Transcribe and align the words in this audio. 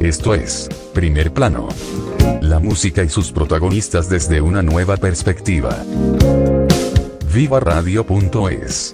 Esto 0.00 0.34
es 0.34 0.68
Primer 0.92 1.32
Plano. 1.32 1.68
La 2.42 2.58
música 2.58 3.02
y 3.02 3.08
sus 3.08 3.32
protagonistas 3.32 4.08
desde 4.08 4.40
una 4.40 4.62
nueva 4.62 4.96
perspectiva. 4.96 5.82
Viva 7.32 7.60
Radio.es 7.60 8.92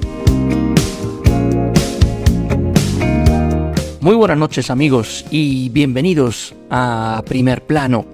Muy 4.00 4.14
buenas 4.14 4.38
noches 4.38 4.70
amigos 4.70 5.24
y 5.30 5.68
bienvenidos 5.70 6.54
a 6.70 7.22
Primer 7.26 7.64
Plano. 7.64 8.06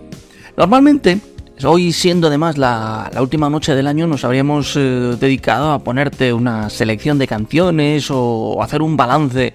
Normalmente, 0.56 1.20
hoy 1.64 1.92
siendo 1.92 2.28
además 2.28 2.56
la, 2.56 3.10
última 3.20 3.50
noche 3.50 3.74
del 3.74 3.88
año, 3.88 4.06
nos 4.06 4.24
habríamos 4.24 4.74
eh, 4.76 5.16
dedicado 5.20 5.73
a 5.73 5.80
ponerte 5.80 6.32
una 6.32 6.70
selección 6.70 7.18
de 7.18 7.26
canciones 7.26 8.09
o 8.10 8.62
hacer 8.62 8.80
un 8.80 8.96
balance 8.96 9.52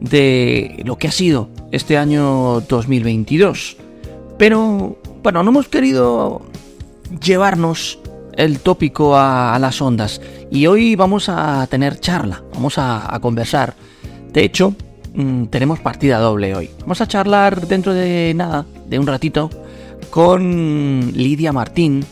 de 0.00 0.82
lo 0.84 0.96
que 0.96 1.08
ha 1.08 1.12
sido 1.12 1.48
este 1.70 1.96
año 1.96 2.60
2022. 2.62 3.76
Pero, 4.38 4.98
bueno, 5.22 5.42
no 5.42 5.50
hemos 5.50 5.68
querido 5.68 6.42
llevarnos 7.22 7.98
el 8.34 8.60
tópico 8.60 9.16
a, 9.16 9.58
las 9.60 9.82
ondas 9.82 10.20
y 10.50 10.66
hoy 10.66 10.96
vamos 10.96 11.28
a 11.28 11.66
tener 11.68 12.00
charla, 12.00 12.42
vamos 12.54 12.74
a, 12.78 13.18
conversar. 13.20 13.74
De 14.32 14.44
hecho, 14.44 14.74
mmm, 15.14 15.44
tenemos 15.46 15.80
partida 15.80 16.18
doble 16.18 16.54
hoy. 16.54 16.70
Vamos 16.80 17.00
a 17.00 17.06
charlar 17.06 17.66
dentro 17.66 17.92
de 17.92 18.32
nada, 18.34 18.64
de 18.86 18.98
un 18.98 19.06
ratito, 19.06 19.50
con 20.08 21.12
Lidia 21.14 21.52
Martín, 21.52 22.04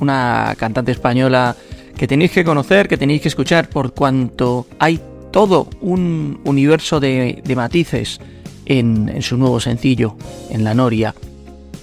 una 0.00 0.54
cantante 0.56 0.92
española 0.92 1.54
que 1.96 2.08
tenéis 2.08 2.32
que 2.32 2.44
conocer, 2.44 2.88
que 2.88 2.96
tenéis 2.96 3.22
que 3.22 3.28
escuchar 3.28 3.68
por 3.68 3.92
cuanto 3.92 4.66
hay 4.78 5.00
todo 5.34 5.66
un 5.80 6.38
universo 6.44 7.00
de, 7.00 7.42
matices 7.56 8.20
en, 8.66 9.08
en, 9.08 9.20
su 9.20 9.36
nuevo 9.36 9.58
sencillo, 9.58 10.14
en 10.48 10.62
La 10.62 10.74
Noria. 10.74 11.12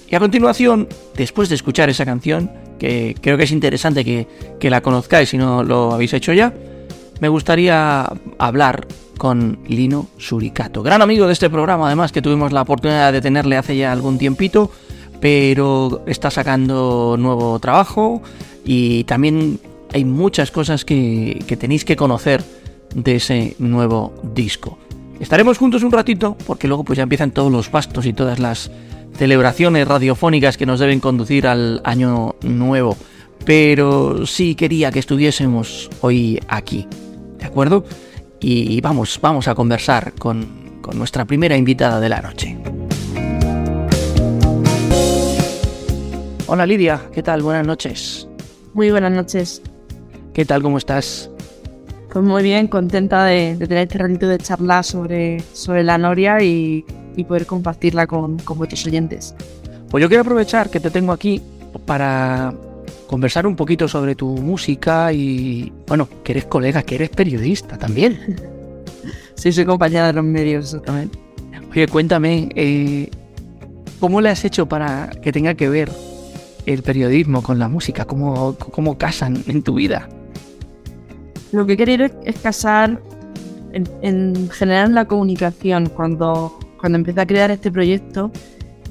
Y 0.10 0.16
a 0.16 0.22
continuación, 0.22 0.88
después 1.18 1.50
de 1.50 1.56
escuchar 1.56 1.90
esa 1.90 2.06
canción, 2.06 2.50
que 2.80 3.14
creo 3.20 3.36
que 3.36 3.44
es 3.44 3.52
interesante 3.52 4.06
que, 4.06 4.26
que 4.58 4.70
la 4.70 4.80
conozcáis 4.80 5.28
si 5.28 5.38
no 5.38 5.66
lo 5.66 5.92
habéis 5.92 6.14
hecho 6.14 6.32
ya, 6.32 6.54
me 7.20 7.28
gustaría 7.28 8.10
hablar 8.38 8.88
con 9.18 9.60
Lino 9.68 10.08
Suricato, 10.18 10.82
gran 10.82 11.02
amigo 11.02 11.28
de 11.28 11.34
este 11.34 11.50
programa, 11.50 11.88
además 11.88 12.14
que 12.14 12.22
tuvimos 12.22 12.54
la 12.54 12.62
oportunidad 12.62 13.12
de 13.12 13.20
tenerle 13.20 13.58
hace 13.58 13.76
ya 13.76 13.92
algún 13.92 14.18
tiempito, 14.18 14.72
pero 15.20 16.04
está 16.08 16.32
sacando 16.32 17.18
nuevo 17.20 17.60
trabajo 17.60 18.22
y 18.64 19.04
también 19.04 19.60
hay 19.94 20.06
muchas 20.06 20.52
cosas 20.52 20.86
que, 20.86 21.44
que 21.48 21.58
tenéis 21.58 21.84
que 21.84 21.98
conocer 21.98 22.61
de 22.96 23.16
ese 23.16 23.56
nuevo 23.60 24.14
disco. 24.34 24.78
Estaremos 25.20 25.58
juntos 25.58 25.84
un 25.84 25.92
ratito 25.92 26.36
porque 26.48 26.68
luego 26.68 26.84
pues 26.84 26.98
ya 26.98 27.04
empiezan 27.04 27.32
todos 27.32 27.52
los 27.52 27.70
pastos 27.70 28.06
y 28.06 28.14
todas 28.14 28.40
las 28.40 28.72
celebraciones 29.16 29.88
radiofónicas 29.88 30.58
que 30.58 30.66
nos 30.66 30.80
deben 30.80 31.00
conducir 31.00 31.48
al 31.48 31.82
año 31.84 32.36
nuevo. 32.42 32.98
Pero 33.46 34.26
sí 34.26 34.56
quería 34.56 34.92
que 34.92 35.00
estuviésemos 35.00 35.90
hoy 36.02 36.40
aquí. 36.48 36.88
¿De 37.40 37.46
acuerdo? 37.46 37.86
Y 38.40 38.82
vamos, 38.82 39.20
vamos 39.22 39.48
a 39.48 39.56
conversar 39.56 40.14
con, 40.14 40.80
con 40.82 40.98
nuestra 40.98 41.26
primera 41.26 41.56
invitada 41.56 42.00
de 42.00 42.10
la 42.10 42.22
noche. 42.22 42.58
Hola 46.48 46.66
Lidia, 46.66 47.02
¿qué 47.14 47.24
tal? 47.24 47.42
Buenas 47.44 47.66
noches. 47.66 48.28
Muy 48.74 48.92
buenas 48.92 49.12
noches. 49.12 49.62
¿Qué 50.34 50.46
tal? 50.46 50.62
¿Cómo 50.62 50.78
estás? 50.78 51.31
Pues 52.12 52.26
muy 52.26 52.44
bien, 52.44 52.68
contenta 52.68 53.24
de, 53.24 53.56
de 53.56 53.68
tener 53.68 53.84
este 53.84 53.98
ratito 53.98 54.28
de 54.28 54.38
charla 54.38 54.84
sobre, 54.84 55.40
sobre 55.54 55.82
la 55.84 55.98
Noria 55.98 56.44
y, 56.44 56.84
y 57.16 57.24
poder 57.24 57.46
compartirla 57.46 58.06
con, 58.06 58.38
con, 58.40 58.58
vuestros 58.58 58.86
oyentes. 58.86 59.34
Pues 59.90 60.02
yo 60.02 60.10
quiero 60.10 60.22
aprovechar 60.22 60.70
que 60.70 60.82
te 60.82 60.90
tengo 60.92 61.14
aquí 61.14 61.42
para 61.86 62.54
conversar 63.08 63.48
un 63.48 63.56
poquito 63.56 63.88
sobre 63.88 64.16
tu 64.16 64.28
música 64.28 65.14
y, 65.14 65.72
bueno, 65.88 66.10
que 66.24 66.34
eres 66.34 66.46
colega, 66.46 66.84
que 66.84 66.96
eres 66.96 67.10
periodista 67.10 67.78
también. 67.78 68.36
Sí, 69.34 69.52
soy 69.52 69.66
compañera 69.66 70.06
de 70.06 70.14
los 70.14 70.24
medios 70.24 70.80
también. 70.86 71.10
Oye, 71.72 71.88
cuéntame, 71.88 72.50
eh, 72.54 73.10
¿cómo 74.00 74.22
le 74.22 74.30
has 74.30 74.46
hecho 74.46 74.68
para 74.68 75.10
que 75.24 75.32
tenga 75.32 75.56
que 75.56 75.68
ver 75.68 75.92
el 76.68 76.84
periodismo 76.84 77.42
con 77.42 77.58
la 77.58 77.68
música? 77.68 78.06
¿Cómo, 78.06 78.56
cómo 78.56 79.00
casan 79.00 79.44
en 79.48 79.64
tu 79.64 79.74
vida? 79.74 80.08
Lo 81.52 81.66
que 81.66 81.74
he 81.74 81.78
querido 81.78 82.08
es 82.24 82.40
casar 82.40 83.02
en, 83.74 83.88
en 84.02 84.50
general 84.50 84.94
la 84.94 85.06
comunicación. 85.06 85.90
Cuando, 85.90 86.58
cuando 86.80 86.98
empecé 86.98 87.22
a 87.22 87.26
crear 87.26 87.52
este 87.52 87.72
proyecto, 87.72 88.32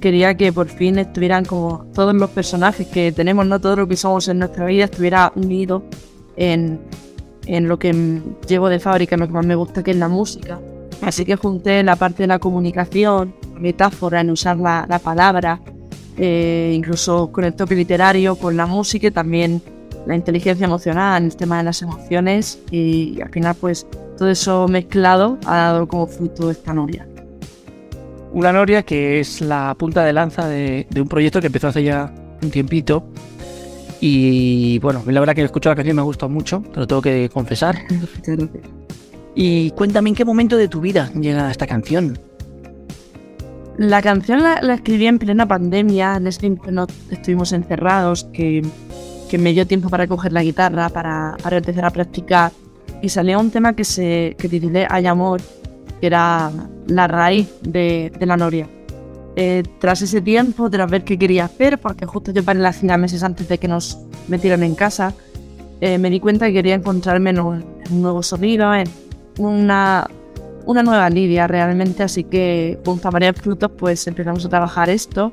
quería 0.00 0.34
que 0.37 0.53
por 0.53 0.69
fin 0.69 0.99
estuvieran 0.99 1.44
como 1.44 1.87
todos 1.94 2.15
los 2.15 2.31
personajes 2.31 2.87
que 2.87 3.12
tenemos, 3.12 3.47
no 3.47 3.60
todo 3.60 3.76
lo 3.76 3.88
que 3.88 3.97
somos 3.97 4.28
en 4.28 4.38
nuestra 4.38 4.66
vida, 4.66 4.84
estuviera 4.84 5.32
unido 5.37 5.82
en, 6.37 6.81
en 7.47 7.69
lo 7.69 7.78
que 7.78 8.20
llevo 8.49 8.69
de 8.69 8.78
fábrica, 8.78 9.15
en 9.15 9.20
lo 9.20 9.26
que 9.26 9.32
más 9.32 9.47
me 9.47 9.54
gusta, 9.54 9.82
que 9.82 9.93
es 9.93 9.97
la 9.97 10.09
música. 10.09 10.60
Así 11.03 11.25
que 11.25 11.37
junté 11.37 11.82
la 11.82 11.97
parte 11.97 12.25
de 12.25 12.26
la 12.26 12.38
comunicación, 12.38 13.34
metáfora, 13.59 14.20
en 14.20 14.31
usar 14.31 14.59
la, 14.59 14.87
la 14.88 14.99
palabra, 14.99 15.60
eh, 16.16 16.72
incluso 16.75 17.32
con 17.32 17.44
el 17.44 17.54
toque 17.54 17.75
literario, 17.75 18.37
con 18.37 18.56
la 18.56 18.66
música 18.66 19.06
y 19.06 19.10
también 19.10 19.62
la 20.06 20.16
inteligencia 20.16 20.65
emocional, 20.65 21.25
el 21.25 21.37
tema 21.37 21.59
de 21.59 21.65
las 21.65 21.83
emociones 21.83 22.59
y, 22.71 23.21
al 23.21 23.31
final 23.31 23.55
pues 23.61 23.87
todo 24.16 24.28
eso 24.31 24.69
mezclado 24.69 25.38
ha 25.47 25.56
dado 25.56 25.88
como 25.88 26.06
fruto 26.06 26.50
esta 26.50 26.72
noria. 26.72 27.06
Una 28.33 28.53
noria 28.53 28.83
que 28.83 29.21
es 29.21 29.41
la 29.41 29.75
punta 29.77 30.05
de 30.05 30.12
lanza 30.12 30.47
de, 30.49 30.87
de 30.88 31.00
un 31.00 31.09
proyecto 31.09 31.41
que 31.41 31.49
empezó 31.49 31.69
hace 31.69 31.83
ya 31.83 32.15
un 32.43 32.50
tiempito 32.50 33.05
y 34.00 34.78
bueno, 34.78 35.03
la 35.06 35.21
verdad 35.21 35.34
que 35.34 35.43
escucho 35.43 35.69
la 35.69 35.77
canción 35.77 35.97
me 35.97 36.03
ha 36.03 36.05
gustado 36.05 36.31
mucho, 36.31 36.62
te 36.72 36.81
lo 36.81 36.87
tengo 36.87 37.03
que 37.03 37.28
confesar. 37.32 37.78
Y 39.32 39.71
cuéntame 39.71 40.09
en 40.11 40.17
qué 40.17 40.25
momento 40.25 40.56
de 40.56 40.67
tu 40.67 40.81
vida 40.81 41.09
llega 41.12 41.50
esta 41.53 41.65
canción. 41.65 42.19
La 43.78 44.03
canción 44.03 44.43
la, 44.43 44.61
la 44.61 44.75
escribí 44.75 45.06
en 45.06 45.21
plena 45.21 45.47
pandemia, 45.47 46.17
en 46.17 46.27
ese 46.27 46.41
tiempo 46.41 46.71
no 46.72 46.87
estuvimos 47.11 47.53
encerrados, 47.53 48.25
que, 48.32 48.62
que, 49.31 49.39
me 49.39 49.53
dio 49.53 49.67
tiempo 49.67 49.89
para 49.89 50.07
coger 50.07 50.33
la 50.33 50.43
guitarra, 50.43 50.89
para, 50.89 51.37
para 51.43 51.59
empezar 51.59 51.85
a 51.85 51.91
practicar. 51.91 52.53
Y 53.03 53.09
salía 53.09 53.39
un 53.39 53.51
tema 53.51 53.75
que 53.75 53.85
se 53.85 54.37
que 54.39 54.49
titulé 54.49 54.87
Hay 54.91 55.07
Amor, 55.07 55.41
que 56.01 56.07
era 56.07 56.51
la 56.87 57.07
raíz 57.07 57.49
de, 57.63 58.13
la 58.21 58.37
noria. 58.37 58.69
Eh, 59.37 59.63
tras 59.79 60.03
ese 60.03 60.21
tiempo, 60.21 60.69
tras 60.69 60.91
ver 60.91 61.05
qué 61.05 61.19
quería 61.19 61.45
hacer, 61.45 61.79
porque 61.79 62.05
justo 62.05 62.33
yo 62.33 62.45
paré 62.45 62.59
la 62.59 62.73
cena 62.73 62.97
meses 62.97 63.23
antes 63.23 63.49
de 63.49 63.59
que 63.59 63.69
nos 63.69 63.99
metieran 64.29 64.63
en 64.63 64.75
casa, 64.75 65.15
eh, 65.81 65.99
me 65.99 66.11
di 66.11 66.21
cuenta 66.21 66.47
que 66.47 66.53
quería 66.53 66.75
encontrarme 66.75 67.31
en 67.31 67.41
un, 67.41 67.65
nuevo 67.91 68.23
sonido, 68.23 68.75
en 68.75 68.89
una, 69.39 70.07
una 70.67 70.83
nueva 70.83 71.09
lidia 71.09 71.47
realmente, 71.47 72.03
así 72.03 72.25
que 72.25 72.79
junto 72.85 73.09
a 73.09 73.11
varios 73.11 73.37
frutos 73.37 73.71
pues 73.79 74.06
empezamos 74.06 74.44
a 74.44 74.49
trabajar 74.49 74.91
esto 74.91 75.33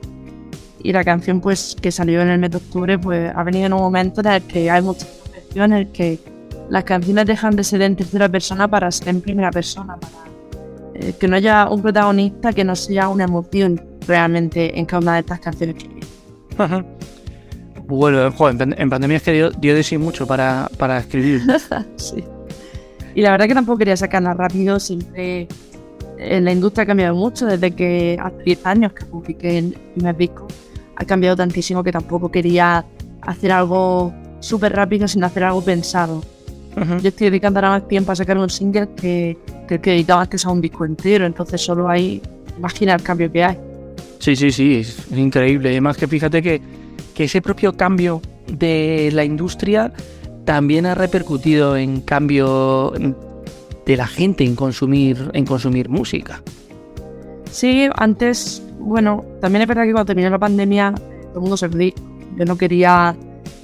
y 0.83 0.91
la 0.91 1.03
canción 1.03 1.41
pues 1.41 1.75
que 1.81 1.91
salió 1.91 2.21
en 2.21 2.29
el 2.29 2.39
mes 2.39 2.51
de 2.51 2.57
octubre 2.57 2.99
pues 2.99 3.31
ha 3.35 3.43
venido 3.43 3.65
en 3.65 3.73
un 3.73 3.79
momento 3.79 4.21
en 4.21 4.27
el 4.27 4.41
que 4.43 4.69
hay 4.69 4.81
reflexiones, 4.81 5.55
en 5.55 5.73
el 5.73 5.91
que 5.91 6.19
las 6.69 6.83
canciones 6.83 7.25
dejan 7.25 7.55
de 7.55 7.63
ser 7.63 7.81
en 7.81 7.95
tercera 7.95 8.29
persona 8.29 8.67
para 8.67 8.91
ser 8.91 9.09
en 9.09 9.21
primera 9.21 9.51
persona, 9.51 9.97
para 9.97 10.13
eh, 10.95 11.13
que 11.19 11.27
no 11.27 11.35
haya 11.35 11.69
un 11.69 11.81
protagonista 11.81 12.53
que 12.53 12.63
no 12.63 12.75
sea 12.75 13.09
una 13.09 13.25
emoción 13.25 13.81
realmente 14.07 14.77
en 14.77 14.85
cada 14.85 15.01
una 15.01 15.13
de 15.15 15.19
estas 15.21 15.39
canciones 15.39 15.75
que. 15.75 15.97
Bueno, 17.87 18.31
joder, 18.33 18.75
en 18.77 18.89
pandemia 18.89 19.17
es 19.17 19.23
que 19.23 19.31
dio, 19.31 19.51
dio 19.51 19.73
de 19.73 19.81
sí 19.81 19.97
mucho 19.97 20.27
para, 20.27 20.69
para 20.77 20.97
escribir. 20.97 21.41
sí. 21.95 22.23
Y 23.15 23.21
la 23.21 23.31
verdad 23.31 23.47
que 23.47 23.53
tampoco 23.53 23.77
quería 23.77 23.95
sacarla 23.95 24.33
rápido, 24.33 24.79
siempre 24.79 25.47
eh, 26.17 26.41
la 26.41 26.51
industria 26.51 26.83
ha 26.83 26.85
cambiado 26.87 27.15
mucho 27.15 27.45
desde 27.45 27.71
que 27.71 28.17
hace 28.21 28.43
10 28.43 28.65
años 28.65 28.93
que 28.93 29.05
publiqué 29.05 29.59
el 29.59 29.71
primer 29.93 30.17
disco. 30.17 30.47
Ha 30.97 31.05
cambiado 31.05 31.35
tantísimo 31.35 31.83
que 31.83 31.91
tampoco 31.91 32.29
quería 32.29 32.83
hacer 33.21 33.51
algo 33.51 34.13
súper 34.39 34.73
rápido 34.73 35.07
sin 35.07 35.23
hacer 35.23 35.43
algo 35.43 35.63
pensado. 35.63 36.17
Uh 36.75 36.79
-huh. 36.81 37.01
Yo 37.01 37.09
estoy 37.09 37.29
dedicando 37.29 37.59
ahora 37.59 37.69
más 37.69 37.87
tiempo 37.87 38.11
a 38.11 38.15
sacar 38.15 38.37
un 38.37 38.49
single 38.49 38.89
que, 38.95 39.37
que, 39.67 39.79
que 39.79 39.93
editaba 39.93 40.21
antes 40.21 40.45
a 40.45 40.49
un 40.49 40.61
disco 40.61 40.85
entero, 40.85 41.25
entonces 41.25 41.61
solo 41.61 41.87
hay 41.87 42.21
imagina 42.57 42.95
el 42.95 43.01
cambio 43.01 43.31
que 43.31 43.43
hay. 43.43 43.57
Sí, 44.19 44.35
sí, 44.35 44.51
sí, 44.51 44.75
es 44.77 44.97
increíble. 45.15 45.69
Además 45.69 45.97
que 45.97 46.07
fíjate 46.07 46.41
que, 46.41 46.61
que 47.13 47.25
ese 47.25 47.41
propio 47.41 47.73
cambio 47.77 48.21
de 48.47 49.09
la 49.13 49.23
industria 49.23 49.93
también 50.45 50.85
ha 50.85 50.95
repercutido 50.95 51.77
en 51.77 52.01
cambio 52.01 52.93
de 53.85 53.97
la 53.97 54.07
gente 54.07 54.43
en 54.43 54.55
consumir, 54.55 55.29
en 55.33 55.45
consumir 55.45 55.89
música. 55.89 56.41
Sí, 57.51 57.87
antes, 57.95 58.61
bueno, 58.87 59.25
también 59.41 59.61
es 59.63 59.67
verdad 59.67 59.83
que 59.83 59.91
cuando 59.91 60.05
terminó 60.05 60.29
la 60.29 60.39
pandemia, 60.39 60.93
todo 60.93 61.35
el 61.35 61.41
mundo 61.41 61.57
se 61.57 61.67
fue. 61.67 61.93
Yo 62.37 62.45
no 62.45 62.57
quería, 62.57 63.15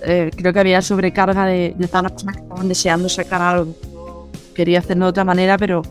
eh, 0.04 0.32
creo 0.36 0.52
que 0.52 0.60
había 0.60 0.82
sobrecarga 0.82 1.46
de, 1.46 1.74
de 1.78 1.88
todas 1.88 2.04
las 2.04 2.12
personas 2.12 2.36
que 2.36 2.42
estaban 2.44 2.68
deseando 2.68 3.08
sacar 3.10 3.42
algo. 3.42 3.74
Quería 4.54 4.80
hacerlo 4.80 5.06
de 5.06 5.10
otra 5.12 5.24
manera, 5.24 5.58
pero 5.58 5.82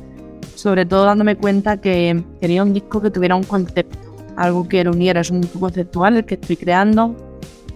sobre 0.54 0.84
todo 0.84 1.06
dándome 1.06 1.36
cuenta 1.36 1.78
que 1.78 2.22
quería 2.40 2.62
un 2.62 2.74
disco 2.74 3.00
que 3.00 3.10
tuviera 3.10 3.34
un 3.34 3.44
concepto, 3.44 3.98
algo 4.36 4.68
que 4.68 4.84
lo 4.84 4.90
uniera. 4.90 5.22
Es 5.22 5.30
un 5.30 5.40
disco 5.40 5.60
conceptual 5.60 6.18
el 6.18 6.24
que 6.26 6.34
estoy 6.34 6.56
creando 6.56 7.16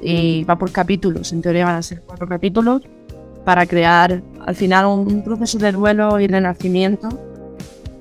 y 0.02 0.44
va 0.44 0.58
por 0.58 0.70
capítulos. 0.72 1.32
En 1.32 1.40
teoría 1.40 1.64
van 1.64 1.76
a 1.76 1.82
ser 1.82 2.02
cuatro 2.02 2.28
capítulos 2.28 2.82
para 3.46 3.64
crear 3.64 4.22
al 4.44 4.54
final 4.54 4.86
un, 4.86 5.22
proceso 5.22 5.58
de 5.58 5.72
duelo 5.72 6.20
y 6.20 6.26
renacimiento 6.26 7.08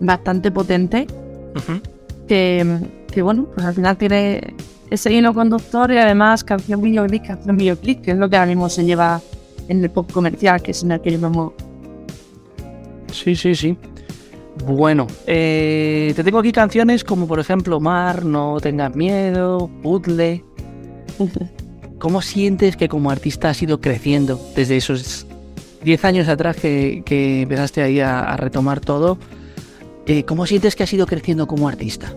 bastante 0.01 0.51
potente 0.51 1.08
que, 2.28 2.80
que, 3.16 3.22
bueno, 3.22 3.48
pues 3.56 3.66
al 3.66 3.74
final 3.74 3.98
tiene 3.98 4.54
ese 4.92 5.12
hilo 5.12 5.34
conductor 5.34 5.90
y 5.92 5.98
además 5.98 6.44
canción 6.44 6.82
videoclip, 6.82 7.26
canción 7.26 7.56
videoclip, 7.56 8.02
que 8.02 8.12
es 8.12 8.18
lo 8.18 8.30
que 8.30 8.36
ahora 8.36 8.48
mismo 8.48 8.68
se 8.70 8.84
lleva 8.84 9.22
en 9.70 9.82
el 9.82 9.90
pop 9.90 10.12
comercial, 10.12 10.62
que 10.62 10.72
es 10.72 10.84
en 10.84 10.92
el 10.92 11.02
que. 11.02 11.18
Sí, 13.14 13.36
sí, 13.36 13.56
sí. 13.56 13.78
Bueno, 14.66 15.08
eh, 15.26 16.12
te 16.16 16.24
tengo 16.24 16.40
aquí 16.40 16.52
canciones 16.52 17.04
como 17.04 17.28
por 17.28 17.40
ejemplo 17.40 17.80
Mar, 17.80 18.26
No 18.26 18.58
tengas 18.62 18.96
miedo, 18.96 19.70
Puzzle. 19.82 20.44
¿Cómo 22.00 22.22
sientes 22.22 22.76
que 22.76 22.90
como 22.90 23.12
artista 23.12 23.50
has 23.50 23.62
ido 23.62 23.80
creciendo 23.80 24.40
desde 24.56 24.76
esos 24.76 25.26
10 25.84 26.04
años 26.04 26.28
atrás 26.28 26.58
que, 26.58 27.04
empezaste 27.42 27.82
ahí 27.82 28.02
a, 28.02 28.36
retomar 28.36 28.82
todo, 28.82 29.18
eh, 30.06 30.26
¿cómo 30.26 30.46
sientes 30.46 30.76
que 30.76 30.84
has 30.84 30.92
ido 30.92 31.06
creciendo 31.06 31.48
como 31.48 31.70
artista? 31.70 32.14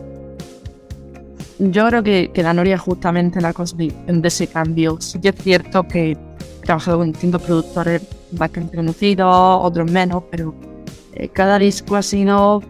Yo 1.59 1.89
creo 1.89 2.03
que, 2.03 2.31
que 2.33 2.43
la 2.43 2.55
Noria 2.55 2.77
es 2.77 2.81
justamente 2.81 3.41
la 3.41 3.53
construcción 3.53 4.23
de 4.23 4.29
ese 4.29 4.47
cambio. 4.47 5.01
Sí 5.01 5.21
que 5.21 5.31
es 5.31 5.35
cierto 5.37 5.87
que 5.89 6.13
he 6.13 6.17
trabajado 6.63 6.99
con 6.99 7.13
distintos 7.13 7.43
productores 7.43 8.03
bastante 8.33 8.77
conocidos, 8.77 9.59
otros 9.63 9.91
menos, 9.91 10.23
pero 10.31 10.55
eh, 11.15 11.29
cada 11.29 11.59
disco 11.59 11.97
ha 11.97 12.03
sido 12.03 12.63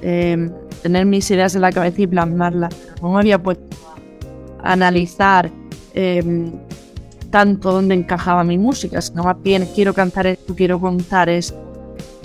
eh, 0.00 0.50
tener 0.82 1.06
mis 1.06 1.30
ideas 1.30 1.54
en 1.54 1.60
la 1.60 1.70
cabeza 1.70 2.02
y 2.02 2.06
plasmarlas. 2.06 2.74
No 3.00 3.12
me 3.12 3.20
había 3.20 3.40
puesto 3.40 3.76
a 4.62 4.72
analizar 4.72 5.50
tanto 7.30 7.72
dónde 7.72 7.94
encajaba 7.94 8.44
mi 8.44 8.58
música, 8.58 9.00
sino 9.00 9.24
más 9.24 9.42
bien 9.42 9.68
quiero 9.74 9.92
cantar 9.92 10.26
esto, 10.26 10.54
quiero 10.54 10.80
contar 10.80 11.28
esto 11.28 11.58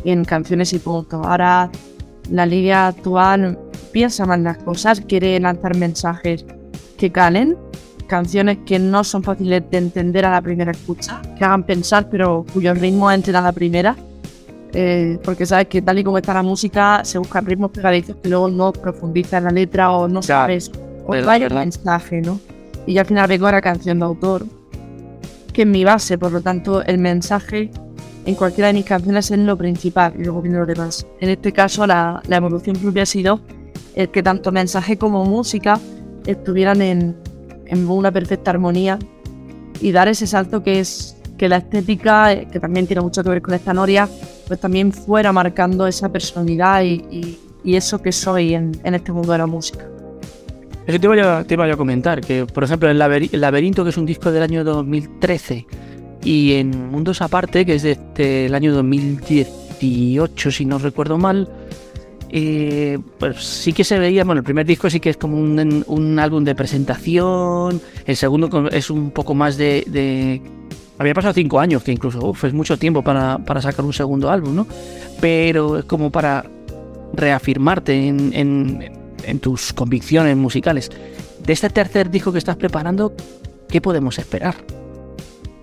en 0.04 0.24
canciones 0.26 0.74
y 0.74 0.80
punto. 0.80 1.22
Ahora 1.24 1.70
la 2.30 2.46
liga 2.46 2.88
actual 2.88 3.58
piensa 3.98 4.28
más 4.28 4.40
las 4.42 4.60
cosas, 4.60 5.02
quiere 5.02 5.40
lanzar 5.40 5.76
mensajes 5.76 6.46
que 7.00 7.12
calen, 7.12 7.58
canciones 8.06 8.60
que 8.64 8.78
no 8.78 9.04
son 9.04 9.24
fáciles 9.24 9.64
de 9.72 9.80
entender 9.80 10.24
a 10.24 10.30
la 10.30 10.40
primera 10.40 10.70
escucha, 10.70 11.20
que 11.36 11.44
hagan 11.44 11.64
pensar, 11.64 12.08
pero 12.08 12.46
cuyo 12.54 12.76
ritmo 12.76 13.12
entra 13.12 13.40
a 13.40 13.42
la 13.42 13.52
primera. 13.52 13.96
Eh, 14.72 15.18
porque 15.24 15.48
sabes 15.48 15.66
que 15.66 15.82
tal 15.82 15.98
y 15.98 16.04
como 16.04 16.20
está 16.20 16.36
la 16.36 16.44
música, 16.44 17.02
se 17.04 17.18
buscan 17.18 17.48
ritmos 17.48 17.72
pegadizos 17.72 18.18
que 18.18 18.30
luego 18.30 18.50
no 18.50 18.72
profundiza 18.72 19.40
en 19.40 19.46
la 19.46 19.50
letra 19.50 19.90
o 19.90 20.08
no 20.08 20.22
sabes 20.22 20.72
o 21.08 21.14
vaya 21.26 21.48
el 21.48 21.56
mensaje, 21.56 22.22
¿no? 22.22 22.40
Y 22.86 23.00
al 23.00 23.08
final 23.08 23.28
vengo 23.28 23.48
a 23.48 23.54
la 23.54 23.62
canción 23.62 23.98
de 23.98 24.06
autor, 24.06 24.46
que 25.54 25.64
es 25.64 25.68
mi 25.68 25.84
base, 25.84 26.20
por 26.20 26.32
lo 26.32 26.42
tanto 26.42 26.84
el 26.84 27.00
mensaje 27.00 27.72
en 28.28 28.36
cualquiera 28.36 28.68
de 28.68 28.74
mis 28.76 28.86
canciones 28.86 29.32
es 29.32 29.40
lo 29.40 29.58
principal 29.58 30.14
y 30.20 30.24
luego 30.24 30.44
viene 30.44 30.60
lo 30.60 30.68
demás. 30.68 31.08
En 31.20 31.30
este 31.30 31.52
caso 31.52 31.88
la, 31.88 32.22
la 32.28 32.38
evolución 32.38 32.76
propia 32.76 33.02
ha 33.02 33.08
sido 33.08 33.42
el 33.98 34.10
que 34.10 34.22
tanto 34.22 34.52
mensaje 34.52 34.98
como 34.98 35.26
música 35.26 35.80
estuvieran 36.28 36.84
en, 36.84 37.18
en 37.66 37.90
una 37.90 38.12
perfecta 38.12 38.52
armonía 38.52 39.00
y 39.82 39.92
dar 39.92 40.08
ese 40.08 40.28
salto 40.28 40.64
que 40.64 40.80
es 40.80 41.18
que 41.38 41.50
la 41.50 41.58
estética, 41.58 42.32
eh, 42.32 42.48
que 42.52 42.60
también 42.60 42.86
tiene 42.86 43.02
mucho 43.02 43.24
que 43.24 43.30
ver 43.30 43.42
con 43.42 43.56
esta 43.56 43.74
noria, 43.74 44.08
pues 44.48 44.60
también 44.60 44.92
fuera 44.92 45.32
marcando 45.32 45.88
esa 45.88 46.10
personalidad 46.10 46.84
y, 46.84 47.38
y, 47.64 47.76
eso 47.76 48.02
que 48.02 48.14
soy 48.14 48.54
en, 48.54 48.72
en 48.86 48.96
este 48.96 49.12
mundo 49.12 49.34
de 49.34 49.40
la 49.40 49.46
música. 49.46 49.86
Eso 50.86 51.00
te 51.00 51.06
iba, 51.06 51.40
a, 51.40 51.44
te 51.44 51.56
iba 51.56 51.66
a 51.66 51.76
comentar, 51.76 52.22
que 52.22 52.46
por 52.46 52.64
ejemplo 52.64 52.90
el, 52.90 52.98
Laberinto, 52.98 53.84
que 53.84 53.90
es 53.90 53.98
un 53.98 54.06
disco 54.06 54.32
del 54.32 54.42
año 54.42 54.64
2013, 54.64 55.68
y 56.24 56.54
en 56.54 56.92
Mundos 56.92 57.22
Aparte, 57.22 57.66
que 57.66 57.76
es 57.76 57.84
del 57.84 57.92
este, 57.94 58.56
año 58.56 58.74
2018, 58.74 60.52
si 60.52 60.66
no 60.66 60.78
recuerdo 60.78 61.18
mal, 61.18 61.50
pues 63.20 63.44
sí 63.44 63.74
que 63.74 63.84
se 63.84 64.00
veía, 64.00 64.24
bueno, 64.24 64.40
el 64.40 64.44
primer 64.44 64.66
disco 64.66 64.90
sí 64.90 65.00
que 65.00 65.10
es 65.10 65.18
como 65.18 65.38
un, 65.38 66.20
álbum 66.20 66.44
de 66.44 66.56
presentación, 66.56 67.82
el 68.06 68.16
segundo 68.16 68.70
es 68.70 68.90
un 68.90 69.12
poco 69.12 69.34
más 69.34 69.58
de... 69.58 70.42
había 70.98 71.14
pasado 71.14 71.34
cinco 71.34 71.60
años, 71.60 71.84
que 71.84 71.92
incluso 71.92 72.34
es 72.44 72.54
mucho 72.54 72.78
tiempo 72.78 73.02
para, 73.02 73.38
para, 73.38 73.62
sacar 73.62 73.86
un 73.86 73.94
segundo 73.94 74.30
álbum, 74.30 74.56
¿no? 74.56 74.68
Pero 75.22 75.80
es 75.80 75.86
como 75.86 76.12
para 76.12 76.46
reafirmarte 77.14 78.08
en, 78.08 78.92
en 79.24 79.40
tus 79.40 79.74
convicciones 79.74 80.36
musicales. 80.36 80.90
De 81.46 81.54
este 81.54 81.70
tercer 81.70 82.10
disco 82.10 82.32
que 82.32 82.40
estás 82.40 82.58
preparando, 82.58 83.14
¿qué 83.70 83.80
podemos 83.80 84.20
esperar? 84.20 84.56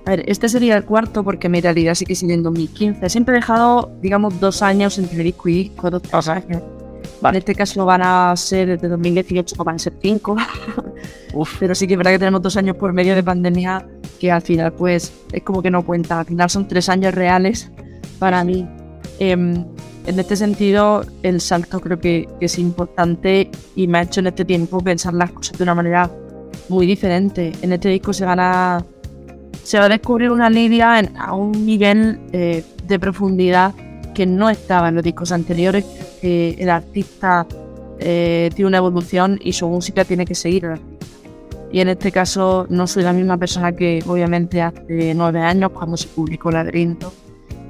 A 0.06 0.10
ver, 0.10 0.24
este 0.26 0.48
sería 0.48 0.76
el 0.76 0.84
cuarto 0.84 1.24
porque 1.24 1.48
mi 1.48 1.60
realidad 1.60 1.94
sí 1.94 2.04
que 2.04 2.14
sigue 2.14 2.34
en 2.34 2.42
2015. 2.42 3.08
Siempre 3.08 3.36
he 3.36 3.40
dejado, 3.40 3.90
digamos, 4.02 4.38
dos 4.38 4.62
años 4.62 4.98
entre 4.98 5.22
disco 5.22 5.48
y 5.48 5.54
disco, 5.64 5.90
dos 5.90 6.28
años. 6.28 6.62
En 7.22 7.36
este 7.36 7.54
caso 7.54 7.86
van 7.86 8.02
a 8.02 8.36
ser 8.36 8.78
de 8.78 8.88
2018, 8.88 9.64
van 9.64 9.76
a 9.76 9.78
ser 9.78 9.94
cinco. 10.02 10.36
Uf. 11.34 11.56
Pero 11.58 11.74
sí 11.74 11.86
que 11.86 11.94
es 11.94 11.98
verdad 11.98 12.12
que 12.12 12.18
tenemos 12.18 12.42
dos 12.42 12.56
años 12.56 12.76
por 12.76 12.92
medio 12.92 13.14
de 13.14 13.22
pandemia 13.22 13.86
que 14.20 14.30
al 14.30 14.42
final 14.42 14.72
pues 14.72 15.12
es 15.32 15.42
como 15.42 15.62
que 15.62 15.70
no 15.70 15.84
cuenta. 15.84 16.20
Al 16.20 16.26
final 16.26 16.50
son 16.50 16.68
tres 16.68 16.88
años 16.88 17.14
reales 17.14 17.70
para 18.18 18.44
mí. 18.44 18.68
Em, 19.18 19.64
en 20.06 20.20
este 20.20 20.36
sentido, 20.36 21.04
el 21.22 21.40
salto 21.40 21.80
creo 21.80 21.98
que, 21.98 22.28
es 22.40 22.58
importante 22.58 23.50
y 23.74 23.86
me 23.86 23.98
ha 23.98 24.02
hecho 24.02 24.20
en 24.20 24.26
este 24.26 24.44
tiempo 24.44 24.80
pensar 24.80 25.14
las 25.14 25.32
cosas 25.32 25.56
de 25.56 25.64
una 25.64 25.74
manera 25.74 26.10
muy 26.68 26.86
diferente. 26.86 27.52
En 27.62 27.72
este 27.72 27.88
disco 27.88 28.12
se 28.12 28.26
gana, 28.26 28.84
se 29.64 29.78
va 29.78 29.86
a 29.86 29.88
descubrir 29.88 30.30
una 30.30 30.48
Lidia 30.48 31.00
a 31.18 31.34
un 31.34 31.66
nivel 31.66 32.20
eh, 32.32 32.64
de 32.86 32.98
profundidad 32.98 33.74
que 34.14 34.26
no 34.26 34.48
estaba 34.48 34.90
en 34.90 34.94
los 34.94 35.04
discos 35.04 35.32
anteriores. 35.32 35.84
Que 36.20 36.50
el 36.58 36.70
artista 36.70 37.46
eh, 37.98 38.50
tiene 38.54 38.68
una 38.68 38.78
evolución 38.78 39.40
y 39.42 39.52
su 39.52 39.68
música 39.68 40.04
tiene 40.04 40.24
que 40.24 40.36
seguir. 40.36 40.78
Y 41.72 41.80
en 41.80 41.88
este 41.88 42.12
caso 42.12 42.66
no 42.68 42.86
soy 42.86 43.02
la 43.02 43.12
misma 43.12 43.36
persona 43.36 43.72
que 43.72 44.00
obviamente 44.06 44.62
hace 44.62 45.12
nueve 45.14 45.40
años 45.40 45.72
cuando 45.72 45.96
se 45.96 46.06
publicó 46.06 46.52
Laberinto 46.52 47.12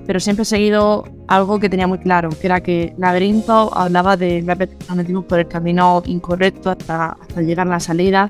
pero 0.06 0.20
siempre 0.20 0.42
he 0.42 0.46
seguido 0.46 1.04
algo 1.28 1.58
que 1.58 1.68
tenía 1.68 1.86
muy 1.86 1.98
claro, 1.98 2.28
que 2.28 2.46
era 2.46 2.60
que 2.60 2.94
Laberinto 2.98 3.74
hablaba 3.76 4.16
de 4.16 4.42
las 4.42 4.58
veces 4.58 4.76
que 4.76 4.94
metimos 4.94 5.24
por 5.24 5.38
el 5.38 5.48
camino 5.48 6.02
incorrecto 6.06 6.70
hasta, 6.70 7.12
hasta 7.12 7.42
llegar 7.42 7.66
a 7.66 7.70
la 7.70 7.80
salida, 7.80 8.28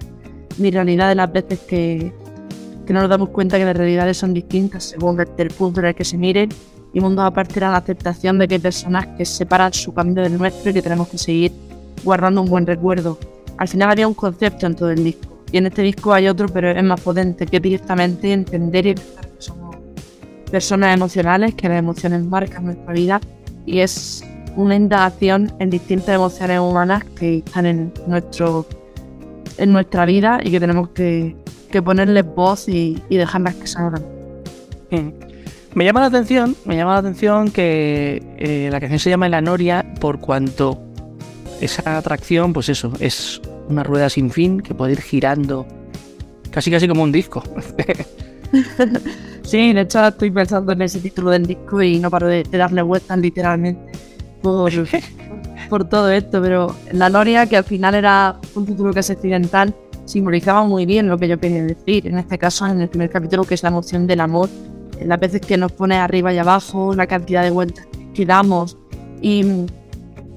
mi 0.59 0.71
realidad 0.71 1.09
de 1.09 1.15
las 1.17 1.33
veces 1.33 1.59
que, 1.61 2.13
que 2.87 2.93
no 2.93 3.01
nos 3.01 3.11
damos 3.11 3.31
cuenta 3.31 3.59
que 3.59 3.65
las 3.65 3.77
realidades 3.77 4.17
son 4.17 4.35
distintas 4.35 4.85
según 4.85 5.19
el, 5.21 5.49
punto 5.49 5.81
en 5.81 5.87
el 5.87 5.95
que 5.95 6.05
se 6.05 6.17
miren, 6.17 6.51
y 6.93 7.01
mundo 7.01 7.23
aparte 7.23 7.59
era 7.59 7.71
la 7.71 7.79
aceptación 7.79 8.39
de 8.39 8.47
que 8.47 8.55
hay 8.55 8.61
personas 8.61 9.07
que 9.17 9.25
separan 9.25 9.73
su 9.73 9.93
camino 9.93 10.23
del 10.23 10.39
nuestro 10.39 10.71
y 10.71 10.75
que 10.75 10.83
tenemos 10.83 11.09
que 11.09 11.19
seguir 11.19 11.53
guardando 12.05 12.43
un 12.43 12.49
buen 12.49 12.67
recuerdo. 12.67 13.19
Al 13.57 13.69
final 13.69 13.91
había 13.91 14.07
un 14.07 14.15
concepto 14.15 14.67
en 14.67 14.77
todo 14.77 14.91
el 14.91 15.03
disco, 15.03 15.43
y 15.51 15.59
en 15.59 15.67
este 15.67 15.83
disco 15.83 16.13
hay 16.13 16.29
otro, 16.29 16.49
pero 16.49 16.71
es 16.71 16.83
más 16.83 17.01
potente, 17.01 17.47
que 17.47 17.61
directamente 17.61 18.33
entender 18.33 18.87
y 18.87 18.95
pensar 18.95 19.29
que 19.29 19.43
somos 19.43 19.77
personas 20.51 20.95
emocionales, 20.95 21.55
que 21.55 21.69
las 21.69 21.79
emociones 21.79 22.25
marcan 22.25 22.67
nuestra 22.67 22.93
vida 22.93 23.21
y 23.67 23.81
es 23.81 24.25
una 24.57 24.77
indagación 24.77 25.53
en 25.59 25.71
distintas 25.71 26.15
emociones 26.15 26.61
humanas 26.61 27.05
que 27.19 27.39
están 27.39 27.67
en, 27.67 27.93
nuestro, 28.07 28.67
en 29.59 29.73
nuestra 29.73 30.05
vida 30.07 30.41
y 30.43 30.51
que 30.51 30.61
tenemos 30.61 30.91
que, 30.91 31.37
que 31.75 31.83
ponerles 31.83 32.25
voz 32.25 32.69
y, 32.69 33.03
dejarlas 33.11 33.57
que 33.57 33.67
salgan. 33.67 34.05
Me 35.75 35.85
llama 35.85 35.99
la 35.99 36.07
atención, 36.07 36.55
me 36.65 36.77
llama 36.77 36.93
la 36.93 37.01
atención 37.01 37.51
que 37.51 38.23
eh, 38.39 38.69
la 38.71 38.79
canción 38.79 39.01
se 39.01 39.11
llama 39.11 39.29
La 39.29 39.41
Noria 39.41 39.85
por 40.01 40.21
cuanto 40.21 40.81
esa 41.61 41.99
atracción, 41.99 42.53
pues 42.53 42.69
eso, 42.69 42.93
es 43.01 43.43
una 43.69 43.83
rueda 43.83 44.09
sin 44.09 44.31
fin 44.31 44.61
que 44.61 44.73
puede 44.73 44.93
ir 44.93 45.01
girando 45.01 45.67
casi 46.53 46.71
casi 46.71 46.87
como 46.87 47.03
un 47.03 47.11
disco. 47.11 47.43
Sí, 49.43 49.75
de 49.75 49.83
hecho 49.83 50.07
estoy 50.07 50.31
pensando 50.31 50.73
en 50.73 50.81
ese 50.81 51.01
título 51.01 51.31
del 51.31 51.45
disco 51.45 51.83
y 51.83 51.99
no 51.99 52.09
paro 52.09 52.29
de, 52.29 52.45
darle 52.45 52.81
vueltas 52.81 53.19
literalmente 53.19 53.93
por, 54.41 54.73
por 55.69 55.87
todo 55.87 56.09
esto, 56.11 56.41
pero 56.41 56.75
la 56.93 57.11
Noria, 57.11 57.47
que 57.47 57.59
al 57.59 57.65
final 57.65 57.95
era 57.95 58.37
un 58.55 58.65
título 58.65 58.95
que 58.95 59.01
es 59.01 59.11
accidental, 59.11 59.75
simbolizaba 60.05 60.65
muy 60.65 60.87
bien 60.87 61.09
lo 61.09 61.19
que 61.19 61.29
yo 61.29 61.39
quería 61.39 61.63
decir. 61.63 62.07
En 62.07 62.19
este 62.19 62.39
caso, 62.39 62.67
en 62.67 62.81
el 62.81 62.89
primer 62.89 63.11
capítulo, 63.11 63.45
que 63.45 63.55
es 63.55 63.63
la 63.63 63.71
emoción 63.71 64.07
del 64.07 64.21
amor, 64.21 64.49
las 65.03 65.21
veces 65.21 65.41
que 65.41 65.57
nos 65.57 65.73
pone 65.73 65.97
arriba 65.97 66.33
y 66.33 66.39
abajo, 66.39 66.95
la 66.95 67.07
cantidad 67.07 67.43
de 67.43 67.51
vueltas 67.51 67.87
que 68.15 68.25
damos 68.25 68.77
y, 69.21 69.45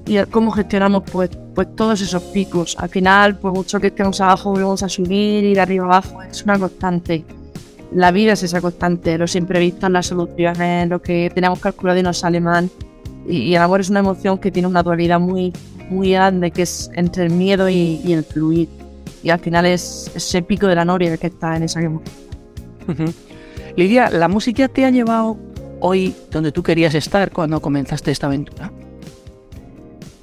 y 0.06 0.18
cómo 0.30 0.50
gestionamos 0.50 1.04
pues, 1.10 1.30
pues 1.54 1.74
todos 1.76 2.00
esos 2.00 2.22
picos. 2.24 2.76
Al 2.78 2.88
final, 2.88 3.38
por 3.38 3.52
mucho 3.52 3.80
que 3.80 3.88
estemos 3.88 4.20
abajo, 4.20 4.50
volvemos 4.50 4.82
a 4.82 4.88
subir 4.88 5.44
y 5.44 5.54
de 5.54 5.60
arriba 5.60 5.84
abajo, 5.84 6.22
es 6.22 6.42
una 6.42 6.58
constante. 6.58 7.24
La 7.92 8.10
vida 8.10 8.32
es 8.32 8.42
esa 8.42 8.60
constante, 8.60 9.16
lo 9.16 9.26
siempre 9.26 9.60
visto 9.60 9.88
las 9.88 10.06
soluciones, 10.06 10.88
lo 10.88 11.00
que 11.00 11.30
tenemos 11.34 11.58
calculado 11.58 11.98
y 11.98 12.02
nos 12.02 12.18
sale 12.18 12.40
mal. 12.40 12.68
Y, 13.26 13.54
el 13.54 13.62
amor 13.62 13.80
es 13.80 13.90
una 13.90 14.00
emoción 14.00 14.38
que 14.38 14.50
tiene 14.50 14.68
una 14.68 14.82
dualidad 14.82 15.20
muy, 15.20 15.52
muy 15.90 16.12
grande, 16.12 16.50
que 16.50 16.62
es 16.62 16.90
entre 16.94 17.24
el 17.24 17.32
miedo 17.32 17.68
y, 17.68 18.00
y 18.04 18.12
el 18.12 18.24
fluir. 18.24 18.68
Y 19.28 19.30
al 19.30 19.40
final 19.40 19.66
es 19.66 20.10
ese 20.14 20.40
pico 20.40 20.66
de 20.68 20.74
la 20.74 20.86
noria 20.86 21.14
que 21.18 21.26
está 21.26 21.54
en 21.54 21.64
esa 21.64 21.82
emoción. 21.82 22.16
Lidia, 23.76 24.08
¿la 24.08 24.26
música 24.26 24.68
te 24.68 24.86
ha 24.86 24.90
llevado 24.90 25.36
hoy 25.80 26.16
donde 26.30 26.50
tú 26.50 26.62
querías 26.62 26.94
estar 26.94 27.30
cuando 27.30 27.60
comenzaste 27.60 28.10
esta 28.10 28.26
aventura? 28.26 28.72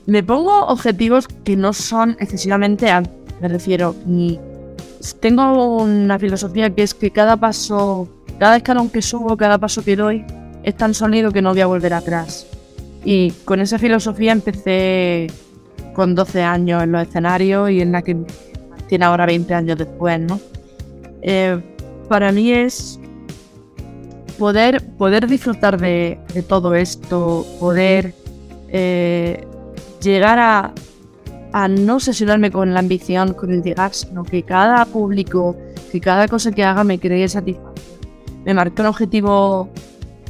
Me 0.07 0.23
pongo 0.23 0.65
objetivos 0.65 1.27
que 1.27 1.55
no 1.55 1.71
son 1.71 2.17
excesivamente 2.19 2.89
altos. 2.89 3.13
Me 3.41 3.47
refiero, 3.47 3.93
tengo 5.19 5.83
una 5.83 6.17
filosofía 6.17 6.71
que 6.71 6.81
es 6.81 6.95
que 6.95 7.11
cada 7.11 7.37
paso, 7.37 8.09
cada 8.39 8.57
escalón 8.57 8.89
que 8.89 9.03
subo, 9.03 9.37
cada 9.37 9.59
paso 9.59 9.83
que 9.83 9.95
doy, 9.95 10.25
es 10.63 10.75
tan 10.75 10.95
sólido 10.95 11.31
que 11.31 11.43
no 11.43 11.51
voy 11.51 11.61
a 11.61 11.67
volver 11.67 11.93
atrás. 11.93 12.47
Y 13.03 13.29
con 13.45 13.61
esa 13.61 13.77
filosofía 13.77 14.31
empecé 14.31 15.27
con 15.93 16.15
12 16.15 16.41
años 16.41 16.81
en 16.81 16.91
los 16.91 17.07
escenarios 17.07 17.69
y 17.69 17.81
en 17.81 17.91
la 17.91 18.01
que 18.01 18.17
tiene 18.87 19.05
ahora 19.05 19.25
20 19.25 19.53
años 19.53 19.77
después, 19.77 20.19
¿no? 20.19 20.39
Eh, 21.21 21.61
para 22.07 22.31
mí 22.31 22.51
es 22.51 22.99
poder, 24.37 24.85
poder 24.97 25.27
disfrutar 25.27 25.79
de, 25.79 26.19
todo 26.47 26.75
esto, 26.75 27.45
poder 27.59 28.13
eh, 28.69 29.45
llegar 30.01 30.39
a, 30.39 30.73
no 31.69 31.95
obsesionarme 31.95 32.51
con 32.51 32.73
la 32.73 32.81
ambición, 32.81 33.33
con 33.33 33.51
el 33.51 33.63
llegar, 33.63 33.93
sino 33.93 34.23
que 34.23 34.43
cada 34.43 34.83
público, 34.85 35.55
que 35.91 36.01
cada 36.01 36.27
cosa 36.27 36.51
que 36.51 36.63
haga 36.63 36.83
me 36.83 36.99
cree 36.99 37.27
satisfacción. 37.29 37.73
Me 38.43 38.53
marqué 38.53 38.81
un 38.81 38.89
objetivo 38.89 39.69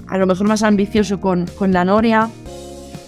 a 0.07 0.17
lo 0.19 0.27
mejor 0.27 0.47
más 0.47 0.61
ambicioso 0.61 1.19
con, 1.19 1.47
con 1.57 1.73
la 1.73 1.83
Noria, 1.83 2.29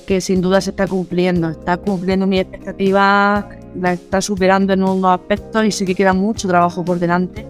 que 0.08 0.20
sin 0.20 0.42
duda 0.42 0.62
se 0.62 0.72
está 0.72 0.88
cumpliendo. 0.88 1.50
Está 1.50 1.78
cumpliendo 1.78 2.26
mi 2.26 2.40
expectativa, 2.40 3.48
la 3.80 3.94
está 3.94 4.22
superando 4.22 4.74
en 4.74 4.84
unos 4.84 5.20
aspectos 5.20 5.66
y 5.66 5.72
sé 5.72 5.86
que 5.86 5.96
queda 5.96 6.14
mucho 6.14 6.48
trabajo 6.48 6.84
por 6.84 7.00
delante 7.00 7.46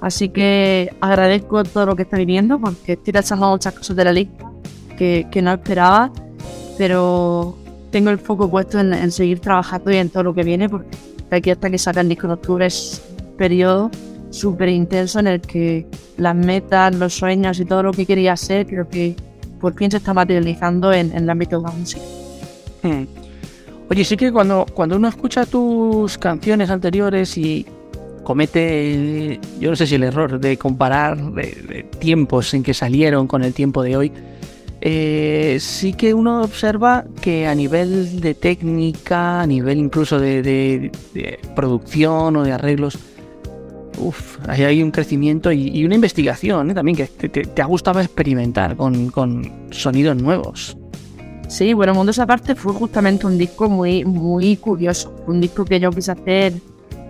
Así 0.00 0.28
que 0.28 0.94
agradezco 1.00 1.64
todo 1.64 1.86
lo 1.86 1.96
que 1.96 2.02
está 2.02 2.16
viniendo 2.16 2.58
porque 2.58 2.92
estoy 2.92 3.12
rechazando 3.12 3.50
muchas 3.50 3.74
cosas 3.74 3.96
de 3.96 4.04
la 4.04 4.12
lista 4.12 4.50
que, 4.96 5.40
no 5.42 5.52
esperaba, 5.52 6.10
pero 6.78 7.56
tengo 7.90 8.10
el 8.10 8.18
foco 8.18 8.50
puesto 8.50 8.78
en, 8.78 9.10
seguir 9.10 9.40
trabajando 9.40 9.90
y 9.90 9.96
en 9.96 10.08
todo 10.08 10.22
lo 10.22 10.34
que 10.34 10.42
viene 10.42 10.68
porque 10.68 10.96
aquí 11.30 11.50
hasta 11.50 11.70
que 11.70 11.78
salga 11.78 12.00
el 12.00 12.08
disco 12.08 12.26
en 12.26 12.32
octubre 12.32 12.66
es 12.66 13.02
un 13.18 13.36
periodo 13.36 13.90
súper 14.30 14.68
intenso 14.68 15.18
en 15.18 15.26
el 15.26 15.40
que 15.40 15.86
las 16.16 16.34
metas, 16.34 16.94
los 16.94 17.14
sueños 17.14 17.60
y 17.60 17.64
todo 17.64 17.82
lo 17.82 17.92
que 17.92 18.06
quería 18.06 18.32
hacer 18.32 18.66
creo 18.66 18.88
que 18.88 19.16
por 19.60 19.74
fin 19.74 19.90
se 19.90 19.98
está 19.98 20.14
materializando 20.14 20.92
en, 20.92 21.12
el 21.12 21.28
ámbito 21.28 21.58
de 21.58 21.62
la 21.62 21.70
música. 21.70 22.02
Hmm. 22.82 23.25
Oye, 23.88 24.04
sí 24.04 24.16
que 24.16 24.32
cuando, 24.32 24.66
cuando 24.74 24.96
uno 24.96 25.08
escucha 25.08 25.46
tus 25.46 26.18
canciones 26.18 26.70
anteriores 26.70 27.38
y, 27.38 27.66
comete, 28.26 29.38
yo 29.60 29.70
no 29.70 29.76
sé 29.76 29.86
si 29.86 29.94
el 29.94 30.02
error 30.02 30.40
de 30.40 30.56
comparar 30.56 31.16
tiempos 32.00 32.52
en 32.54 32.64
que 32.64 32.74
salieron 32.74 33.28
con 33.28 33.44
el 33.44 33.54
tiempo 33.54 33.84
de 33.84 33.96
hoy, 33.96 34.12
eh, 34.80 35.58
sí 35.60 35.92
que 35.92 36.12
uno 36.12 36.42
observa 36.42 37.04
que 37.20 37.46
a 37.46 37.54
nivel 37.54 38.20
de 38.20 38.34
técnica, 38.34 39.42
a 39.42 39.46
nivel 39.46 39.78
incluso 39.78 40.18
de, 40.18 40.90
producción 41.54 42.34
o 42.36 42.42
de 42.42 42.50
arreglos, 42.50 42.98
uf, 43.96 44.38
hay 44.48 44.82
un 44.82 44.90
crecimiento 44.90 45.52
y, 45.52 45.84
una 45.84 45.94
investigación 45.94 46.72
¿eh? 46.72 46.74
también 46.74 46.96
que 46.96 47.06
te, 47.06 47.62
ha 47.62 47.66
gustado 47.66 48.00
experimentar 48.00 48.76
con, 48.76 49.68
sonidos 49.70 50.16
nuevos. 50.16 50.76
Sí, 51.48 51.72
bueno, 51.74 51.94
Mundo 51.94 52.10
esa 52.10 52.26
parte 52.26 52.54
fue 52.54 52.72
justamente 52.72 53.26
un 53.26 53.38
disco 53.38 53.68
muy, 53.68 54.04
muy 54.04 54.56
curioso, 54.56 55.14
un 55.26 55.40
disco 55.40 55.64
que 55.64 55.78
yo 55.78 55.90
quise 55.90 56.12
hacer 56.12 56.54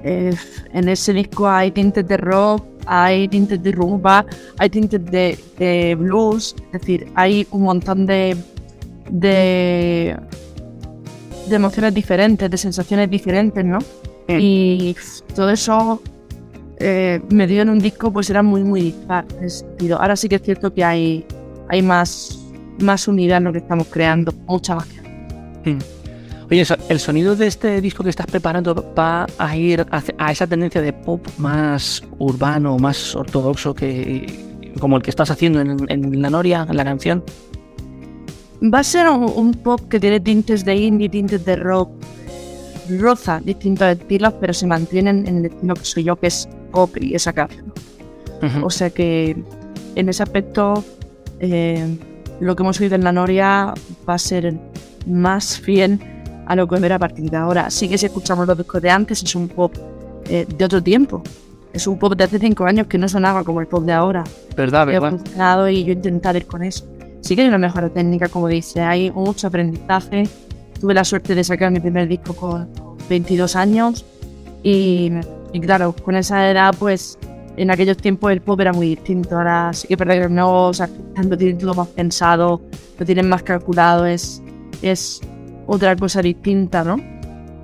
eh, 0.09 0.33
en 0.73 0.89
ese 0.89 1.13
disco 1.13 1.49
hay 1.49 1.73
tintes 1.73 2.07
de 2.07 2.17
rock, 2.17 2.65
hay 2.87 3.27
tintes 3.27 3.61
de 3.61 3.73
rumba, 3.73 4.25
hay 4.57 4.71
tintes 4.71 5.05
de, 5.05 5.97
blues, 5.99 6.55
es 6.73 6.81
decir, 6.81 7.09
hay 7.17 7.45
un 7.51 7.63
montón 7.63 8.07
de, 8.07 8.37
de, 9.11 10.17
emociones 11.51 11.93
diferentes, 11.93 12.49
de 12.49 12.57
sensaciones 12.57 13.11
diferentes, 13.11 13.65
¿no? 13.65 13.79
Y 14.29 14.95
todo 15.35 15.51
eso 15.51 16.01
eh, 16.79 17.21
me 17.31 17.49
dio 17.49 17.63
en 17.63 17.71
un 17.71 17.81
disco, 17.81 18.13
pues 18.13 18.31
era 18.31 18.45
muy, 18.45 18.63
muy 18.63 18.83
dispar 18.83 19.25
Ahora 19.99 20.15
sí 20.15 20.29
que 20.29 20.37
es 20.37 20.43
cierto 20.43 20.73
que 20.73 20.85
hay, 20.85 21.27
hay 21.69 21.83
más, 21.83 22.46
más 22.81 23.09
unidad 23.09 23.39
en 23.39 23.45
lo 23.45 23.53
que 23.53 23.59
estamos 23.59 23.87
creando, 23.89 24.33
mucha 24.47 24.77
más. 24.77 24.89
Mm. 25.65 25.79
Oye, 26.49 26.65
el 26.89 27.01
sonido 27.01 27.35
de 27.35 27.49
este 27.49 27.81
disco 27.81 28.05
que 28.05 28.11
estás 28.11 28.27
preparando 28.27 28.95
va 28.97 29.27
a 29.37 29.57
ir 29.57 29.85
a 29.91 30.31
esa 30.31 30.47
tendencia 30.47 30.81
de 30.81 30.93
pop 30.93 31.27
más 31.39 32.05
urbano, 32.19 32.79
más 32.79 33.17
ortodoxo 33.17 33.75
que 33.75 34.47
como 34.79 34.97
el 34.97 35.03
que 35.03 35.11
estás 35.11 35.31
haciendo 35.31 35.61
en, 35.61 36.23
La 36.23 36.31
Noria, 36.31 36.67
en 36.69 36.77
la 36.77 36.85
canción. 36.85 37.25
Va 38.63 38.81
a 38.81 38.85
ser 38.85 39.09
un, 39.09 39.55
pop 39.55 39.81
que 39.89 39.99
tiene 39.99 40.21
tintes 40.21 40.65
de 40.65 40.77
indie, 40.77 41.09
tintes 41.09 41.45
de 41.45 41.57
rock, 41.57 41.91
roza 42.99 43.41
distintos 43.45 43.89
estilos, 43.89 44.35
pero 44.41 44.53
se 44.53 44.67
mantienen 44.67 45.27
en 45.27 45.39
el 45.39 45.47
estilo 45.47 45.75
que 45.75 45.85
soy 45.85 46.05
yo, 46.05 46.17
que 46.17 46.29
es 46.29 46.49
pop 46.71 46.97
y 47.01 47.15
esa 47.15 47.33
canción. 47.33 47.73
O 48.63 48.71
sea 48.71 48.91
que 48.91 49.37
en 49.95 50.09
ese 50.09 50.23
aspecto 50.23 50.85
eh, 51.41 51.97
lo 52.41 52.57
que 52.57 52.63
hemos 52.63 52.81
oído 52.81 52.95
en 52.95 53.05
La 53.05 53.13
Noria 53.13 53.75
va 54.09 54.15
a 54.15 54.19
ser 54.19 54.55
más 55.07 55.59
fiel 55.59 56.01
a 56.47 56.55
lo 56.57 56.69
que 56.69 56.79
ver 56.79 56.93
a 56.93 56.99
partir 56.99 57.31
de 57.31 57.37
ahora. 57.37 57.71
Sí 57.71 57.89
que 57.89 57.99
si 57.99 58.07
escuchamos 58.07 58.47
los 58.47 58.57
discos 58.57 58.81
de 58.81 58.91
antes 58.91 59.23
es 59.23 59.35
un 59.35 59.49
pop 59.49 59.75
eh, 60.29 60.47
de 60.47 60.65
otro 60.65 60.83
tiempo. 60.83 61.23
Es 61.73 61.87
un 61.87 61.99
pop 61.99 62.15
de 62.15 62.25
hace 62.25 62.39
cinco 62.39 62.65
años 62.65 62.87
que 62.87 62.99
no 62.99 63.09
sonaba 63.09 63.45
como 63.45 63.61
el 63.61 63.67
pop 63.67 63.85
de 63.85 63.93
ahora. 63.93 64.25
Verdad, 64.57 64.87
verdad. 64.87 65.09
He 65.09 65.19
funcionado 65.19 65.69
y 65.69 65.85
yo 65.85 65.93
intentar 65.93 66.37
ir 66.37 66.47
con 66.47 66.63
eso. 66.63 66.87
Sí 67.21 67.35
que 67.35 67.43
hay 67.43 67.49
una 67.49 67.59
mejor 67.59 67.91
técnica, 67.91 68.29
como 68.29 68.49
dice. 68.49 68.81
Hay 68.81 69.11
mucho 69.11 69.49
aprendizaje. 69.49 70.29
Tuve 70.81 70.95
la 70.95 71.05
suerte 71.05 71.35
de 71.35 71.43
sacar 71.43 71.71
mi 71.71 71.81
primer 71.81 72.09
disco 72.09 72.35
con 72.35 72.69
22 73.09 73.57
años. 73.57 74.05
Y, 74.63 75.11
claro, 75.61 75.93
con 75.93 76.17
esa 76.17 76.51
edad, 76.51 76.75
pues 76.79 77.19
en 77.57 77.71
aquellos 77.71 77.97
tiempos 77.97 78.33
el 78.33 78.41
pop 78.41 78.61
era 78.61 78.73
muy 78.73 78.89
distinto. 78.89 79.37
Ahora 79.37 79.73
sí 79.73 79.89
que 79.89 79.97
perder 79.97 80.31
no, 80.31 80.69
o 80.69 80.75
sea, 80.75 80.89
lo 81.17 81.37
tienen 81.37 81.59
todo 81.59 81.75
más 81.75 81.89
pensado, 81.89 82.61
lo 82.99 83.07
tienen 83.07 83.29
más 83.29 83.43
calculado. 83.43 84.07
Es, 84.07 84.43
es 84.83 85.21
otra 85.67 85.97
cosa 85.97 86.23
distinta, 86.23 86.85
¿no? 86.85 86.97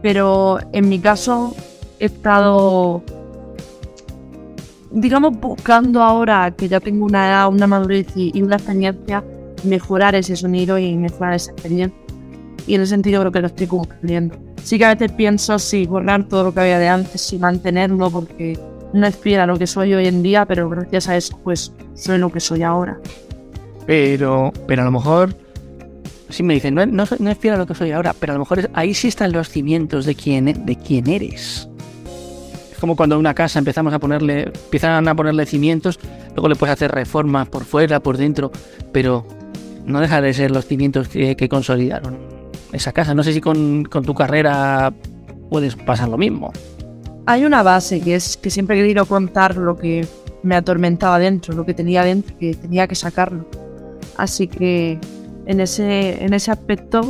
Pero 0.02 0.58
en 0.72 0.88
mi 0.88 0.98
caso 0.98 1.54
he 2.00 2.06
estado, 2.06 3.02
digamos, 4.90 5.38
buscando 5.38 6.02
ahora 6.02 6.50
que 6.56 6.68
ya 6.68 6.80
tengo 6.80 7.04
una 7.04 7.28
edad, 7.28 7.48
una 7.48 7.66
madurez 7.66 8.08
y 8.16 8.42
una 8.42 8.56
experiencia, 8.56 9.22
mejorar 9.64 10.14
ese 10.14 10.34
sonido 10.34 10.78
y 10.78 10.96
mejorar 10.96 11.34
esa 11.34 11.52
experiencia. 11.52 11.96
Y 12.66 12.74
en 12.74 12.82
ese 12.82 12.90
sentido 12.90 13.20
creo 13.20 13.32
que 13.32 13.40
lo 13.40 13.46
estoy 13.48 13.66
cumpliendo. 13.66 14.36
Sí 14.62 14.78
que 14.78 14.84
a 14.84 14.94
veces 14.94 15.12
pienso 15.12 15.58
si 15.58 15.86
borrar 15.86 16.28
todo 16.28 16.44
lo 16.44 16.54
que 16.54 16.60
había 16.60 16.78
de 16.78 16.88
antes 16.88 17.32
y 17.32 17.38
mantenerlo 17.38 18.10
porque 18.10 18.58
no 18.92 19.06
es 19.06 19.16
fiel 19.16 19.40
a 19.40 19.46
lo 19.46 19.58
que 19.58 19.66
soy 19.66 19.94
hoy 19.94 20.06
en 20.06 20.22
día, 20.22 20.46
pero 20.46 20.68
gracias 20.68 21.08
a 21.08 21.16
eso 21.16 21.38
pues 21.42 21.72
soy 21.94 22.18
lo 22.18 22.30
que 22.30 22.40
soy 22.40 22.62
ahora. 22.62 22.98
Pero, 23.86 24.52
pero 24.66 24.82
a 24.82 24.84
lo 24.84 24.90
mejor 24.92 25.34
sí 26.28 26.42
me 26.42 26.54
dicen, 26.54 26.74
no, 26.74 26.86
no, 26.86 27.02
es 27.02 27.38
fiel 27.38 27.54
a 27.54 27.58
lo 27.58 27.66
que 27.66 27.74
soy 27.74 27.92
ahora, 27.92 28.14
pero 28.18 28.32
a 28.32 28.34
lo 28.34 28.40
mejor 28.40 28.70
ahí 28.74 28.94
sí 28.94 29.08
están 29.08 29.32
los 29.32 29.48
cimientos 29.48 30.06
de 30.06 30.14
quién, 30.14 30.44
de 30.44 30.76
quién 30.76 31.08
eres. 31.08 31.68
Es 32.70 32.78
como 32.78 32.96
cuando 32.96 33.18
una 33.18 33.34
casa 33.34 33.58
empezamos 33.58 33.92
a 33.92 33.98
ponerle, 33.98 34.44
empiezan 34.44 35.06
a 35.06 35.14
ponerle 35.14 35.46
cimientos, 35.46 35.98
luego 36.34 36.48
le 36.48 36.56
puedes 36.56 36.72
hacer 36.72 36.90
reformas 36.90 37.48
por 37.48 37.64
fuera, 37.64 38.00
por 38.00 38.16
dentro, 38.16 38.50
pero 38.92 39.26
no 39.84 40.00
deja 40.00 40.20
de 40.20 40.32
ser 40.32 40.50
los 40.50 40.66
cimientos 40.66 41.08
que, 41.08 41.48
consolidaron 41.48 42.18
esa 42.72 42.92
casa. 42.92 43.14
No 43.14 43.22
sé 43.22 43.32
si 43.32 43.40
con, 43.40 43.84
con, 43.84 44.04
tu 44.04 44.14
carrera 44.14 44.92
puedes 45.50 45.76
pasar 45.76 46.08
lo 46.08 46.16
mismo. 46.16 46.52
Hay 47.26 47.44
una 47.44 47.62
base 47.62 48.00
que 48.00 48.16
es 48.16 48.36
que 48.36 48.50
siempre 48.50 48.76
he 48.76 48.82
querido 48.82 49.06
contar 49.06 49.56
lo 49.56 49.76
que 49.76 50.06
me 50.42 50.56
atormentaba 50.56 51.18
dentro, 51.18 51.54
lo 51.54 51.64
que 51.64 51.74
tenía 51.74 52.02
dentro, 52.04 52.36
que 52.36 52.54
tenía 52.54 52.88
que 52.88 52.94
sacarlo. 52.94 53.46
Así 54.16 54.48
que 54.48 54.98
en 55.46 55.60
ese, 55.60 56.24
en 56.24 56.34
ese 56.34 56.50
aspecto 56.50 57.00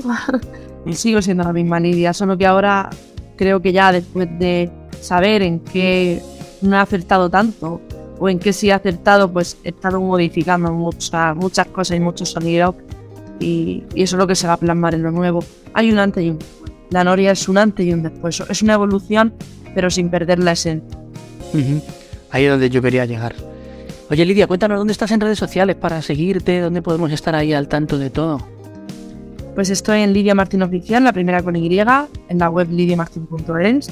sigo 0.93 1.23
siendo 1.23 1.45
la 1.45 1.53
misma 1.53 1.81
Lidia, 1.81 2.13
solo 2.13 2.37
que 2.37 2.47
ahora 2.47 2.91
creo 3.37 3.63
que 3.63 3.73
ya 3.73 3.91
después 3.91 4.29
de 4.39 4.71
saber 5.01 5.43
en 5.43 5.61
qué 5.61 6.21
no 6.61 6.77
he 6.77 6.79
acertado 6.79 7.31
tanto 7.31 7.81
o 8.19 8.29
en 8.29 8.39
qué 8.39 8.53
sí 8.53 8.69
he 8.69 8.73
acertado, 8.73 9.33
pues 9.33 9.57
he 9.65 9.71
estado 9.71 10.01
modificando 10.01 10.73
muchas, 10.73 11.35
muchas 11.35 11.67
cosas 11.69 11.97
y 11.97 12.01
muchos 12.01 12.31
sonidos 12.31 12.77
y 13.41 13.83
eso 13.97 14.17
es 14.17 14.19
lo 14.19 14.27
que 14.27 14.35
se 14.35 14.47
va 14.47 14.53
a 14.53 14.57
plasmar 14.57 14.95
en 14.95 15.03
lo 15.03 15.11
nuevo. 15.11 15.43
Hay 15.75 15.91
un 15.91 15.99
antes 15.99 16.23
y 16.23 16.31
un 16.31 16.39
después. 16.39 16.73
La 16.91 17.03
Noria 17.05 17.33
es 17.33 17.49
un 17.49 17.59
antes 17.59 17.85
y 17.87 17.93
un 17.93 18.03
después. 18.03 18.41
Es 18.49 18.63
una 18.63 18.75
evolución, 18.75 19.35
pero 19.75 19.91
sin 19.91 20.11
perder 20.11 20.39
la 20.39 20.53
esencia. 20.53 20.99
Ahí 22.31 22.45
es 22.45 22.51
donde 22.51 22.71
yo 22.71 22.81
quería 22.81 23.05
llegar. 23.05 23.35
Oye 24.11 24.25
Lidia, 24.25 24.47
cuéntanos 24.47 24.79
dónde 24.79 24.93
estás 24.93 25.11
en 25.11 25.21
redes 25.21 25.39
sociales 25.39 25.77
para 25.77 26.03
seguirte, 26.03 26.61
dónde 26.61 26.83
podemos 26.83 27.13
estar 27.13 27.35
ahí 27.35 27.53
al 27.53 27.69
tanto 27.69 27.99
de 27.99 28.11
todo. 28.11 28.47
Pues 29.55 29.71
estoy 29.71 30.01
en 30.01 30.13
Lidia 30.13 30.35
Martín 30.35 30.63
Oficial, 30.63 31.05
la 31.05 31.13
primera 31.13 31.43
con 31.43 31.57
Y, 31.57 31.79
en 31.79 32.39
la 32.39 32.49
web 32.51 32.69
lidiamartin.es. 32.71 33.91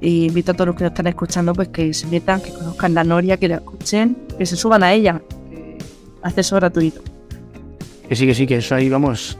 Y 0.00 0.26
invito 0.26 0.52
a 0.52 0.54
todos 0.54 0.66
los 0.66 0.76
que 0.76 0.84
nos 0.84 0.92
están 0.92 1.06
escuchando 1.06 1.52
pues 1.54 1.68
que 1.68 1.94
se 1.94 2.06
metan, 2.08 2.40
que 2.40 2.52
conozcan 2.52 2.92
la 2.92 3.04
Noria, 3.04 3.36
que 3.36 3.48
la 3.48 3.56
escuchen, 3.56 4.16
que 4.36 4.44
se 4.44 4.56
suban 4.56 4.82
a 4.82 4.92
ella. 4.92 5.22
Acceso 6.22 6.56
gratuito. 6.56 7.00
Que 8.08 8.16
sí, 8.16 8.26
que 8.26 8.34
sí, 8.34 8.46
que 8.46 8.56
eso 8.56 8.74
ahí 8.74 8.88
vamos. 8.88 9.38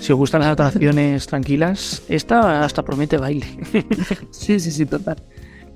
Si 0.00 0.12
os 0.12 0.18
gustan 0.18 0.42
las 0.42 0.50
atracciones 0.50 1.26
tranquilas, 1.26 2.02
esta 2.08 2.64
hasta 2.64 2.82
promete 2.82 3.16
baile. 3.16 3.46
Sí, 4.30 4.60
sí, 4.60 4.70
sí, 4.70 4.86
total. 4.86 5.16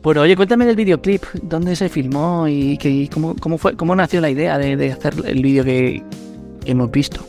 Bueno, 0.03 0.21
oye, 0.23 0.37
cuéntame 0.37 0.65
del 0.67 0.77
videoclip, 0.77 1.25
dónde 1.43 1.75
se 1.75 1.89
filmó 1.89 2.47
y, 2.47 2.79
que, 2.79 2.89
y 2.89 3.09
cómo, 3.09 3.35
cómo 3.37 3.59
fue, 3.59 3.77
cómo 3.77 3.97
nació 3.97 4.21
la 4.21 4.31
idea 4.31 4.57
de, 4.59 4.77
de 4.77 4.93
hacer 4.93 5.15
el 5.25 5.43
vídeo 5.43 5.65
que, 5.65 6.03
que 6.65 6.71
hemos 6.71 6.91
visto. 6.91 7.21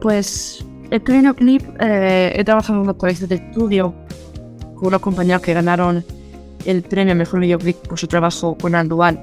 Pues 0.00 0.64
este 0.90 1.12
videoclip 1.12 1.62
eh, 1.80 2.32
he 2.34 2.44
trabajado 2.44 2.82
en 2.82 2.94
colegios 2.94 3.28
de 3.28 3.36
estudio 3.36 3.94
con 4.76 4.88
unos 4.88 5.00
compañeros 5.00 5.42
que 5.42 5.52
ganaron 5.52 6.04
el 6.64 6.82
premio 6.82 7.14
Mejor 7.14 7.40
Videoclip 7.40 7.76
por 7.88 7.98
su 7.98 8.06
trabajo 8.06 8.56
con 8.56 8.74
Andual. 8.74 9.20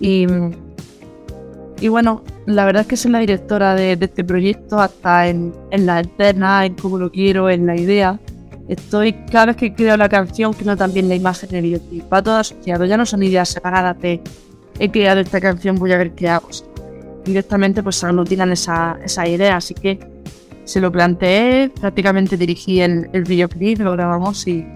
Y, 0.00 0.26
y 1.80 1.88
bueno, 1.88 2.22
la 2.46 2.64
verdad 2.64 2.82
es 2.82 2.88
que 2.88 2.96
soy 2.96 3.10
la 3.10 3.20
directora 3.20 3.74
de, 3.74 3.92
este 3.92 4.24
proyecto, 4.24 4.78
hasta 4.80 5.28
en, 5.28 5.52
en 5.70 5.86
la 5.86 6.00
escena, 6.00 6.66
en 6.66 6.74
cómo 6.74 6.98
lo 6.98 7.10
quiero, 7.10 7.48
en 7.48 7.66
la 7.66 7.76
idea. 7.76 8.18
Estoy, 8.68 9.12
cada 9.30 9.46
vez 9.46 9.56
que 9.56 9.74
creo 9.74 9.96
la 9.96 10.08
canción, 10.08 10.52
creo 10.52 10.76
también 10.76 11.08
la 11.08 11.14
imagen 11.14 11.50
del 11.50 11.62
videoclip. 11.62 12.12
Va 12.12 12.22
todo 12.22 12.36
asociado, 12.36 12.84
ya 12.84 12.96
no 12.96 13.06
son 13.06 13.22
ideas 13.22 13.48
separadas 13.48 14.00
de 14.00 14.20
he 14.78 14.90
creado 14.90 15.20
esta 15.20 15.40
canción, 15.40 15.76
voy 15.76 15.92
a 15.92 15.98
ver 15.98 16.12
qué 16.12 16.28
hago. 16.28 16.48
Directamente 17.24 17.82
pues 17.82 17.96
se 17.96 18.06
aglutinan 18.06 18.52
esa, 18.52 18.98
esa 19.02 19.26
idea, 19.26 19.56
así 19.56 19.74
que 19.74 19.98
se 20.64 20.80
lo 20.80 20.90
planteé, 20.90 21.70
prácticamente 21.80 22.36
dirigí 22.36 22.80
el, 22.80 23.08
el 23.12 23.24
videoclip, 23.24 23.80
lo 23.80 23.92
grabamos 23.92 24.46
y, 24.46 24.66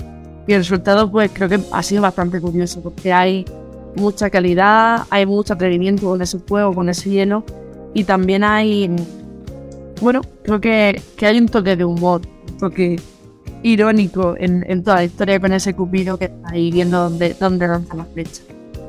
y 0.46 0.52
el 0.52 0.60
resultado 0.60 1.10
pues 1.10 1.30
creo 1.32 1.48
que 1.48 1.60
ha 1.72 1.82
sido 1.82 2.02
bastante 2.02 2.40
curioso 2.40 2.82
porque 2.82 3.12
hay 3.12 3.44
mucha 3.98 4.30
calidad, 4.30 5.06
hay 5.10 5.26
mucho 5.26 5.54
atrevimiento 5.54 6.06
con 6.06 6.22
ese 6.22 6.38
fuego, 6.38 6.74
con 6.74 6.88
ese 6.88 7.10
hielo 7.10 7.44
y 7.94 8.04
también 8.04 8.44
hay, 8.44 8.90
bueno, 10.00 10.22
creo 10.42 10.60
que, 10.60 11.02
que 11.16 11.26
hay 11.26 11.38
un 11.38 11.48
toque 11.48 11.76
de 11.76 11.84
humor, 11.84 12.22
un 12.50 12.58
toque 12.58 13.00
irónico 13.62 14.34
en, 14.38 14.64
en 14.68 14.82
toda 14.82 14.96
la 14.96 15.04
historia 15.04 15.40
con 15.40 15.52
ese 15.52 15.74
cupido 15.74 16.18
que 16.18 16.26
está 16.26 16.50
ahí 16.50 16.70
viendo 16.70 17.08
dónde, 17.08 17.34
dónde 17.38 17.66
lanza 17.66 17.94
la 17.94 18.04
flecha. 18.04 18.42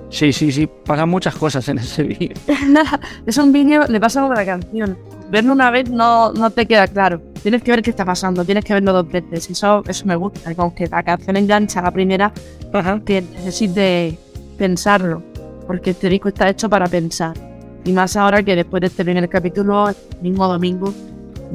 Sí, 0.09 0.33
sí, 0.33 0.51
sí, 0.51 0.67
pasan 0.85 1.09
muchas 1.09 1.35
cosas 1.35 1.67
en 1.69 1.77
ese 1.77 2.03
vídeo. 2.03 2.35
Nada, 2.67 2.99
es 3.25 3.37
un 3.37 3.51
vídeo, 3.51 3.85
le 3.87 3.99
pasa 3.99 4.21
como 4.21 4.33
la 4.33 4.45
canción. 4.45 4.97
Verlo 5.29 5.53
una 5.53 5.69
vez 5.69 5.89
no, 5.89 6.33
no 6.33 6.49
te 6.49 6.65
queda 6.65 6.87
claro. 6.87 7.21
Tienes 7.43 7.61
que 7.61 7.71
ver 7.71 7.83
qué 7.83 7.91
está 7.91 8.05
pasando, 8.05 8.43
tienes 8.43 8.65
que 8.65 8.73
verlo 8.73 8.91
dos 8.91 9.07
veces. 9.07 9.49
Eso, 9.51 9.83
eso 9.87 10.05
me 10.07 10.15
gusta, 10.15 10.53
como 10.55 10.73
que 10.73 10.87
la 10.87 11.03
canción 11.03 11.37
engancha 11.37 11.79
a 11.79 11.83
la 11.83 11.91
primera, 11.91 12.33
que 13.05 13.21
necesite 13.21 14.17
pensarlo, 14.59 15.23
porque 15.65 15.91
este 15.91 16.09
disco 16.09 16.27
está 16.27 16.47
hecho 16.49 16.69
para 16.69 16.85
pensar. 16.85 17.33
Y 17.85 17.93
más 17.93 18.15
ahora 18.15 18.43
que 18.43 18.55
después 18.55 18.81
de 18.81 18.87
este 18.87 19.03
primer 19.03 19.27
capítulo, 19.29 19.89
el 19.89 19.95
mismo 20.21 20.47
domingo, 20.47 20.93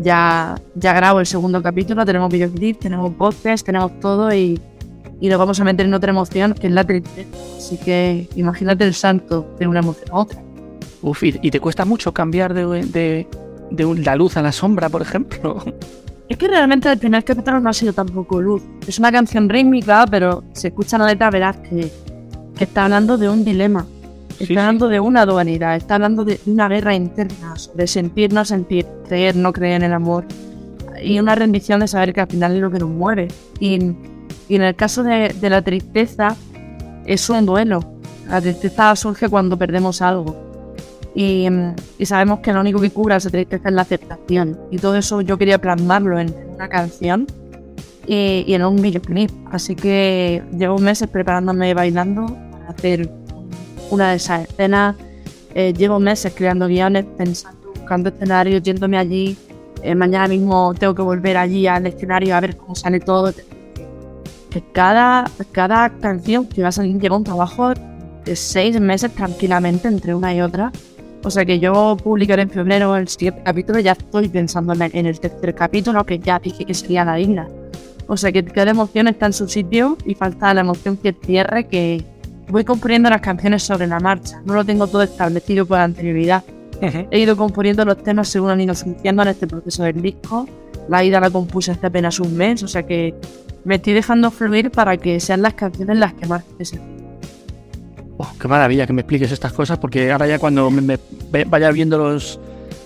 ya, 0.03 0.57
ya 0.75 0.93
grabo 0.95 1.21
el 1.21 1.27
segundo 1.27 1.63
capítulo, 1.63 2.05
tenemos 2.05 2.33
videoclip, 2.33 2.81
tenemos 2.81 3.15
podcast, 3.15 3.65
tenemos 3.65 4.01
todo 4.01 4.35
y, 4.35 4.61
y 5.21 5.29
nos 5.29 5.39
vamos 5.39 5.61
a 5.61 5.65
meter 5.65 5.87
en 5.87 5.95
otra 5.95 6.11
emoción 6.11 6.55
que 6.55 6.67
es 6.67 6.73
la 6.73 6.83
tristeza. 6.83 7.29
Así 7.57 7.77
que 7.77 8.29
imagínate 8.35 8.85
el 8.85 8.95
salto 8.95 9.55
de 9.59 9.69
una 9.69 9.81
emoción 9.81 10.09
a 10.11 10.17
otra. 10.17 10.43
Uf, 11.03 11.23
¿y, 11.23 11.51
te 11.51 11.61
cuesta 11.61 11.85
mucho 11.85 12.13
cambiar 12.15 12.55
de, 12.55 12.65
de, 12.87 13.29
de 13.71 13.95
la 14.03 14.17
luz 14.17 14.39
a 14.39 14.43
la 14.43 14.53
sombra, 14.53 14.89
por 14.89 15.03
ejemplo? 15.03 15.63
Es 16.27 16.39
que 16.39 16.49
realmente 16.49 16.91
el 16.91 16.99
primer 16.99 17.23
capítulo 17.23 17.61
no 17.61 17.69
ha 17.69 17.75
sido 17.75 17.93
tampoco 17.93 18.41
luz. 18.41 18.63
Es 18.87 18.99
una 18.99 19.13
canción 19.13 19.47
rítmica, 19.49 20.07
pero 20.11 20.43
si 20.55 20.69
escuchas 20.69 20.99
la 20.99 21.07
letra 21.07 21.31
verás 21.31 21.59
que 21.59 21.93
está 22.59 22.85
hablando 22.85 23.17
de 23.19 23.29
un 23.29 23.45
dilema. 23.45 23.87
Está 24.31 24.39
Sí, 24.39 24.47
sí. 24.47 24.57
hablando 24.57 24.89
de 24.89 24.99
una 24.99 25.27
dualidad, 25.27 25.77
está 25.77 25.95
hablando 25.95 26.25
de 26.25 26.41
una 26.47 26.69
guerra 26.69 26.95
interna, 26.95 27.55
de 27.75 27.87
sentir, 27.87 28.33
no 28.33 28.45
sentir, 28.45 28.85
creer, 29.09 29.37
no 29.37 29.53
creer 29.53 29.77
en 29.77 29.83
el 29.85 29.93
amor. 29.93 30.25
Y 31.03 31.19
una 31.21 31.35
rendición 31.37 31.81
de 31.81 31.87
saber 31.89 32.13
que 32.13 32.21
al 32.23 32.27
final 32.29 32.55
es 32.57 32.61
lo 32.61 32.71
que 32.71 32.79
nos 32.81 32.89
mueve. 32.91 33.29
Y, 33.61 33.93
y 34.49 34.57
en 34.57 34.63
el 34.63 34.75
caso 34.75 35.05
de, 35.05 35.29
de 35.41 35.51
la 35.51 35.63
tristeza, 35.63 36.37
es 37.07 37.29
un 37.31 37.47
duelo. 37.47 37.81
La 38.29 38.41
tristeza 38.41 38.97
surge 38.97 39.29
cuando 39.29 39.57
perdemos 39.57 40.03
algo. 40.03 40.37
Y, 41.15 41.47
y 41.99 42.07
sabemos 42.07 42.41
que 42.41 42.53
lo 42.53 42.61
único 42.61 42.81
que 42.81 42.91
cura 42.91 43.17
esa 43.17 43.31
tristeza 43.31 43.69
es 43.69 43.75
la 43.75 43.83
aceptación. 43.83 44.59
Y 44.73 44.79
todo 44.79 44.97
eso 44.97 45.21
yo 45.21 45.39
quería 45.39 45.61
plasmarlo 45.61 46.19
en 46.19 46.35
una 46.55 46.69
canción 46.69 47.27
y, 48.07 48.43
y 48.49 48.55
en 48.55 48.65
un 48.65 48.83
videoclip. 48.83 49.31
Así 49.53 49.77
que 49.77 50.43
llevo 50.59 50.79
meses 50.79 51.09
preparándome 51.09 51.73
bailando 51.75 52.37
hacer 52.77 53.11
una 53.91 54.11
de 54.11 54.17
esas 54.17 54.49
escenas. 54.49 54.97
Eh, 55.55 55.73
llevo 55.77 56.01
meses 56.01 56.33
creando 56.35 56.67
guiones, 56.67 57.05
pensando, 57.17 57.73
buscando 57.75 58.09
escenarios, 58.09 58.63
yéndome 58.63 58.99
allí. 58.99 59.37
Eh, 59.83 59.95
mañana 59.95 60.29
mismo 60.29 60.75
tengo 60.75 60.95
que 60.95 61.03
volver 61.03 61.37
allí 61.37 61.67
al 61.67 61.87
escenario 61.87 62.35
a 62.35 62.41
ver 62.41 62.57
cómo 62.57 62.75
sale 62.75 63.01
todo. 63.01 63.33
Que 64.51 64.63
cada, 64.73 65.31
cada 65.53 65.91
canción 65.99 66.47
que 66.47 66.63
va 66.63 66.69
a 66.69 66.73
salir 66.73 66.99
lleva 66.99 67.17
un 67.17 67.25
trabajo 67.25 67.73
de 68.25 68.37
seis 68.37 68.81
meses 68.81 69.13
tranquilamente 69.15 69.89
entre 69.89 70.15
una 70.15 70.35
y 70.35 70.41
otra. 70.41 70.73
O 71.23 71.31
sea 71.31 71.45
que 71.45 71.59
yo 71.59 71.97
publicaré 72.03 72.43
en 72.43 72.51
febrero 72.51 72.97
el 72.97 73.09
siguiente 73.09 73.43
capítulo, 73.45 73.81
ya 73.81 73.93
estoy 73.93 74.29
pensando 74.29 74.75
en 74.75 74.83
el, 74.83 74.91
en 74.95 75.07
el 75.07 75.19
tercer 75.19 75.55
capítulo, 75.55 76.05
que 76.05 76.19
ya 76.19 76.39
dije 76.39 76.65
que 76.65 76.75
sería 76.75 77.05
la 77.05 77.15
digna. 77.15 77.49
O 78.07 78.17
sea 78.17 78.31
que 78.31 78.45
cada 78.45 78.71
emoción 78.71 79.09
está 79.09 79.27
en 79.27 79.33
su 79.33 79.49
sitio 79.49 79.97
y 80.05 80.15
falta 80.15 80.53
la 80.53 80.61
emoción 80.61 80.97
que 80.97 81.15
cierre, 81.25 81.67
que 81.67 82.05
voy 82.49 82.65
componiendo 82.65 83.11
las 83.11 83.21
canciones 83.21 83.63
sobre 83.63 83.87
la 83.87 84.01
marcha. 84.01 84.43
No 84.45 84.55
lo 84.55 84.65
tengo 84.65 84.87
todo 84.87 85.03
establecido 85.03 85.67
por 85.67 85.79
anterioridad. 85.79 86.45
He 87.11 87.19
ido 87.19 87.37
componiendo 87.37 87.85
los 87.85 88.03
temas 88.03 88.29
según 88.29 88.51
han 88.51 88.61
ido 88.61 88.75
surgiendo 88.75 89.23
en 89.23 89.29
este 89.29 89.47
proceso 89.47 89.85
del 89.85 90.03
disco. 90.03 90.47
La 90.89 91.03
ida 91.03 91.19
la 91.19 91.31
compuse 91.31 91.71
hace 91.71 91.87
apenas 91.87 92.21
un 92.21 92.37
mes, 92.37 92.63
o 92.63 92.69
sea 92.69 92.83
que 92.83 93.15
me 93.65 93.77
estoy 93.77 93.95
dejando 93.95 94.31
fluir 94.31 94.71
para 94.71 94.99
que 94.99 95.19
sean 95.19 95.41
las 95.41 95.55
canciones 95.55 95.97
las 95.97 96.13
que 96.13 96.27
más 96.27 96.45
me. 96.59 96.81
Oh, 98.19 98.29
qué 98.39 98.49
maravilla 98.49 98.87
que 98.87 98.93
me 98.93 99.01
expliques 99.01 99.33
estas 99.33 99.53
cosas, 99.53 99.79
porque 99.79 100.13
ahora 100.13 100.27
ya 100.27 100.39
cuando 100.39 100.71
me, 100.71 100.83
me 101.33 101.45
vaya 101.45 101.71
viendo 101.71 101.97
los, 101.97 102.39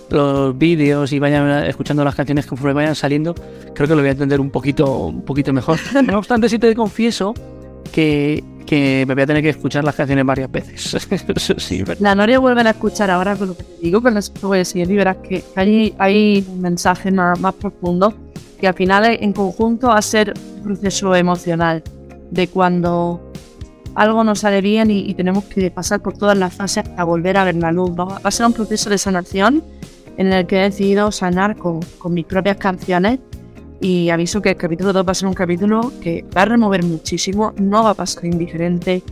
los 0.09 0.57
vídeos 0.57 1.11
y 1.11 1.19
vaya 1.19 1.67
escuchando 1.67 2.03
las 2.03 2.15
canciones 2.15 2.45
conforme 2.45 2.73
vayan 2.73 2.95
saliendo, 2.95 3.35
creo 3.75 3.87
que 3.87 3.95
lo 3.95 4.01
voy 4.01 4.09
a 4.09 4.11
entender 4.11 4.39
un 4.39 4.49
poquito, 4.49 5.07
un 5.07 5.23
poquito 5.23 5.53
mejor. 5.53 5.77
No 6.03 6.17
obstante, 6.17 6.49
sí 6.49 6.57
te 6.57 6.73
confieso 6.75 7.33
que, 7.91 8.43
que 8.69 9.03
me 9.07 9.15
voy 9.15 9.23
a 9.23 9.25
tener 9.25 9.41
que 9.41 9.49
escuchar 9.49 9.83
las 9.83 9.95
canciones 9.95 10.23
varias 10.23 10.51
veces. 10.51 10.95
Sí, 11.57 11.81
pero- 11.83 11.99
La 12.01 12.13
Noria 12.13 12.37
vuelve 12.37 12.61
a 12.61 12.69
escuchar 12.69 13.09
ahora 13.09 13.35
con 13.35 13.47
lo 13.47 13.57
que 13.57 13.63
te 13.63 13.81
digo, 13.81 13.99
con 13.99 14.15
eso 14.15 14.31
que 14.31 14.79
y 14.79 14.95
verás 14.95 15.17
que 15.27 15.43
hay, 15.55 15.95
hay 15.97 16.45
un 16.47 16.61
mensaje 16.61 17.09
más, 17.11 17.39
más 17.39 17.55
profundo 17.55 18.13
que 18.61 18.67
al 18.67 18.75
final 18.75 19.05
en 19.05 19.33
conjunto 19.33 19.87
va 19.87 19.97
a 19.97 20.01
ser 20.03 20.33
un 20.57 20.61
proceso 20.63 21.15
emocional 21.15 21.81
de 22.29 22.47
cuando 22.47 23.31
algo 23.95 24.23
nos 24.23 24.39
sale 24.39 24.61
bien 24.61 24.91
y, 24.91 24.99
y 24.99 25.15
tenemos 25.15 25.45
que 25.45 25.71
pasar 25.71 26.01
por 26.01 26.13
todas 26.13 26.37
las 26.37 26.53
fases 26.53 26.85
hasta 26.87 27.03
volver 27.03 27.37
a 27.37 27.45
ver 27.45 27.55
la 27.55 27.71
luz. 27.71 27.89
Va, 27.91 28.05
va 28.05 28.19
a 28.23 28.31
ser 28.31 28.45
un 28.45 28.53
proceso 28.53 28.91
de 28.91 28.99
sanación 28.99 29.63
en 30.17 30.31
el 30.31 30.45
que 30.45 30.57
he 30.59 30.61
decidido 30.63 31.11
sanar 31.11 31.55
con, 31.57 31.79
con 31.97 32.13
mis 32.13 32.25
propias 32.25 32.57
canciones 32.57 33.19
y 33.81 34.09
aviso 34.09 34.41
que 34.41 34.49
el 34.49 34.57
capítulo 34.57 34.93
2 34.93 35.07
va 35.07 35.11
a 35.11 35.15
ser 35.15 35.27
un 35.27 35.33
capítulo 35.33 35.91
que 36.01 36.25
va 36.35 36.41
a 36.41 36.45
remover 36.45 36.83
muchísimo, 36.83 37.53
no 37.57 37.83
va 37.83 37.91
a 37.91 37.93
pasar 37.93 38.25
indiferente. 38.25 39.03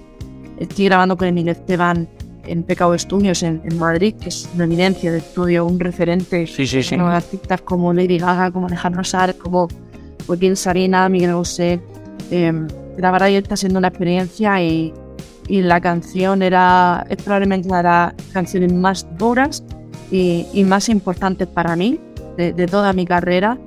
Estoy 0.60 0.86
grabando 0.86 1.16
con 1.16 1.28
Emilio 1.28 1.52
Esteban 1.54 2.08
en 2.46 2.64
Pecado 2.64 2.98
Studios 2.98 3.44
en, 3.44 3.62
en 3.64 3.78
Madrid, 3.78 4.16
que 4.20 4.30
es 4.30 4.50
una 4.56 4.64
eminencia 4.66 5.12
de 5.12 5.20
estudio, 5.20 5.66
un 5.66 5.80
referente 5.80 6.48
Sí, 6.48 6.66
sí, 6.66 6.82
sí. 6.84 6.96
artistas 6.96 7.62
como 7.62 7.94
Lady 7.94 8.18
Gaga, 8.18 8.52
como 8.52 8.68
Alejandro 8.68 9.04
Sanz, 9.04 9.36
como 9.36 9.68
Joaquín 10.26 10.56
Sarina, 10.56 11.08
Miguel 11.10 11.34
Bosé. 11.36 11.80
Eh, 12.32 12.54
grabar 12.98 13.24
ahí 13.24 13.36
está 13.36 13.56
siendo 13.56 13.80
una 13.80 13.90
experiencia 13.90 14.62
y, 14.62 14.94
y 15.48 15.62
la 15.62 15.80
canción 15.80 16.42
era, 16.42 17.06
es 17.10 17.18
probablemente 17.22 17.68
una 17.68 17.78
de 17.78 17.84
las 17.84 18.14
canciones 18.34 18.74
más 18.74 19.08
duras 19.18 19.64
y, 20.12 20.46
y 20.54 20.64
más 20.64 20.90
importantes 20.90 21.48
para 21.48 21.76
mí 21.76 22.00
de, 22.38 22.54
de 22.54 22.66
toda 22.66 22.92
mi 22.94 23.06
carrera. 23.06 23.58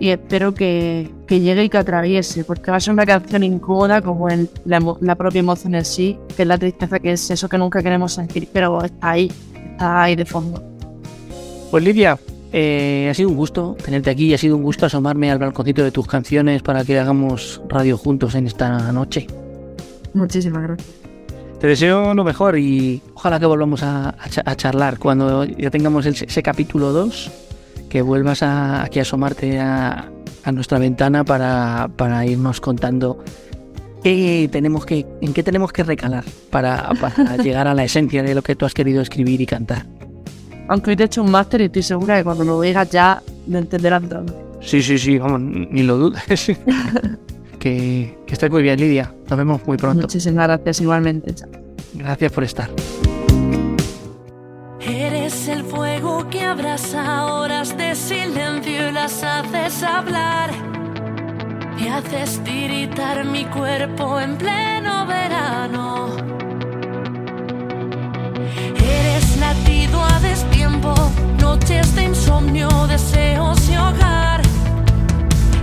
Y 0.00 0.08
espero 0.08 0.54
que, 0.54 1.10
que, 1.26 1.40
llegue 1.40 1.64
y 1.64 1.68
que 1.68 1.76
atraviese, 1.76 2.42
porque 2.42 2.70
va 2.70 2.78
a 2.78 2.80
ser 2.80 2.94
una 2.94 3.04
canción 3.04 3.44
incómoda 3.44 4.00
como 4.00 4.30
en 4.30 4.48
la, 4.64 4.82
la, 5.00 5.14
propia 5.14 5.40
emoción 5.40 5.74
en 5.74 5.84
sí, 5.84 6.18
que 6.34 6.42
es 6.42 6.48
la 6.48 6.56
tristeza, 6.56 6.98
que 6.98 7.12
es 7.12 7.30
eso 7.30 7.48
que 7.50 7.58
nunca 7.58 7.82
queremos 7.82 8.14
sentir, 8.14 8.48
pero 8.50 8.82
está 8.82 9.10
ahí, 9.10 9.30
está 9.72 10.02
ahí 10.04 10.16
de 10.16 10.24
fondo. 10.24 10.64
Pues 11.70 11.84
Lidia, 11.84 12.18
eh, 12.50 13.08
ha 13.10 13.14
sido 13.14 13.28
un 13.28 13.36
gusto 13.36 13.76
tenerte 13.84 14.08
aquí, 14.08 14.32
ha 14.32 14.38
sido 14.38 14.56
un 14.56 14.62
gusto 14.62 14.86
asomarme 14.86 15.30
al 15.30 15.38
balconcito 15.38 15.84
de 15.84 15.92
tus 15.92 16.06
canciones 16.06 16.62
para 16.62 16.82
que 16.82 16.98
hagamos 16.98 17.60
radio 17.68 17.98
juntos 17.98 18.34
en 18.34 18.46
esta 18.46 18.90
noche. 18.92 19.26
Muchísimas 20.14 20.62
gracias. 20.62 20.88
Te 21.60 21.66
deseo 21.66 22.14
lo 22.14 22.24
mejor 22.24 22.58
y 22.58 23.02
ojalá 23.14 23.38
que 23.38 23.44
volvamos 23.44 23.82
a, 23.82 24.16
a 24.46 24.56
charlar 24.56 24.98
cuando 24.98 25.44
ya 25.44 25.68
tengamos 25.68 26.06
ese 26.06 26.42
capítulo 26.42 26.90
2 26.90 27.49
que 27.90 28.00
vuelvas 28.00 28.42
a, 28.42 28.82
aquí 28.82 29.00
a 29.00 29.02
asomarte 29.02 29.58
a, 29.58 30.10
nuestra 30.52 30.78
ventana 30.78 31.22
para, 31.22 31.90
para, 31.96 32.24
irnos 32.24 32.60
contando 32.60 33.22
qué 34.02 34.48
tenemos 34.50 34.86
que, 34.86 35.06
en 35.20 35.32
qué 35.32 35.42
tenemos 35.42 35.72
que 35.72 35.84
recalar 35.84 36.24
para, 36.50 36.90
para 37.00 37.36
llegar 37.42 37.68
a 37.68 37.74
la 37.74 37.84
esencia 37.84 38.22
de 38.22 38.34
lo 38.34 38.42
que 38.42 38.56
tú 38.56 38.64
has 38.64 38.72
querido 38.72 39.02
escribir 39.02 39.40
y 39.40 39.46
cantar. 39.46 39.86
Aunque 40.68 40.90
hoy 40.90 40.96
te 40.96 41.02
he 41.02 41.06
hecho 41.06 41.22
un 41.22 41.30
máster 41.30 41.60
y 41.60 41.64
estoy 41.64 41.82
segura 41.82 42.16
que 42.16 42.24
cuando 42.24 42.44
lo 42.44 42.60
digas 42.60 42.88
ya 42.90 43.22
me 43.46 43.58
entenderán 43.58 44.08
todo. 44.08 44.24
Sí, 44.60 44.82
sí, 44.82 44.98
sí, 44.98 45.18
vamos, 45.18 45.40
ni 45.40 45.82
lo 45.82 45.98
dudes. 45.98 46.52
que, 47.58 48.18
que 48.26 48.32
estés 48.32 48.50
muy 48.50 48.62
bien, 48.62 48.80
Lidia. 48.80 49.12
Nos 49.28 49.38
vemos 49.38 49.60
muy 49.66 49.76
pronto. 49.76 50.02
Muchísimas 50.02 50.46
gracias 50.46 50.80
igualmente. 50.80 51.34
Gracias 51.94 52.32
por 52.32 52.44
estar. 52.44 52.70
Que 56.28 56.42
abraza 56.44 57.26
horas 57.26 57.76
de 57.76 57.94
silencio 57.94 58.88
y 58.88 58.92
las 58.92 59.22
haces 59.22 59.82
hablar. 59.82 60.50
Y 61.78 61.88
haces 61.88 62.42
tiritar 62.44 63.24
mi 63.24 63.44
cuerpo 63.46 64.20
en 64.20 64.36
pleno 64.36 65.06
verano. 65.06 66.08
Eres 68.76 69.36
latido 69.38 70.02
a 70.02 70.20
destiempo, 70.20 70.94
noches 71.38 71.94
de 71.94 72.02
insomnio, 72.04 72.68
deseos 72.86 73.68
y 73.70 73.76
hogar. 73.76 74.42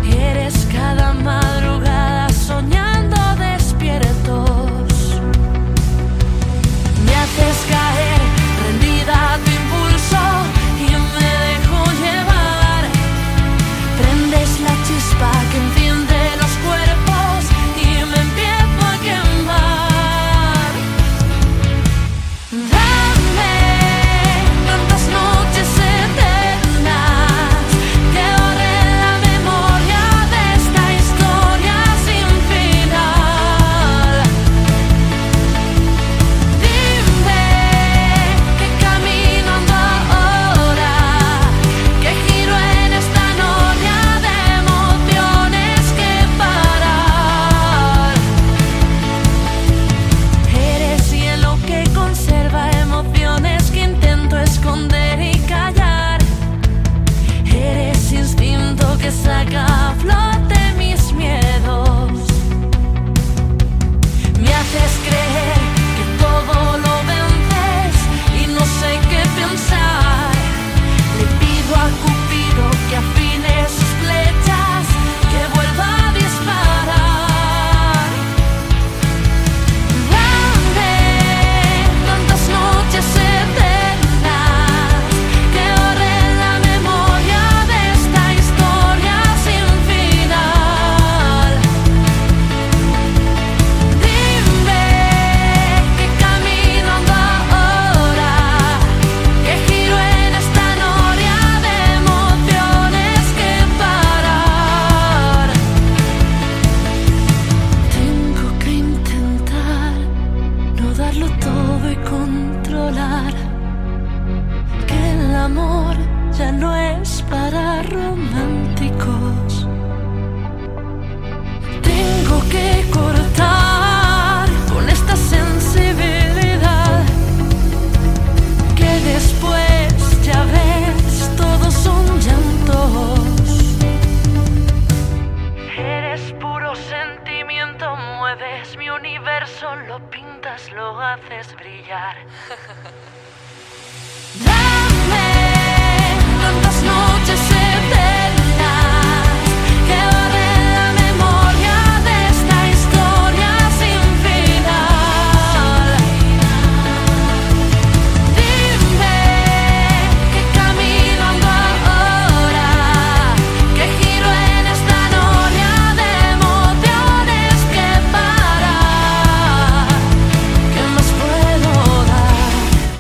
Eres 0.09 0.67
cada 0.71 1.13
madrugada 1.13 2.29
soñando 2.29 3.17
despiertos. 3.37 5.21
Me 7.05 7.15
haces 7.15 7.65
caer 7.69 7.96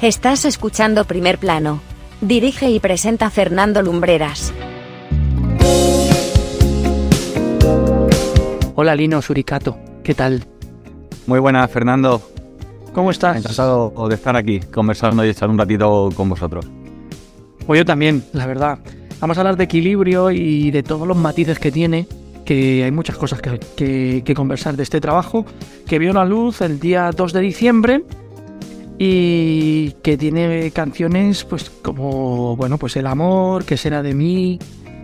Estás 0.07 0.45
escuchando 0.45 1.03
Primer 1.03 1.37
Plano. 1.37 1.81
Dirige 2.21 2.69
y 2.69 2.79
presenta 2.79 3.29
Fernando 3.29 3.81
Lumbreras. 3.81 4.53
Hola 8.75 8.95
Lino 8.95 9.21
Suricato, 9.21 9.77
¿qué 10.05 10.13
tal? 10.13 10.45
Muy 11.25 11.39
buenas, 11.41 11.69
Fernando. 11.69 12.21
¿Cómo 12.93 13.11
estás? 13.11 13.35
Encantado 13.35 13.91
de 14.07 14.15
estar 14.15 14.37
aquí 14.37 14.61
conversando 14.61 15.25
y 15.25 15.29
estar 15.29 15.49
un 15.49 15.57
ratito 15.57 16.07
con 16.15 16.29
vosotros. 16.29 16.65
Pues 17.65 17.77
yo 17.79 17.83
también, 17.83 18.23
la 18.31 18.45
verdad. 18.45 18.79
Vamos 19.19 19.37
a 19.37 19.41
hablar 19.41 19.57
de 19.57 19.65
equilibrio 19.65 20.31
y 20.31 20.71
de 20.71 20.83
todos 20.83 21.05
los 21.05 21.17
matices 21.17 21.59
que 21.59 21.69
tiene, 21.69 22.07
que 22.45 22.85
hay 22.85 22.91
muchas 22.91 23.17
cosas 23.17 23.41
que, 23.41 23.59
que- 23.75 24.21
que 24.23 24.33
conversar 24.33 24.77
de 24.77 24.83
este 24.83 25.01
trabajo, 25.01 25.45
que 25.85 25.99
vio 25.99 26.13
la 26.13 26.23
luz 26.23 26.61
el 26.61 26.79
día 26.79 27.11
2 27.11 27.33
de 27.33 27.41
diciembre 27.41 28.03
y 28.99 29.91
que 30.01 30.17
tiene 30.17 30.71
canciones 30.71 31.43
pues 31.43 31.69
como, 31.69 32.55
bueno, 32.55 32.77
pues 32.77 32.95
El 32.95 33.07
amor, 33.07 33.65
que 33.65 33.77
será 33.77 34.01
de 34.01 34.13
mí, 34.13 34.59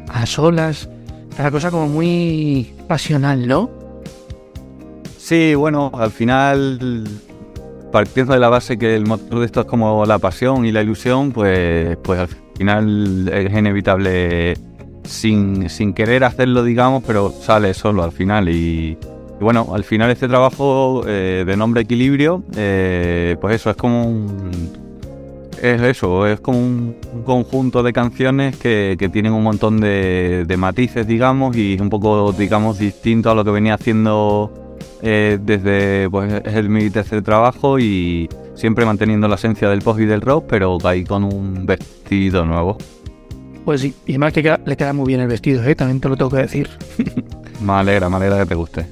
A 0.10 0.26
solas, 0.26 0.90
una 1.40 1.52
cosa 1.52 1.72
como 1.72 1.88
muy 1.88 2.74
pasional, 2.88 3.48
¿no? 3.48 3.70
Sí, 5.18 5.56
bueno, 5.56 5.92
al 5.94 6.12
final, 6.12 7.04
partiendo 7.92 8.34
de 8.34 8.40
la 8.40 8.50
base 8.50 8.78
que 8.78 8.96
el 8.96 9.06
motor 9.06 9.40
de 9.40 9.46
esto 9.46 9.62
es 9.62 9.68
como 9.68 10.06
la 10.06 10.20
pasión 10.20 10.66
y 10.66 10.72
la 10.72 10.82
ilusión, 10.82 11.32
pues, 11.32 11.98
pues 12.04 12.20
al 12.20 12.28
final 12.58 13.30
es 13.30 13.58
inevitable 13.58 14.58
sin, 15.06 15.70
sin 15.70 15.94
querer 15.94 16.24
hacerlo, 16.24 16.64
digamos, 16.64 17.04
pero 17.06 17.32
sale 17.32 17.74
solo 17.74 18.04
al 18.04 18.12
final. 18.12 18.50
Y, 18.50 18.98
y 19.40 19.44
bueno, 19.44 19.68
al 19.74 19.84
final 19.84 20.10
este 20.12 20.28
trabajo 20.28 21.04
eh, 21.08 21.44
de 21.46 21.58
nombre 21.58 21.82
Equilibrio, 21.82 22.44
eh, 22.56 23.36
pues 23.42 23.56
eso, 23.56 23.70
es 23.70 23.76
como 23.76 24.06
un... 24.06 24.84
Es 25.62 25.82
eso, 25.82 26.28
es 26.28 26.42
como 26.42 26.60
un, 26.60 26.96
un 27.14 27.24
conjunto 27.24 27.84
de 27.84 27.94
canciones 27.94 28.58
que, 28.58 28.98
que 29.00 29.08
tienen 29.08 29.32
un 29.32 29.44
montón 29.44 29.80
de, 29.80 30.44
de 30.46 30.58
matices, 30.58 31.08
digamos, 31.08 31.56
y 31.56 31.76
es 31.76 31.82
un 31.82 31.90
poco, 31.90 32.34
digamos, 32.34 32.78
distinto 32.80 33.32
a 33.32 33.36
lo 33.36 33.46
que 33.46 33.52
venía 33.52 33.76
haciendo 33.76 34.52
eh, 35.02 35.40
desde, 35.42 36.10
pues 36.10 36.34
es 36.44 36.54
el, 36.56 36.68
mi 36.68 36.90
tercer 36.90 37.22
trabajo 37.22 37.80
y 37.80 38.28
siempre 38.56 38.86
manteniendo 38.86 39.28
la 39.30 39.36
esencia 39.36 39.70
del 39.70 39.82
pop 39.82 39.98
y 40.02 40.06
del 40.06 40.20
rock, 40.20 40.46
pero 40.50 40.78
ahí 40.84 41.06
con 41.06 41.24
un 41.24 41.66
vestido 41.66 42.44
nuevo. 42.46 42.78
Pues 43.64 43.80
sí, 43.80 43.94
y 44.06 44.12
además 44.14 44.34
que 44.34 44.44
queda- 44.44 44.60
le 44.66 44.76
queda 44.76 44.92
muy 44.92 45.06
bien 45.08 45.22
el 45.22 45.28
vestido, 45.30 45.64
¿eh? 45.64 45.76
también 45.76 46.02
te 46.02 46.10
lo 46.10 46.18
tengo 46.18 46.32
que 46.32 46.38
decir. 46.38 46.70
Me 47.62 47.72
alegra, 47.72 48.10
me 48.10 48.18
alegra 48.18 48.40
que 48.40 48.46
te 48.48 48.56
guste. 48.56 48.86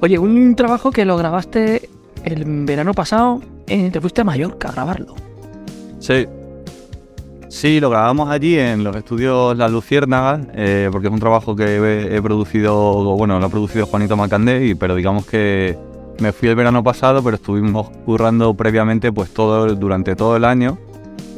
Oye, 0.00 0.18
un 0.18 0.54
trabajo 0.56 0.90
que 0.90 1.04
lo 1.04 1.16
grabaste 1.16 1.88
el 2.24 2.44
verano 2.64 2.94
pasado, 2.94 3.40
eh, 3.66 3.90
te 3.90 4.00
fuiste 4.00 4.22
a 4.22 4.24
Mallorca 4.24 4.68
a 4.68 4.72
grabarlo. 4.72 5.14
Sí. 5.98 6.26
Sí, 7.48 7.80
lo 7.80 7.90
grabamos 7.90 8.30
allí 8.30 8.56
en 8.58 8.84
los 8.84 8.94
estudios 8.94 9.56
La 9.56 9.68
Luciérnaga, 9.68 10.40
eh, 10.54 10.88
porque 10.92 11.08
es 11.08 11.12
un 11.12 11.18
trabajo 11.18 11.56
que 11.56 12.08
he, 12.14 12.22
producido, 12.22 13.16
bueno, 13.16 13.40
lo 13.40 13.46
ha 13.46 13.48
producido 13.48 13.86
Juanito 13.86 14.16
Macandé, 14.16 14.76
pero 14.78 14.94
digamos 14.94 15.26
que 15.26 15.76
me 16.20 16.32
fui 16.32 16.48
el 16.48 16.54
verano 16.54 16.84
pasado, 16.84 17.22
pero 17.22 17.36
estuvimos 17.36 17.90
currando 18.06 18.54
previamente 18.54 19.10
pues 19.10 19.30
todo 19.30 19.74
durante 19.74 20.14
todo 20.14 20.36
el 20.36 20.44
año 20.44 20.78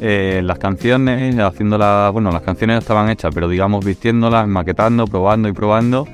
eh, 0.05 0.41
las 0.43 0.59
canciones, 0.59 1.39
haciéndolas, 1.39 2.11
bueno, 2.11 2.29
las 2.29 2.41
canciones 2.41 2.79
estaban 2.79 3.09
hechas, 3.09 3.31
pero 3.33 3.47
digamos 3.47 3.85
vistiéndolas, 3.85 4.45
maquetando, 4.49 5.07
probando 5.07 5.47
y 5.47 5.53
probando. 5.53 6.05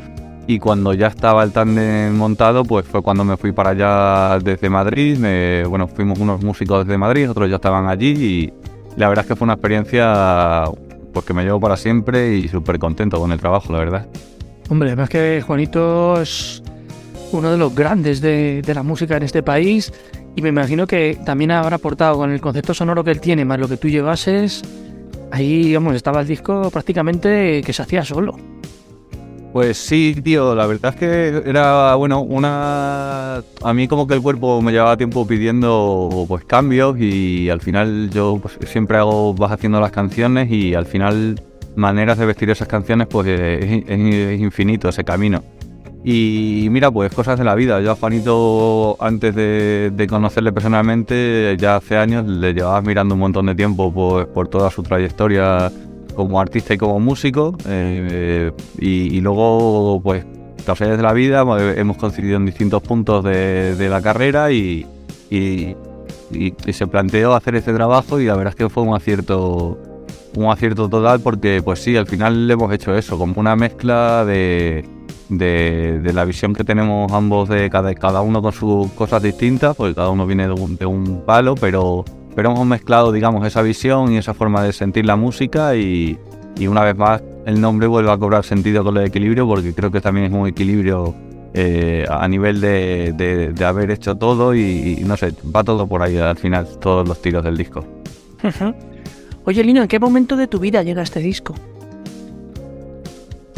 Y 0.49 0.57
cuando 0.57 0.95
ya 0.95 1.05
estaba 1.05 1.43
el 1.43 1.51
tándem 1.51 2.17
montado, 2.17 2.63
pues 2.63 2.83
fue 2.83 3.03
cuando 3.03 3.23
me 3.23 3.37
fui 3.37 3.51
para 3.51 3.69
allá 3.69 4.39
desde 4.39 4.67
Madrid. 4.67 5.15
Me- 5.15 5.63
bueno, 5.65 5.87
fuimos 5.87 6.17
unos 6.17 6.43
músicos 6.43 6.87
desde 6.87 6.97
Madrid, 6.97 7.29
otros 7.29 7.47
ya 7.51 7.57
estaban 7.57 7.87
allí 7.87 8.15
y 8.17 8.53
la 8.97 9.09
verdad 9.09 9.25
es 9.25 9.29
que 9.29 9.35
fue 9.35 9.45
una 9.45 9.53
experiencia 9.53 10.63
pues 11.13 11.23
que 11.23 11.35
me 11.35 11.43
llevo 11.43 11.59
para 11.59 11.77
siempre 11.77 12.35
y 12.35 12.47
súper 12.47 12.79
contento 12.79 13.19
con 13.19 13.31
el 13.31 13.39
trabajo, 13.39 13.71
la 13.71 13.77
verdad. 13.77 14.07
Hombre, 14.69 14.89
además 14.89 15.09
que 15.09 15.39
Juanito 15.45 16.19
es 16.19 16.63
uno 17.31 17.51
de 17.51 17.57
los 17.59 17.75
grandes 17.75 18.19
de, 18.19 18.63
la 18.73 18.81
música 18.81 19.17
en 19.17 19.23
este 19.23 19.43
país 19.43 19.93
y 20.35 20.41
me 20.41 20.49
imagino 20.49 20.87
que 20.87 21.19
también 21.27 21.51
habrá 21.51 21.75
aportado 21.75 22.17
con 22.17 22.31
el 22.31 22.41
concepto 22.41 22.73
sonoro 22.73 23.03
que 23.03 23.11
él 23.11 23.21
tiene, 23.21 23.45
más 23.45 23.59
lo 23.59 23.67
que 23.67 23.77
tú 23.77 23.87
llevases. 23.87 24.63
Ahí, 25.29 25.65
digamos, 25.65 25.93
estaba 25.93 26.21
el 26.21 26.27
disco 26.27 26.71
prácticamente 26.71 27.61
que 27.63 27.71
se 27.71 27.83
hacía 27.83 28.03
solo. 28.03 28.35
Pues 29.51 29.77
sí, 29.77 30.15
tío, 30.23 30.53
la 30.53 30.67
verdad 30.67 30.93
es 30.93 30.99
que 30.99 31.49
era, 31.49 31.95
bueno, 31.95 32.21
una... 32.21 33.37
A 33.63 33.73
mí 33.73 33.87
como 33.87 34.05
que 34.05 34.13
el 34.13 34.21
cuerpo 34.21 34.61
me 34.61 34.71
llevaba 34.71 34.95
tiempo 34.95 35.25
pidiendo 35.25 36.25
pues 36.27 36.45
cambios 36.45 36.99
y 36.99 37.49
al 37.49 37.59
final 37.59 38.11
yo 38.11 38.37
pues, 38.39 38.59
siempre 38.69 38.99
vas 39.01 39.51
haciendo 39.51 39.79
las 39.81 39.91
canciones 39.91 40.51
y 40.51 40.75
al 40.75 40.85
final 40.85 41.41
maneras 41.75 42.19
de 42.19 42.27
vestir 42.27 42.49
esas 42.51 42.67
canciones 42.67 43.07
pues 43.07 43.27
es, 43.27 43.83
es- 43.87 43.89
es 43.89 44.39
infinito 44.39 44.87
ese 44.89 45.03
camino. 45.03 45.43
Y 46.03 46.67
mira, 46.69 46.91
pues 46.91 47.11
cosas 47.13 47.37
de 47.39 47.43
la 47.43 47.55
vida. 47.55 47.81
Yo 47.81 47.91
a 47.91 47.95
Juanito, 47.95 48.95
antes 48.99 49.33
de, 49.35 49.91
de 49.93 50.07
conocerle 50.07 50.53
personalmente, 50.53 51.57
ya 51.59 51.75
hace 51.77 51.97
años 51.97 52.25
le 52.27 52.53
llevaba 52.53 52.81
mirando 52.81 53.15
un 53.15 53.19
montón 53.21 53.47
de 53.47 53.55
tiempo 53.55 53.91
pues, 53.91 54.27
por 54.27 54.47
toda 54.47 54.69
su 54.69 54.83
trayectoria 54.83 55.71
como 56.19 56.41
artista 56.41 56.73
y 56.73 56.77
como 56.77 56.99
músico. 56.99 57.55
eh, 57.65 58.51
y, 58.77 59.15
y 59.15 59.21
luego, 59.21 60.01
pues, 60.03 60.25
casualidades 60.65 60.99
de 60.99 61.03
la 61.03 61.13
vida, 61.13 61.45
pues, 61.45 61.77
hemos 61.77 61.95
coincidido 61.95 62.35
en 62.35 62.45
distintos 62.45 62.81
puntos 62.81 63.23
de, 63.23 63.87
la 63.89 64.01
carrera 64.01 64.51
y, 64.51 64.85
se 65.29 66.87
planteó 66.87 67.33
hacer 67.35 67.55
este 67.55 67.73
trabajo 67.73 68.19
y 68.19 68.25
la 68.25 68.35
verdad 68.35 68.51
es 68.51 68.55
que 68.57 68.69
fue 68.69 68.83
un 68.83 68.93
acierto 68.93 69.77
un 70.35 70.45
acierto 70.45 70.89
total 70.89 71.21
porque 71.21 71.61
pues 71.63 71.79
sí, 71.79 71.95
al 71.95 72.05
final 72.05 72.47
le 72.47 72.53
hemos 72.53 72.71
hecho 72.73 72.93
eso, 72.95 73.17
como 73.17 73.33
una 73.37 73.55
mezcla 73.55 74.25
de, 74.25 74.85
de, 75.29 76.11
la 76.13 76.25
visión 76.25 76.53
que 76.53 76.65
tenemos 76.65 77.11
ambos 77.13 77.47
de 77.47 77.69
cada, 77.69 77.95
cada 77.95 78.21
uno 78.21 78.41
con 78.41 78.51
sus 78.51 78.91
cosas 78.91 79.23
distintas, 79.23 79.75
porque 79.75 79.95
cada 79.95 80.09
uno 80.09 80.27
viene 80.27 80.47
de 80.47 80.85
un 80.85 81.23
palo, 81.25 81.55
pero, 81.55 82.03
pero 82.35 82.51
hemos 82.51 82.65
mezclado, 82.65 83.11
digamos, 83.11 83.45
esa 83.45 83.61
visión 83.61 84.11
y 84.13 84.17
esa 84.17 84.33
forma 84.33 84.63
de 84.63 84.73
sentir 84.73 85.05
la 85.05 85.15
música 85.15 85.75
y, 85.75 86.17
y 86.57 86.67
una 86.67 86.83
vez 86.83 86.95
más 86.97 87.21
el 87.45 87.59
nombre 87.59 87.87
vuelve 87.87 88.11
a 88.11 88.17
cobrar 88.17 88.43
sentido 88.43 88.83
con 88.83 88.95
el 88.97 89.05
equilibrio, 89.05 89.47
porque 89.47 89.73
creo 89.73 89.91
que 89.91 90.01
también 90.01 90.27
es 90.27 90.31
un 90.33 90.47
equilibrio 90.47 91.15
eh, 91.53 92.05
a 92.09 92.27
nivel 92.27 92.61
de, 92.61 93.13
de- 93.55 93.65
haber 93.65 93.89
hecho 93.91 94.15
todo 94.15 94.53
y 94.55 95.01
no 95.05 95.17
sé, 95.17 95.33
va 95.55 95.63
todo 95.63 95.87
por 95.87 96.01
ahí 96.03 96.17
al 96.17 96.37
final, 96.37 96.67
todos 96.79 97.07
los 97.07 97.21
tiros 97.21 97.43
del 97.43 97.57
disco. 97.57 97.83
Oye, 99.45 99.63
Lino, 99.63 99.81
¿en 99.81 99.87
qué 99.87 99.99
momento 99.99 100.35
de 100.37 100.47
tu 100.47 100.59
vida 100.59 100.83
llega 100.83 101.01
este 101.01 101.19
disco? 101.21 101.55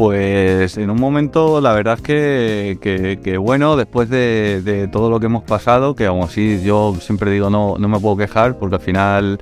Pues 0.02 0.80
en 0.80 0.90
un 0.90 1.00
momento, 1.00 1.62
la 1.62 1.74
verdad 1.74 1.94
es 1.94 2.02
que, 2.02 3.38
bueno, 3.40 3.76
después 3.76 4.10
de, 4.10 4.90
todo 4.92 5.12
lo 5.12 5.20
que 5.20 5.28
hemos 5.28 5.44
pasado, 5.44 5.94
que 5.94 6.08
aún 6.08 6.24
así 6.24 6.60
yo 6.64 6.96
siempre 7.00 7.30
digo 7.30 7.52
no, 7.52 7.76
no 7.78 7.88
me 7.88 8.00
puedo 8.00 8.18
quejar, 8.18 8.58
porque 8.58 8.78
al 8.78 8.82
final, 8.82 9.40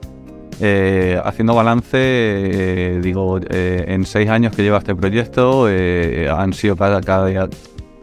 eh, 0.59 1.17
haciendo 1.23 1.55
balance, 1.55 1.95
eh, 1.95 2.99
digo, 3.01 3.39
eh, 3.49 3.85
en 3.87 4.05
seis 4.05 4.29
años 4.29 4.53
que 4.53 4.61
lleva 4.61 4.79
este 4.79 4.93
proyecto, 4.93 5.67
eh, 5.69 6.29
han 6.29 6.51
sido 6.51 6.75
cada, 6.75 6.99
cada, 6.99 7.47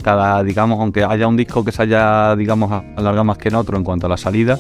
cada, 0.03 0.43
digamos, 0.43 0.81
aunque 0.81 1.05
haya 1.05 1.29
un 1.29 1.37
disco 1.37 1.63
que 1.63 1.73
se 1.73 1.83
haya, 1.83 2.35
digamos, 2.37 2.73
alargado 2.97 3.25
más 3.25 3.37
que 3.37 3.51
en 3.51 3.57
otro 3.57 3.77
en 3.77 3.85
cuanto 3.85 4.07
a 4.07 4.09
la 4.09 4.17
salida, 4.17 4.59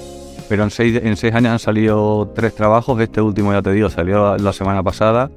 pero 0.50 0.64
en 0.64 0.70
seis, 0.70 1.00
en 1.02 1.16
seis 1.16 1.34
años 1.34 1.52
han 1.52 1.58
salido 1.60 2.30
tres 2.34 2.54
trabajos, 2.54 3.00
este 3.00 3.22
último 3.22 3.54
ya 3.54 3.62
te 3.62 3.72
digo, 3.72 3.88
salió 3.88 4.36
la 4.36 4.52
semana 4.52 4.82
pasada. 4.82 5.30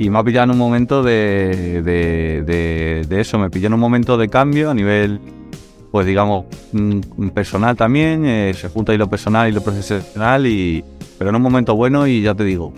Y 0.00 0.08
me 0.08 0.18
ha 0.18 0.24
pillado 0.24 0.44
en 0.44 0.50
un 0.52 0.56
momento 0.56 1.02
de, 1.02 1.82
de, 1.84 3.04
de- 3.06 3.20
eso, 3.20 3.38
me 3.38 3.50
pilló 3.50 3.66
en 3.66 3.74
un 3.74 3.80
momento 3.80 4.16
de 4.16 4.30
cambio 4.30 4.70
a 4.70 4.74
nivel, 4.74 5.20
pues 5.92 6.06
digamos, 6.06 6.46
mm, 6.72 7.28
personal 7.34 7.76
también, 7.76 8.24
eh, 8.24 8.54
se 8.54 8.70
junta 8.70 8.92
ahí 8.92 8.98
lo 8.98 9.10
personal 9.10 9.46
y 9.50 9.52
lo 9.52 9.60
profesional, 9.60 10.46
y, 10.46 10.82
pero 11.18 11.28
en 11.28 11.36
un 11.36 11.42
momento 11.42 11.74
bueno 11.76 12.06
y 12.06 12.22
ya 12.22 12.34
te 12.34 12.44
digo, 12.44 12.72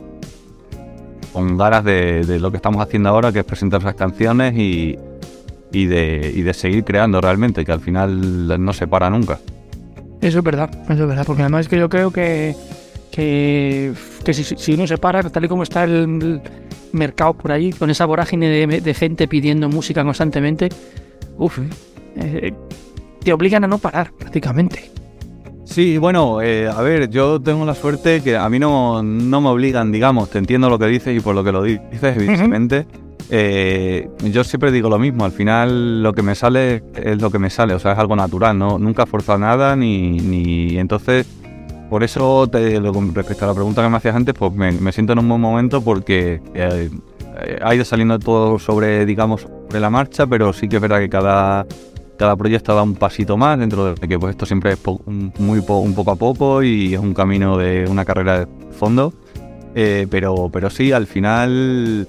con 1.33 1.57
ganas 1.57 1.85
de, 1.85 2.25
de 2.25 2.41
lo 2.41 2.51
que 2.51 2.57
estamos 2.57 2.83
haciendo 2.83 3.11
ahora, 3.11 3.31
que 3.31 3.39
es 3.39 3.45
presentar 3.45 3.81
esas 3.83 3.95
canciones 3.95 4.59
y, 4.59 4.99
y, 5.71 5.87
de, 5.87 6.33
y 6.35 6.43
de 6.43 6.55
seguir 6.55 6.83
creando 6.83 7.21
realmente, 7.21 7.65
que 7.65 7.71
al 7.71 7.81
final 7.81 8.65
no 8.65 8.73
se 8.73 8.89
para 8.89 9.09
nunca. 9.11 9.39
Eso 10.21 10.39
es 10.39 10.45
verdad, 10.45 10.71
eso 10.91 11.03
es 11.05 11.09
verdad, 11.09 11.25
porque 11.25 11.43
además 11.43 11.61
es 11.61 11.69
que 11.69 11.79
yo 11.79 11.89
creo 11.89 12.11
que, 12.11 12.57
que, 13.13 13.93
que 14.25 14.35
si, 14.35 14.43
si 14.43 14.75
uno 14.75 14.87
se 14.89 14.99
para, 14.99 15.23
tal 15.23 15.45
y 15.45 15.49
como 15.49 15.63
está 15.63 15.85
el, 15.85 16.41
mercado 16.93 17.35
por 17.35 17.53
ahí, 17.53 17.73
con 17.73 17.91
esa 17.91 18.05
vorágine 18.07 18.49
de, 18.49 18.81
de 18.81 18.95
gente 18.95 19.29
pidiendo 19.29 19.69
música 19.69 20.05
constantemente, 20.05 20.69
uff, 21.39 21.59
eh, 22.17 22.53
te 23.23 23.33
obligan 23.33 23.65
a 23.65 23.69
no 23.69 23.79
parar 23.79 24.13
prácticamente. 24.13 24.91
Sí, 25.65 25.97
bueno, 25.97 26.43
eh, 26.43 26.69
a 26.69 26.83
ver, 26.83 27.09
yo 27.09 27.41
tengo 27.41 27.65
la 27.65 27.75
suerte 27.75 28.23
que 28.23 28.37
a 28.37 28.49
mí 28.49 28.59
no, 28.59 29.03
no 29.03 29.41
me 29.41 29.49
obligan, 29.49 29.91
digamos, 29.91 30.29
te 30.29 30.39
entiendo 30.39 30.69
lo 30.69 30.79
que 30.79 30.87
dices 30.87 31.17
y 31.17 31.21
por 31.21 31.35
lo 31.35 31.45
que 31.45 31.53
lo 31.53 31.63
dices, 31.63 32.17
evidentemente. 32.17 32.87
Eh, 33.31 34.11
yo 34.25 34.45
siempre 34.45 34.71
digo 34.71 34.91
lo 34.91 34.99
mismo, 34.99 35.25
al 35.25 35.33
final 35.33 36.03
lo 36.03 36.13
que 36.13 36.21
me 36.21 36.35
sale 36.35 36.83
es 36.95 37.23
lo 37.23 37.31
que 37.31 37.39
me 37.39 37.49
sale, 37.49 37.73
o 37.73 37.79
sea, 37.79 37.93
es 37.93 37.99
algo 37.99 38.15
natural, 38.17 38.59
¿no? 38.59 38.79
Nunca 38.79 39.07
forzo 39.07 39.39
nada 39.39 39.75
ni, 39.75 40.19
ni... 40.19 40.77
Entonces, 40.77 41.27
por 41.93 42.03
eso, 42.03 42.47
te, 42.49 42.81
respecto 42.81 43.45
a 43.45 43.49
la 43.49 43.55
pregunta 43.55 43.83
que 43.83 43.91
me 43.91 43.99
hacías 43.99 44.17
antes, 44.17 44.35
pues 44.35 44.51
me, 44.55 44.91
siento 44.93 45.13
en 45.13 45.19
un 45.19 45.29
buen 45.29 45.43
momento 45.43 45.83
porque 45.83 46.41
eh, 46.55 46.89
ha 47.61 47.75
ido 47.75 47.85
saliendo 47.85 48.19
todo 48.19 48.59
sobre, 48.59 49.05
digamos, 49.05 49.43
sobre 49.43 49.79
la 49.79 49.91
marcha, 49.91 50.27
pero 50.27 50.55
sí 50.55 50.69
que 50.71 50.77
es 50.77 50.83
verdad 50.83 51.01
que 51.01 51.11
cada, 51.11 51.67
cada 52.19 52.35
proyecto 52.35 52.75
da 52.75 52.83
un 52.83 52.95
pasito 52.95 53.37
más 53.37 53.59
dentro 53.59 53.93
de 53.95 54.09
que 54.09 54.19
pues 54.19 54.31
esto 54.31 54.47
siempre 54.47 54.73
es 54.73 54.79
po- 54.79 55.03
un- 55.05 55.35
muy 55.39 55.59
un 55.69 55.95
poco 55.95 56.13
a 56.13 56.17
poco 56.17 56.63
y 56.63 56.95
es 56.95 56.99
un 56.99 57.13
camino 57.13 57.59
de 57.59 57.85
una 57.87 58.07
carrera 58.07 58.39
de 58.41 58.47
fondo. 58.71 59.13
Eh, 59.75 60.07
pero, 60.09 60.49
pero 60.51 60.71
sí, 60.71 60.93
al 60.93 61.07
final, 61.07 62.09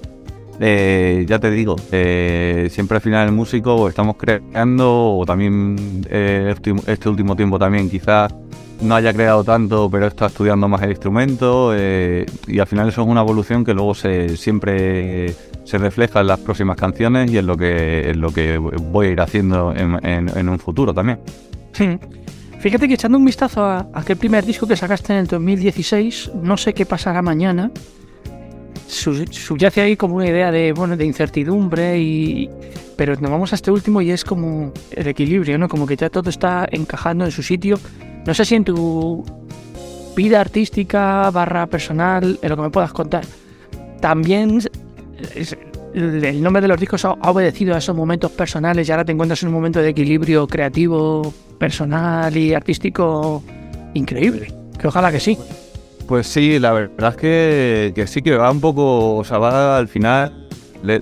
eh, 0.60 1.26
ya 1.28 1.38
te 1.38 1.50
digo, 1.50 1.76
siempre 1.76 2.96
al 2.96 3.02
final 3.02 3.26
el 3.28 3.34
músico 3.34 3.86
estamos 3.86 4.16
creando 4.16 5.18
o 5.18 5.26
también 5.26 5.76
este, 6.08 6.74
este 6.86 7.08
último 7.10 7.36
tiempo 7.36 7.58
también 7.58 7.90
quizás 7.90 8.32
no 8.80 8.94
haya 8.96 9.12
creado 9.14 9.44
tanto, 9.44 9.88
pero 9.90 10.06
está 10.06 10.26
estudiando 10.26 10.68
más 10.68 10.82
el 10.82 10.90
instrumento 10.90 11.72
eh, 11.74 12.26
y 12.46 12.58
al 12.58 12.66
final 12.66 12.88
eso 12.88 13.02
es 13.02 13.08
una 13.08 13.20
evolución 13.22 13.64
que 13.64 13.72
luego 13.74 13.94
se 13.94 14.36
siempre 14.36 15.34
se 15.64 15.78
refleja 15.78 16.20
en 16.20 16.26
las 16.26 16.40
próximas 16.40 16.76
canciones 16.76 17.30
y 17.30 17.38
en 17.38 17.46
lo 17.46 17.56
que, 17.56 18.12
lo 18.16 18.30
que 18.32 18.58
voy 18.58 19.06
a 19.06 19.10
ir 19.10 19.20
haciendo 19.20 19.72
en, 19.74 19.98
en- 20.06 20.48
un 20.48 20.58
futuro 20.58 20.92
también. 20.92 21.18
Fíjate 22.60 22.88
que 22.88 22.94
echando 22.94 23.18
un 23.18 23.24
vistazo 23.24 23.64
a, 23.64 23.86
aquel 23.92 24.16
primer 24.16 24.44
disco 24.44 24.66
que 24.66 24.76
sacaste 24.76 25.12
en 25.12 25.20
el 25.20 25.26
2016, 25.26 26.32
no 26.42 26.56
sé 26.56 26.72
qué 26.74 26.86
pasará 26.86 27.20
mañana, 27.22 27.70
subyace 28.86 29.80
ahí 29.80 29.96
como 29.96 30.16
una 30.16 30.28
idea 30.28 30.50
de, 30.50 30.72
bueno, 30.72 30.96
de 30.96 31.04
incertidumbre 31.04 31.98
y... 31.98 32.50
Pero 32.96 33.16
nos 33.16 33.30
vamos 33.30 33.52
a 33.52 33.56
este 33.56 33.72
último 33.72 34.00
y 34.00 34.12
es 34.12 34.24
como 34.24 34.72
el 34.92 35.06
equilibrio, 35.08 35.58
¿no? 35.58 35.68
Como 35.68 35.84
que 35.84 35.96
ya 35.96 36.10
todo 36.10 36.30
está 36.30 36.66
encajando 36.70 37.24
en 37.24 37.32
su 37.32 37.42
sitio. 37.42 37.78
No 38.24 38.32
sé 38.34 38.44
si 38.44 38.54
en 38.54 38.64
tu 38.64 39.24
vida 40.14 40.40
artística 40.40 41.28
barra 41.30 41.66
personal, 41.66 42.38
en 42.40 42.48
lo 42.48 42.56
que 42.56 42.62
me 42.62 42.70
puedas 42.70 42.92
contar, 42.92 43.24
también 44.00 44.60
el 45.94 46.42
nombre 46.42 46.62
de 46.62 46.68
los 46.68 46.78
discos 46.78 47.04
ha 47.04 47.16
ha 47.20 47.30
obedecido 47.30 47.74
a 47.74 47.78
esos 47.78 47.96
momentos 47.96 48.30
personales 48.32 48.88
y 48.88 48.92
ahora 48.92 49.04
te 49.04 49.12
encuentras 49.12 49.42
en 49.42 49.48
un 49.48 49.54
momento 49.54 49.80
de 49.80 49.88
equilibrio 49.88 50.46
creativo, 50.46 51.34
personal 51.58 52.36
y 52.36 52.54
artístico 52.54 53.42
increíble. 53.94 54.52
Que 54.78 54.88
ojalá 54.88 55.10
que 55.10 55.20
sí. 55.20 55.38
Pues 56.06 56.26
sí, 56.26 56.58
la 56.58 56.72
verdad 56.72 57.10
es 57.10 57.16
que, 57.16 57.92
que 57.94 58.06
sí 58.06 58.20
que 58.20 58.36
va 58.36 58.50
un 58.50 58.60
poco, 58.60 59.16
o 59.16 59.24
sea, 59.24 59.38
va 59.38 59.78
al 59.78 59.88
final. 59.88 60.32
le- 60.82 61.00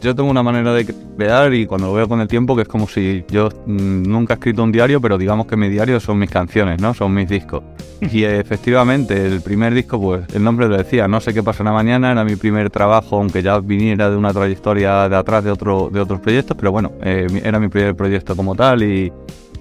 yo 0.00 0.14
tengo 0.14 0.30
una 0.30 0.42
manera 0.42 0.72
de 0.72 0.86
crear 1.16 1.52
y 1.52 1.66
cuando 1.66 1.88
lo 1.88 1.92
veo 1.92 2.08
con 2.08 2.20
el 2.22 2.28
tiempo 2.28 2.56
que 2.56 2.62
es 2.62 2.68
como 2.68 2.88
si 2.88 3.24
yo 3.28 3.50
mm, 3.66 4.04
nunca 4.04 4.32
he 4.32 4.36
escrito 4.36 4.62
un 4.64 4.72
diario, 4.72 5.02
pero 5.02 5.18
digamos 5.18 5.46
que 5.46 5.54
mi 5.56 5.68
diario 5.68 6.00
son 6.00 6.18
mis 6.18 6.30
canciones, 6.30 6.80
¿no? 6.80 6.94
Son 6.94 7.12
mis 7.12 7.28
discos. 7.28 7.62
Y 8.00 8.24
efectivamente, 8.24 9.26
el 9.26 9.42
primer 9.42 9.74
disco, 9.74 10.00
pues 10.00 10.22
el 10.34 10.42
nombre 10.42 10.66
lo 10.66 10.78
decía, 10.78 11.06
no 11.08 11.20
sé 11.20 11.34
qué 11.34 11.42
pasará 11.42 11.70
mañana, 11.72 12.10
era 12.12 12.24
mi 12.24 12.36
primer 12.36 12.70
trabajo, 12.70 13.16
aunque 13.18 13.42
ya 13.42 13.58
viniera 13.60 14.08
de 14.08 14.16
una 14.16 14.32
trayectoria 14.32 15.10
de 15.10 15.16
atrás 15.16 15.44
de, 15.44 15.50
otro, 15.50 15.90
de 15.92 16.00
otros 16.00 16.20
proyectos, 16.20 16.56
pero 16.58 16.72
bueno, 16.72 16.92
eh, 17.02 17.26
era 17.44 17.60
mi 17.60 17.68
primer 17.68 17.94
proyecto 17.94 18.34
como 18.34 18.54
tal 18.54 18.82
y, 18.82 19.12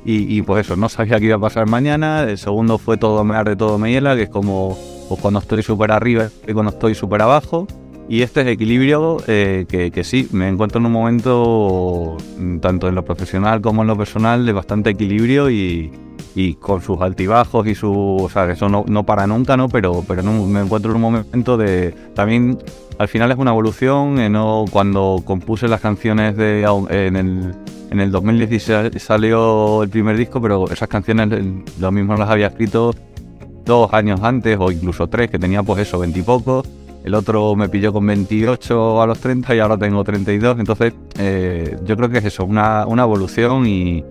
y, 0.04 0.38
y, 0.38 0.42
pues 0.42 0.66
eso, 0.66 0.76
no 0.76 0.90
sabía 0.90 1.20
qué 1.20 1.26
iba 1.26 1.36
a 1.36 1.40
pasar 1.40 1.68
mañana. 1.68 2.24
El 2.24 2.38
segundo 2.38 2.78
fue 2.78 2.98
Todo 2.98 3.24
me 3.24 3.36
arde, 3.36 3.56
todo 3.56 3.78
me 3.78 3.92
hiela, 3.92 4.16
que 4.16 4.24
es 4.24 4.30
como 4.30 4.78
pues 5.08 5.20
cuando 5.22 5.40
estoy 5.40 5.62
súper 5.62 5.92
arriba 5.92 6.30
y 6.48 6.54
cuando 6.54 6.72
estoy 6.72 6.96
súper 6.96 7.22
abajo. 7.22 7.68
Y 8.10 8.24
este 8.24 8.42
es 8.42 8.48
equilibrio 8.48 9.18
eh, 9.28 9.66
que, 9.70 9.92
que 9.92 10.04
sí, 10.04 10.28
me 10.32 10.50
encuentro 10.50 10.80
en 10.80 10.88
un 10.88 10.92
momento, 10.92 12.18
mm, 12.38 12.58
tanto 12.58 12.88
en 12.88 12.96
lo 12.96 13.06
profesional 13.06 13.62
como 13.62 13.84
en 13.84 13.88
lo 13.88 13.98
personal, 13.98 14.46
de 14.46 14.52
bastante 14.54 14.90
equilibrio 14.90 15.50
y, 15.50 15.92
y 16.36 16.56
con 16.56 16.82
sus 16.82 17.00
altibajos 17.02 17.68
y 17.68 17.76
su. 17.76 18.18
O 18.22 18.30
sea, 18.30 18.50
eso 18.50 18.70
no, 18.70 18.86
no 18.88 19.06
para 19.06 19.28
nunca, 19.28 19.58
¿no? 19.58 19.70
Pero, 19.70 20.04
pero 20.08 20.24
me 20.24 20.62
encuentro 20.62 20.92
en 20.92 20.96
un 20.98 21.02
momento 21.02 21.58
de. 21.58 21.94
También 22.14 22.58
al 22.98 23.08
final 23.08 23.32
es 23.32 23.38
una 23.38 23.52
evolución. 23.52 24.20
eh, 24.20 24.30
no, 24.30 24.66
cuando 24.72 25.22
compuse 25.26 25.68
las 25.68 25.82
canciones 25.82 26.36
de, 26.38 26.64
en, 26.90 27.16
el, 27.16 27.56
en 27.92 28.00
el 28.00 28.10
2016 28.10 29.02
salió 29.04 29.84
el 29.84 29.90
primer 29.90 30.16
disco, 30.18 30.42
pero 30.42 30.70
esas 30.72 30.88
canciones 30.88 31.30
eh, 31.34 31.64
lo 31.80 31.92
mismo 31.92 32.16
las 32.16 32.30
había 32.30 32.48
escrito 32.48 32.96
dos 33.66 33.94
años 33.94 34.22
antes 34.24 34.58
o 34.60 34.72
incluso 34.72 35.08
tres, 35.08 35.30
que 35.30 35.38
tenía 35.38 35.62
pues 35.62 35.82
eso, 35.82 36.00
veintipocos. 36.00 36.68
El 37.04 37.14
otro 37.16 37.54
me 37.56 37.68
pilló 37.68 37.92
con 37.92 38.06
28 38.06 39.02
a 39.02 39.08
los 39.08 39.20
30 39.20 39.56
y 39.56 39.60
ahora 39.60 39.78
tengo 39.78 40.04
32. 40.04 40.60
Entonces, 40.60 40.94
eh, 41.18 41.78
yo 41.84 41.98
creo 41.98 42.10
que 42.10 42.20
es 42.20 42.26
eso, 42.26 42.46
una, 42.46 42.86
una 42.88 43.04
evolución 43.04 43.68
y, 43.68 44.06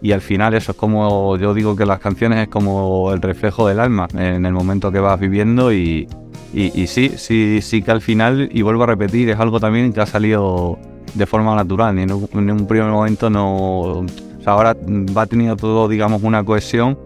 y 0.00 0.12
al 0.12 0.22
final 0.22 0.54
eso 0.54 0.72
es 0.72 0.78
como, 0.78 1.36
yo 1.36 1.52
digo 1.52 1.76
que 1.76 1.84
las 1.84 2.00
canciones 2.00 2.38
es 2.38 2.48
como 2.48 3.12
el 3.12 3.20
reflejo 3.20 3.68
del 3.68 3.80
alma 3.80 4.08
en 4.14 4.46
el 4.46 4.52
momento 4.54 4.90
que 4.90 5.00
vas 5.00 5.20
viviendo 5.20 5.74
y, 5.74 6.08
y, 6.54 6.80
y 6.80 6.86
sí, 6.86 7.12
sí, 7.16 7.60
sí 7.60 7.82
que 7.82 7.90
al 7.90 8.00
final, 8.00 8.48
y 8.50 8.62
vuelvo 8.62 8.84
a 8.84 8.86
repetir, 8.86 9.28
es 9.28 9.38
algo 9.38 9.60
también 9.60 9.92
que 9.92 10.00
ha 10.00 10.06
salido 10.06 10.78
de 11.16 11.26
forma 11.26 11.54
natural. 11.54 11.98
En 11.98 12.12
un, 12.12 12.28
en 12.32 12.50
un 12.50 12.66
primer 12.66 12.90
momento 12.90 13.30
no... 13.30 14.00
O 14.00 14.06
sea, 14.42 14.52
ahora 14.52 14.76
va 15.16 15.26
teniendo 15.26 15.56
todo, 15.56 15.88
digamos, 15.88 16.22
una 16.22 16.44
cohesión, 16.44 16.98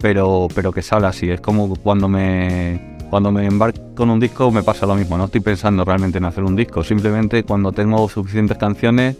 pero, 0.00 0.48
pero 0.54 0.72
que 0.72 0.82
sale 0.82 1.06
así. 1.06 1.30
Es 1.30 1.40
como 1.40 1.74
cuando 1.76 2.08
me, 2.08 2.96
cuando 3.10 3.30
me 3.30 3.46
embarco 3.46 4.02
en 4.02 4.10
un 4.10 4.20
disco 4.20 4.50
me 4.50 4.62
pasa 4.62 4.86
lo 4.86 4.94
mismo. 4.94 5.18
No 5.18 5.24
estoy 5.24 5.40
pensando 5.40 5.84
realmente 5.84 6.18
en 6.18 6.24
hacer 6.24 6.44
un 6.44 6.56
disco. 6.56 6.82
Simplemente 6.82 7.42
cuando 7.42 7.72
tengo 7.72 8.08
suficientes 8.08 8.56
canciones 8.56 9.16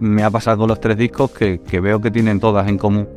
me 0.00 0.22
ha 0.22 0.30
pasado 0.30 0.58
con 0.58 0.68
los 0.68 0.80
tres 0.80 0.96
discos 0.96 1.30
que, 1.30 1.60
que 1.60 1.80
veo 1.80 2.00
que 2.00 2.10
tienen 2.10 2.40
todas 2.40 2.68
en 2.68 2.78
común. 2.78 3.08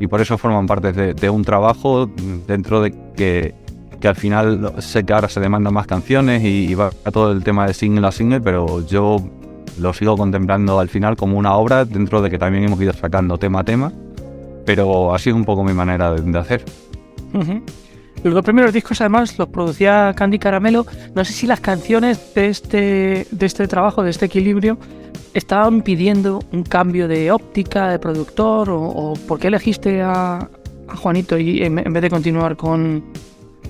Y 0.00 0.06
por 0.06 0.20
eso 0.20 0.38
forman 0.38 0.66
parte 0.66 0.92
de, 0.92 1.14
de 1.14 1.30
un 1.30 1.42
trabajo 1.44 2.08
dentro 2.46 2.80
de 2.82 2.94
que, 3.16 3.54
que 4.00 4.08
al 4.08 4.14
final 4.14 4.74
sé 4.78 5.04
que 5.04 5.12
ahora 5.12 5.28
se 5.28 5.40
demandan 5.40 5.74
más 5.74 5.86
canciones 5.86 6.44
y, 6.44 6.66
y 6.70 6.74
va 6.74 6.90
a 7.04 7.10
todo 7.10 7.32
el 7.32 7.42
tema 7.42 7.66
de 7.66 7.74
single 7.74 8.06
a 8.06 8.12
single, 8.12 8.40
pero 8.40 8.86
yo 8.86 9.18
lo 9.78 9.92
sigo 9.92 10.16
contemplando 10.16 10.78
al 10.80 10.88
final 10.88 11.16
como 11.16 11.38
una 11.38 11.54
obra 11.54 11.84
dentro 11.84 12.22
de 12.22 12.30
que 12.30 12.38
también 12.38 12.64
hemos 12.64 12.80
ido 12.80 12.92
sacando 12.92 13.38
tema 13.38 13.60
a 13.60 13.64
tema. 13.64 13.92
Pero 14.64 15.14
así 15.14 15.30
es 15.30 15.34
un 15.34 15.44
poco 15.44 15.64
mi 15.64 15.72
manera 15.72 16.12
de, 16.12 16.20
de 16.20 16.38
hacer. 16.38 16.64
Los 18.22 18.34
dos 18.34 18.44
primeros 18.44 18.72
discos 18.72 19.00
además 19.00 19.38
los 19.38 19.48
producía 19.48 20.12
Candy 20.14 20.38
Caramelo. 20.38 20.84
No 21.14 21.24
sé 21.24 21.32
si 21.32 21.46
las 21.46 21.60
canciones 21.60 22.34
de 22.34 22.48
este, 22.48 23.26
de 23.30 23.46
este 23.46 23.66
trabajo, 23.68 24.02
de 24.02 24.10
este 24.10 24.26
equilibrio, 24.26 24.76
estaban 25.34 25.82
pidiendo 25.82 26.40
un 26.52 26.64
cambio 26.64 27.06
de 27.08 27.30
óptica, 27.30 27.88
de 27.90 27.98
productor, 27.98 28.70
o, 28.70 28.82
o 28.82 29.14
por 29.14 29.38
qué 29.38 29.46
elegiste 29.46 30.02
a, 30.02 30.36
a 30.88 30.96
Juanito 30.96 31.38
y 31.38 31.62
en, 31.62 31.78
en 31.78 31.92
vez 31.92 32.02
de 32.02 32.10
continuar 32.10 32.56
con, 32.56 33.04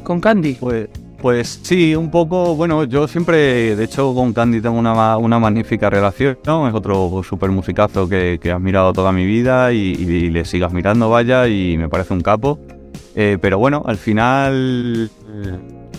con 0.02 0.20
Candy. 0.20 0.54
Pues, 0.54 0.88
pues 1.20 1.60
sí, 1.62 1.96
un 1.96 2.10
poco, 2.10 2.54
bueno, 2.54 2.84
yo 2.84 3.08
siempre, 3.08 3.74
de 3.74 3.84
hecho 3.84 4.14
con 4.14 4.32
Candy 4.32 4.60
tengo 4.60 4.78
una, 4.78 5.16
una 5.16 5.38
magnífica 5.38 5.90
relación, 5.90 6.38
¿no? 6.46 6.68
Es 6.68 6.74
otro 6.74 7.22
súper 7.24 7.50
musicazo 7.50 8.08
que, 8.08 8.38
que 8.40 8.48
he 8.48 8.52
admirado 8.52 8.92
toda 8.92 9.10
mi 9.10 9.26
vida 9.26 9.72
y, 9.72 9.78
y 9.98 10.30
le 10.30 10.44
sigas 10.44 10.72
mirando, 10.72 11.10
vaya, 11.10 11.48
y 11.48 11.76
me 11.76 11.88
parece 11.88 12.14
un 12.14 12.20
capo. 12.20 12.58
Eh, 13.16 13.36
pero 13.40 13.58
bueno, 13.58 13.82
al 13.84 13.96
final, 13.96 15.10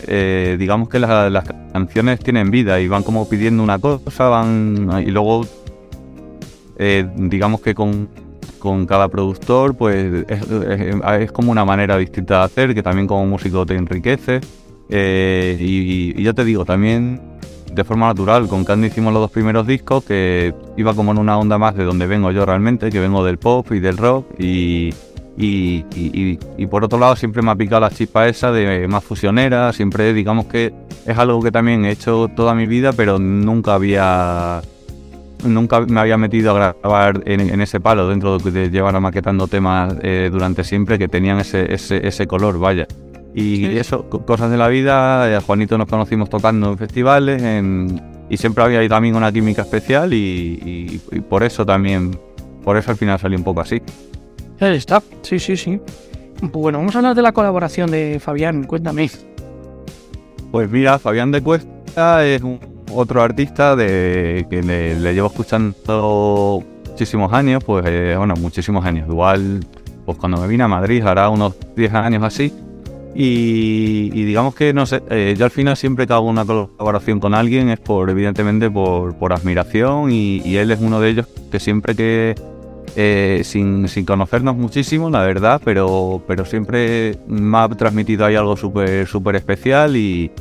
eh, 0.08 0.56
digamos 0.58 0.88
que 0.88 1.00
la- 1.00 1.30
las 1.30 1.44
canciones 1.74 2.20
tienen 2.20 2.50
vida 2.50 2.80
y 2.80 2.88
van 2.88 3.04
como 3.04 3.28
pidiendo 3.28 3.62
una 3.62 3.78
cosa, 3.78 4.30
van 4.30 4.90
y 5.06 5.12
luego, 5.12 5.46
eh, 6.78 7.06
digamos 7.18 7.60
que 7.60 7.76
con, 7.76 8.08
con 8.58 8.86
cada 8.86 9.10
productor, 9.10 9.76
pues 9.76 10.26
es, 10.30 10.42
es- 10.44 10.96
es 11.20 11.32
como 11.34 11.52
una 11.52 11.66
manera 11.66 11.98
distinta 11.98 12.40
de 12.40 12.44
hacer, 12.46 12.74
que 12.74 12.82
también 12.84 13.06
como 13.06 13.26
músico 13.26 13.66
te 13.66 13.76
enriquece. 13.76 14.40
Eh, 14.90 15.58
y, 15.60 16.20
y 16.20 16.24
yo 16.24 16.34
te 16.34 16.44
digo, 16.44 16.66
también 16.66 17.22
de 17.74 17.84
forma 17.84 18.08
natural, 18.08 18.48
con 18.48 18.66
Candy 18.66 18.88
hicimos 18.88 19.14
los 19.14 19.22
dos 19.22 19.32
primeros 19.32 19.66
discos, 19.68 20.04
que 20.04 20.54
iba 20.78 20.94
como 20.94 21.12
en 21.12 21.18
una 21.18 21.38
onda 21.38 21.58
más 21.58 21.76
de 21.76 21.84
donde 21.84 22.08
vengo 22.08 22.32
yo 22.32 22.46
realmente, 22.46 22.90
que 22.90 23.00
vengo 23.00 23.24
del 23.24 23.38
pop 23.38 23.72
y 23.72 23.80
del 23.80 23.98
rock. 23.98 24.26
Y, 24.38 24.94
por 26.70 26.84
otro 26.84 27.00
lado 27.00 27.16
siempre 27.16 27.42
me 27.42 27.52
ha 27.52 27.56
picado 27.56 27.82
la 27.82 27.90
chispa 27.90 28.28
esa 28.28 28.52
de 28.52 28.88
más 28.88 29.04
fusionera, 29.04 29.72
siempre 29.74 30.14
digamos 30.14 30.46
que 30.46 30.74
es 31.06 31.18
algo 31.18 31.42
que 31.42 31.52
también 31.52 31.86
he 31.86 31.92
hecho 31.92 32.30
toda 32.36 32.54
mi 32.54 32.66
vida, 32.66 32.92
pero 32.94 33.18
nunca 33.18 33.76
había 33.76 34.62
nunca 35.46 35.80
me 35.80 36.02
había 36.02 36.18
metido 36.18 36.52
a 36.52 36.76
grabar 36.82 37.24
en, 37.26 37.62
ese 37.62 37.80
palo 37.80 38.10
dentro 38.10 38.38
de, 38.38 38.52
de 38.52 38.70
llevar 38.70 39.00
maquetando 39.00 39.48
temas 39.48 39.96
eh, 40.02 40.30
durante 40.30 40.66
siempre 40.66 41.00
que 41.00 41.08
tenían 41.08 41.40
ese, 41.40 41.74
ese, 41.74 42.06
ese 42.06 42.28
color, 42.28 42.60
vaya. 42.60 42.86
Y 43.34 43.58
Sí. 43.58 43.78
eso, 43.78 44.10
co- 44.10 44.26
cosas 44.26 44.50
de 44.52 44.58
la 44.58 44.68
vida, 44.68 45.30
eh, 45.32 45.40
Juanito 45.46 45.78
nos 45.78 45.88
conocimos 45.88 46.30
tocando 46.30 46.72
en 46.72 46.78
festivales 46.78 47.42
en- 47.44 48.02
y 48.30 48.38
siempre 48.38 48.64
había 48.64 48.80
ahí 48.80 48.90
también 48.90 49.16
una 49.16 49.32
química 49.32 49.62
especial 49.64 50.14
y, 50.14 50.18
y- 50.66 51.02
y 51.18 51.20
por 51.22 51.44
eso 51.44 51.66
también, 51.66 52.18
por 52.64 52.78
eso 52.78 52.92
al 52.92 52.98
final 52.98 53.20
salió 53.20 53.38
un 53.38 53.44
poco 53.44 53.62
así. 53.62 53.82
Ahí 54.60 54.76
está, 54.76 55.02
sí, 55.22 55.40
sí, 55.40 55.56
sí. 55.56 55.80
Bueno, 56.42 56.80
vamos 56.80 56.96
a 56.96 57.00
hablar 57.00 57.16
de 57.16 57.22
la 57.22 57.32
colaboración 57.32 57.92
de 57.92 58.20
Fabián, 58.20 58.64
cuéntame. 58.66 59.10
Pues 60.52 60.70
mira, 60.70 60.98
Fabián 61.00 61.32
de 61.32 61.42
Cuesta 61.42 62.26
es 62.26 62.42
un- 62.42 62.60
otro 62.92 63.22
artista 63.22 63.76
de 63.76 64.48
que 64.50 64.64
le, 64.64 65.00
le 65.00 65.14
llevo 65.14 65.28
escuchando 65.28 66.64
muchísimos 66.90 67.32
años, 67.34 67.64
pues 67.64 67.86
eh, 67.88 68.16
bueno, 68.18 68.34
muchísimos 68.40 68.84
años. 68.84 69.08
Igual, 69.08 69.60
pues 70.06 70.18
cuando 70.18 70.42
me 70.42 70.48
vine 70.48 70.64
a 70.64 70.68
Madrid 70.68 71.06
hará 71.06 71.30
unos 71.30 71.56
10 71.76 71.94
años 71.94 72.24
así. 72.24 72.52
Y, 73.16 74.10
digamos 74.24 74.56
que, 74.56 74.74
no 74.74 74.86
sé, 74.86 75.02
eh, 75.10 75.36
yo 75.38 75.46
al 75.46 75.52
final 75.52 75.76
siempre 75.76 76.06
que 76.06 76.14
hago 76.14 76.28
una 76.28 76.46
colaboración 76.46 77.20
con 77.20 77.34
alguien 77.34 77.70
es 77.70 77.80
por, 77.80 78.10
evidentemente, 78.10 78.70
por, 78.70 79.34
admiración 79.34 80.12
y, 80.12 80.56
él 80.58 80.72
es 80.72 80.80
uno 80.80 81.00
de 81.00 81.10
ellos 81.10 81.28
que 81.52 81.60
siempre 81.60 81.96
que, 81.96 82.36
eh, 82.96 83.42
sin, 83.44 83.88
sin 83.88 84.06
conocernos 84.06 84.56
muchísimo, 84.56 85.10
la 85.10 85.24
verdad, 85.24 85.62
pero, 85.64 86.22
pero 86.28 86.46
siempre 86.46 87.18
me 87.28 87.58
ha 87.58 87.68
transmitido 87.70 88.26
ahí 88.26 88.36
algo 88.36 88.56
súper 88.56 89.08
súper 89.08 89.36
especial 89.36 89.96
y, 89.96 90.32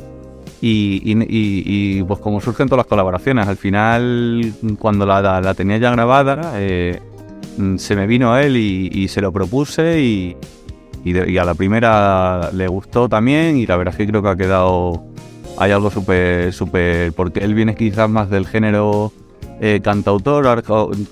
y, 0.61 2.03
pues 2.03 2.19
como 2.19 2.39
surgen 2.39 2.67
todas 2.67 2.85
las 2.85 2.87
colaboraciones, 2.87 3.47
al 3.47 3.57
final 3.57 4.53
cuando 4.77 5.05
la, 5.05 5.41
la- 5.41 5.53
tenía 5.55 5.77
ya 5.77 5.91
grabada, 5.91 6.53
eh, 6.55 6.99
se 7.77 7.95
me 7.95 8.05
vino 8.07 8.31
a 8.31 8.43
él 8.43 8.57
y 8.57 9.07
se 9.07 9.21
lo 9.21 9.31
propuse 9.31 10.01
y, 10.01 10.37
y 11.03 11.37
a 11.37 11.45
la 11.45 11.53
primera 11.53 12.51
le 12.53 12.67
gustó 12.67 13.07
también 13.09 13.57
y 13.57 13.65
la 13.65 13.77
verdad 13.77 13.93
es 13.93 13.97
que 13.97 14.07
creo 14.07 14.21
que 14.21 14.29
ha 14.29 14.35
quedado, 14.35 15.03
hay 15.57 15.71
algo 15.71 15.89
súper, 15.89 16.53
súper, 16.53 17.13
porque 17.13 17.39
él 17.39 17.53
viene 17.53 17.75
quizás 17.75 18.09
más 18.09 18.29
del 18.29 18.45
género 18.45 19.11
eh, 19.61 19.79
cantautor, 19.83 20.63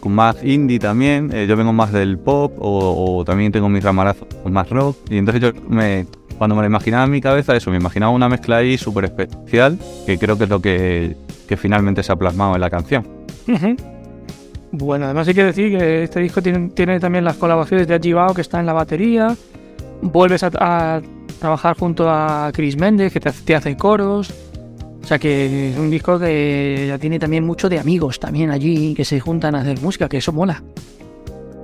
más 0.05 0.43
indie 0.43 0.79
también, 0.79 1.31
eh, 1.33 1.47
yo 1.47 1.55
vengo 1.55 1.73
más 1.73 1.91
del 1.91 2.17
pop 2.17 2.53
o, 2.59 3.17
o 3.17 3.25
también 3.25 3.51
tengo 3.51 3.69
mis 3.69 3.83
ramarazos 3.83 4.27
más 4.49 4.69
rock 4.69 4.97
y 5.09 5.17
entonces 5.17 5.41
yo 5.41 5.51
me 5.69 6.05
cuando 6.37 6.55
me 6.55 6.61
lo 6.61 6.67
imaginaba 6.67 7.05
en 7.05 7.11
mi 7.11 7.21
cabeza, 7.21 7.55
eso, 7.55 7.71
me 7.71 7.77
imaginaba 7.77 8.11
una 8.11 8.29
mezcla 8.29 8.57
ahí 8.57 8.77
súper 8.77 9.05
especial, 9.05 9.77
que 10.05 10.17
creo 10.17 10.37
que 10.37 10.43
es 10.43 10.49
lo 10.49 10.61
que, 10.61 11.15
que 11.47 11.57
finalmente 11.57 12.03
se 12.03 12.11
ha 12.11 12.15
plasmado 12.15 12.55
en 12.55 12.61
la 12.61 12.69
canción. 12.69 13.07
Bueno, 14.71 15.05
además 15.05 15.27
hay 15.27 15.33
que 15.33 15.45
decir 15.45 15.77
que 15.77 16.03
este 16.03 16.19
disco 16.19 16.41
tiene, 16.41 16.69
tiene 16.69 16.99
también 16.99 17.23
las 17.23 17.37
colaboraciones 17.37 17.87
de 17.87 17.95
Ajibao, 17.95 18.33
que 18.33 18.41
está 18.41 18.59
en 18.59 18.65
la 18.65 18.73
batería. 18.73 19.35
Vuelves 20.01 20.43
a, 20.43 21.01
trabajar 21.39 21.77
junto 21.77 22.09
a 22.09 22.51
Chris 22.53 22.77
Méndez, 22.77 23.13
que 23.13 23.19
te, 23.19 23.31
te 23.31 23.55
hace 23.55 23.77
coros. 23.77 24.33
O 25.03 25.07
sea 25.07 25.19
que 25.19 25.71
es 25.71 25.77
un 25.77 25.89
disco 25.89 26.19
que 26.19 26.85
ya 26.89 26.97
tiene 26.97 27.17
también 27.17 27.45
mucho 27.45 27.69
de 27.69 27.79
amigos 27.79 28.19
también 28.19 28.51
allí, 28.51 28.93
que 28.93 29.05
se 29.05 29.19
juntan 29.19 29.55
a 29.55 29.61
hacer 29.61 29.79
música, 29.81 30.09
que 30.09 30.17
eso 30.17 30.33
mola. 30.33 30.61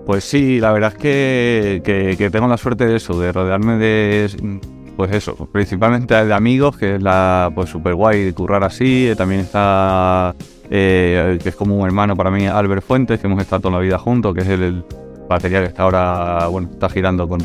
Pues 0.06 0.24
sí, 0.24 0.60
la 0.60 0.72
verdad 0.72 0.94
es 0.94 0.98
que, 0.98 2.16
que- 2.18 2.30
tengo 2.30 2.48
la 2.48 2.58
suerte 2.58 2.86
de 2.86 2.98
eso, 2.98 3.20
de 3.20 3.32
rodearme 3.32 3.78
de, 3.78 4.60
pues 4.98 5.12
eso, 5.14 5.36
principalmente 5.52 6.14
de 6.14 6.34
amigos, 6.34 6.78
que 6.78 6.96
es 6.96 7.02
la, 7.04 7.52
pues 7.54 7.70
súper 7.70 7.96
guay 7.96 8.34
currar 8.34 8.64
así. 8.64 9.12
También 9.18 9.42
está, 9.42 10.36
eh, 10.70 11.38
que 11.42 11.50
es 11.50 11.56
como 11.56 11.78
un 11.78 11.86
hermano 11.86 12.16
para 12.16 12.32
mí, 12.32 12.48
Albert 12.48 12.84
Fuentes, 12.84 13.20
que 13.20 13.28
hemos 13.28 13.42
estado 13.42 13.62
toda 13.64 13.76
la 13.76 13.80
vida 13.82 13.98
juntos, 13.98 14.34
que 14.34 14.42
es 14.42 14.48
el, 14.48 14.64
el 14.64 14.86
batería 15.30 15.62
que 15.62 15.68
está 15.68 15.84
ahora, 15.84 16.48
bueno, 16.48 16.70
está 16.72 16.90
girando 16.90 17.28
con 17.28 17.40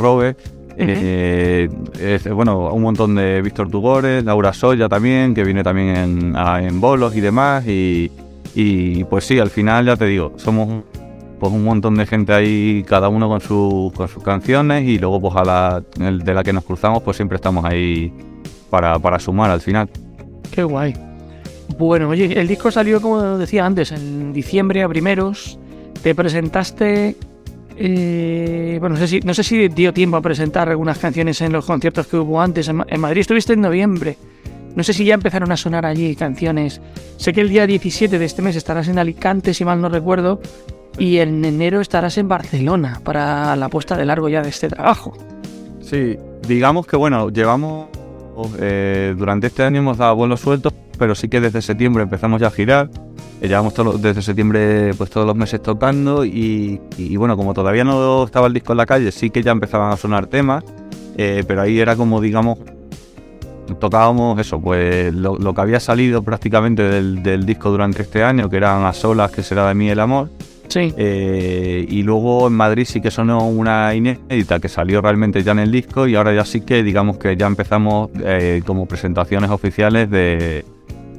Eh, 0.80 1.68
es, 2.00 2.30
bueno, 2.32 2.72
un 2.72 2.82
montón 2.82 3.14
de 3.16 3.42
Víctor 3.42 3.68
Tugores, 3.70 4.24
Laura 4.24 4.52
Soya 4.52 4.88
también, 4.88 5.34
que 5.34 5.42
viene 5.44 5.62
también 5.64 5.96
en, 5.96 6.36
a- 6.36 6.62
en 6.62 6.80
bolos 6.80 7.16
y 7.16 7.20
demás. 7.20 7.66
Y, 7.66 8.10
y 8.54 9.04
pues 9.04 9.24
sí, 9.24 9.38
al 9.38 9.50
final 9.50 9.86
ya 9.86 9.96
te 9.96 10.06
digo, 10.06 10.32
somos 10.36 10.84
pues 11.40 11.52
un 11.52 11.62
montón 11.64 11.94
de 11.94 12.04
gente 12.06 12.32
ahí, 12.32 12.84
cada 12.86 13.08
uno 13.08 13.28
con, 13.28 13.40
su- 13.40 13.92
con 13.94 14.08
sus 14.08 14.22
canciones 14.22 14.84
y 14.84 14.98
luego 14.98 15.20
pues 15.20 15.36
a 15.36 15.44
la 15.44 15.82
el 16.00 16.20
de 16.20 16.34
la 16.34 16.42
que 16.42 16.52
nos 16.52 16.64
cruzamos 16.64 17.02
pues 17.02 17.16
siempre 17.16 17.36
estamos 17.36 17.64
ahí 17.64 18.12
para, 18.70 18.98
para 18.98 19.18
sumar 19.18 19.50
al 19.50 19.60
final. 19.60 19.88
Qué 20.50 20.62
guay. 20.64 20.94
Bueno, 21.78 22.08
oye, 22.08 22.40
el 22.40 22.48
disco 22.48 22.70
salió, 22.70 23.00
como 23.00 23.36
decía 23.38 23.64
antes, 23.66 23.92
en 23.92 24.32
diciembre 24.32 24.82
a 24.82 24.88
primeros. 24.88 25.58
Te 26.02 26.14
presentaste. 26.14 27.16
Eh, 27.80 28.76
bueno, 28.80 28.96
no 28.96 29.34
sé, 29.34 29.42
si, 29.44 29.68
dio 29.68 29.92
tiempo 29.92 30.16
a 30.16 30.20
presentar 30.20 30.68
algunas 30.68 30.98
canciones 30.98 31.40
en 31.40 31.52
los 31.52 31.64
conciertos 31.64 32.08
que 32.08 32.16
hubo 32.16 32.40
antes. 32.40 32.68
En 32.68 33.00
Madrid 33.00 33.20
estuviste 33.20 33.52
en 33.52 33.60
noviembre. 33.60 34.16
No 34.74 34.82
sé 34.82 34.92
si 34.92 35.04
ya 35.04 35.14
empezaron 35.14 35.52
a 35.52 35.56
sonar 35.56 35.86
allí 35.86 36.16
canciones. 36.16 36.80
Sé 37.16 37.32
que 37.32 37.40
el 37.40 37.48
día 37.48 37.66
17 37.66 38.18
de 38.18 38.24
este 38.24 38.42
mes 38.42 38.56
estarás 38.56 38.88
en 38.88 38.98
Alicante, 38.98 39.54
si 39.54 39.64
mal 39.64 39.80
no 39.80 39.88
recuerdo. 39.88 40.40
Y 40.98 41.18
en 41.18 41.44
enero 41.44 41.80
estarás 41.80 42.18
en 42.18 42.28
Barcelona 42.28 43.00
para 43.04 43.54
la 43.54 43.68
puesta 43.68 43.96
de 43.96 44.04
largo 44.04 44.28
ya 44.28 44.42
de 44.42 44.48
este 44.48 44.68
trabajo. 44.68 45.16
Sí, 45.80 46.16
digamos 46.46 46.86
que 46.86 46.96
bueno, 46.96 47.30
llevamos 47.30 47.88
eh, 48.58 49.14
durante 49.16 49.46
este 49.48 49.62
año 49.62 49.78
hemos 49.78 49.98
dado 49.98 50.16
vuelos 50.16 50.40
sueltos, 50.40 50.72
pero 50.98 51.14
sí 51.14 51.28
que 51.28 51.40
desde 51.40 51.62
septiembre 51.62 52.02
empezamos 52.02 52.40
ya 52.40 52.48
a 52.48 52.50
girar. 52.50 52.90
Eh, 53.40 53.48
llevamos 53.48 53.72
todo- 53.74 53.98
desde 53.98 54.20
septiembre 54.22 54.92
pues 54.98 55.10
todos 55.10 55.26
los 55.26 55.36
meses 55.36 55.62
tocando 55.62 56.24
y, 56.24 56.80
y, 56.96 57.16
bueno, 57.16 57.36
como 57.36 57.54
todavía 57.54 57.84
no 57.84 58.24
estaba 58.24 58.46
el 58.48 58.52
disco 58.54 58.72
en 58.72 58.78
la 58.78 58.86
calle, 58.86 59.12
sí 59.12 59.30
que 59.30 59.42
ya 59.42 59.52
empezaban 59.52 59.92
a 59.92 59.96
sonar 59.96 60.26
temas, 60.26 60.64
eh, 61.16 61.44
pero 61.46 61.62
ahí 61.62 61.78
era 61.78 61.94
como 61.96 62.20
digamos 62.20 62.58
tocábamos 63.78 64.38
eso, 64.40 64.60
pues 64.60 65.12
lo, 65.14 65.36
lo 65.36 65.52
que 65.54 65.60
había 65.60 65.78
salido 65.80 66.22
prácticamente 66.22 66.82
del, 66.82 67.22
del 67.22 67.44
disco 67.44 67.70
durante 67.70 68.02
este 68.02 68.22
año, 68.24 68.48
que 68.48 68.56
eran 68.56 68.84
a 68.84 68.92
solas, 68.92 69.30
que 69.30 69.42
será 69.42 69.68
de 69.68 69.74
mí 69.74 69.90
el 69.90 70.00
amor. 70.00 70.30
Sí. 70.68 70.92
Eh, 70.96 71.86
y 71.88 72.02
luego 72.02 72.46
en 72.48 72.52
Madrid 72.54 72.84
sí 72.86 73.00
que 73.00 73.10
sonó 73.10 73.46
una 73.48 73.94
inédita 73.94 74.58
que 74.58 74.68
salió 74.68 75.00
realmente 75.00 75.42
ya 75.42 75.52
en 75.52 75.60
el 75.60 75.70
disco 75.72 76.06
y 76.06 76.14
ahora 76.14 76.34
ya 76.34 76.44
sí 76.44 76.60
que 76.62 76.82
digamos 76.82 77.16
que 77.18 77.36
ya 77.36 77.46
empezamos 77.46 78.10
eh, 78.22 78.62
como 78.66 78.86
presentaciones 78.86 79.50
oficiales 79.50 80.10
de... 80.10 80.64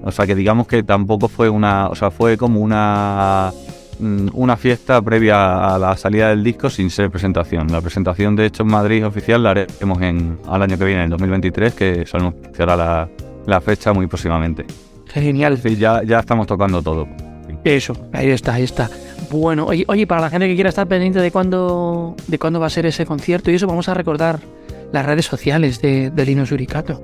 O 0.03 0.11
sea 0.11 0.25
que 0.25 0.35
digamos 0.35 0.67
que 0.67 0.83
tampoco 0.83 1.27
fue 1.27 1.49
una... 1.49 1.89
O 1.89 1.95
sea, 1.95 2.11
fue 2.11 2.37
como 2.37 2.61
una 2.61 3.51
mm, 3.99 4.29
una 4.33 4.57
fiesta 4.57 5.01
previa 5.01 5.75
a 5.75 5.79
la 5.79 5.95
salida 5.97 6.29
del 6.29 6.43
disco 6.43 6.69
sin 6.69 6.89
ser 6.89 7.09
presentación. 7.09 7.71
La 7.71 7.81
presentación 7.81 8.35
de 8.35 8.45
hecho 8.45 8.63
en 8.63 8.69
Madrid 8.69 9.05
oficial 9.05 9.43
la 9.43 9.51
haremos 9.51 10.01
en, 10.01 10.39
al 10.47 10.61
año 10.61 10.77
que 10.77 10.85
viene, 10.85 11.03
en 11.03 11.09
2023, 11.09 11.73
que 11.73 12.05
se 12.05 12.17
anunciará 12.17 12.75
la, 12.75 13.09
la 13.45 13.61
fecha 13.61 13.93
muy 13.93 14.07
próximamente. 14.07 14.65
Genial. 15.07 15.57
Sí, 15.57 15.75
ya, 15.75 16.03
ya 16.03 16.19
estamos 16.19 16.47
tocando 16.47 16.81
todo. 16.81 17.07
Eso, 17.63 17.93
ahí 18.13 18.29
está, 18.29 18.53
ahí 18.53 18.63
está. 18.63 18.89
Bueno, 19.29 19.65
oye, 19.65 19.83
oye, 19.87 20.07
para 20.07 20.21
la 20.21 20.29
gente 20.29 20.47
que 20.47 20.55
quiera 20.55 20.69
estar 20.69 20.87
pendiente 20.87 21.19
de 21.19 21.31
cuándo, 21.31 22.15
de 22.27 22.39
cuándo 22.39 22.59
va 22.59 22.67
a 22.67 22.69
ser 22.69 22.85
ese 22.85 23.05
concierto 23.05 23.51
y 23.51 23.55
eso, 23.55 23.67
vamos 23.67 23.89
a 23.89 23.93
recordar 23.93 24.39
las 24.91 25.05
redes 25.05 25.25
sociales 25.25 25.81
de, 25.81 26.09
de 26.09 26.25
Lino 26.25 26.45
Suricato. 26.45 27.01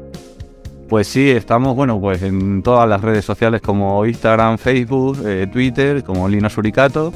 Pues 0.88 1.08
sí, 1.08 1.32
estamos, 1.32 1.76
bueno, 1.76 2.00
pues 2.00 2.22
en 2.22 2.62
todas 2.62 2.88
las 2.88 3.02
redes 3.02 3.26
sociales 3.26 3.60
como 3.60 4.06
Instagram, 4.06 4.60
Facebook, 4.60 5.18
eh, 5.26 5.48
Twitter, 5.52 6.04
como 6.04 6.30
Lino 6.30 6.48
Suricato, 6.48 7.12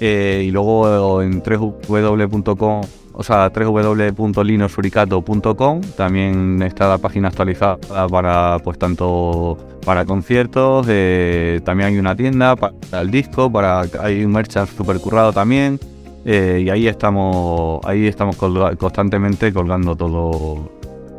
eh, 0.00 0.42
y 0.44 0.50
luego 0.50 1.22
en 1.22 1.40
www.com, 1.40 2.80
o 3.12 3.22
sea, 3.22 3.50
www.linosuricato.com, 3.50 5.80
también 5.96 6.60
está 6.62 6.88
la 6.88 6.98
página 6.98 7.28
actualizada 7.28 7.78
para, 8.08 8.58
pues 8.64 8.76
tanto 8.76 9.56
para 9.84 10.04
conciertos, 10.04 10.84
eh, 10.88 11.60
también 11.64 11.90
hay 11.90 11.98
una 11.98 12.16
tienda 12.16 12.56
para 12.56 12.74
el 13.00 13.12
disco, 13.12 13.52
para 13.52 13.82
hay 14.00 14.24
un 14.24 14.32
merchandise 14.32 14.76
super 14.76 14.98
currado 14.98 15.32
también, 15.32 15.78
y 16.24 16.68
ahí 16.70 16.88
estamos, 16.88 17.86
ahí 17.86 18.08
estamos 18.08 18.34
constantemente 18.34 19.52
colgando 19.52 19.94
todo, 19.94 20.72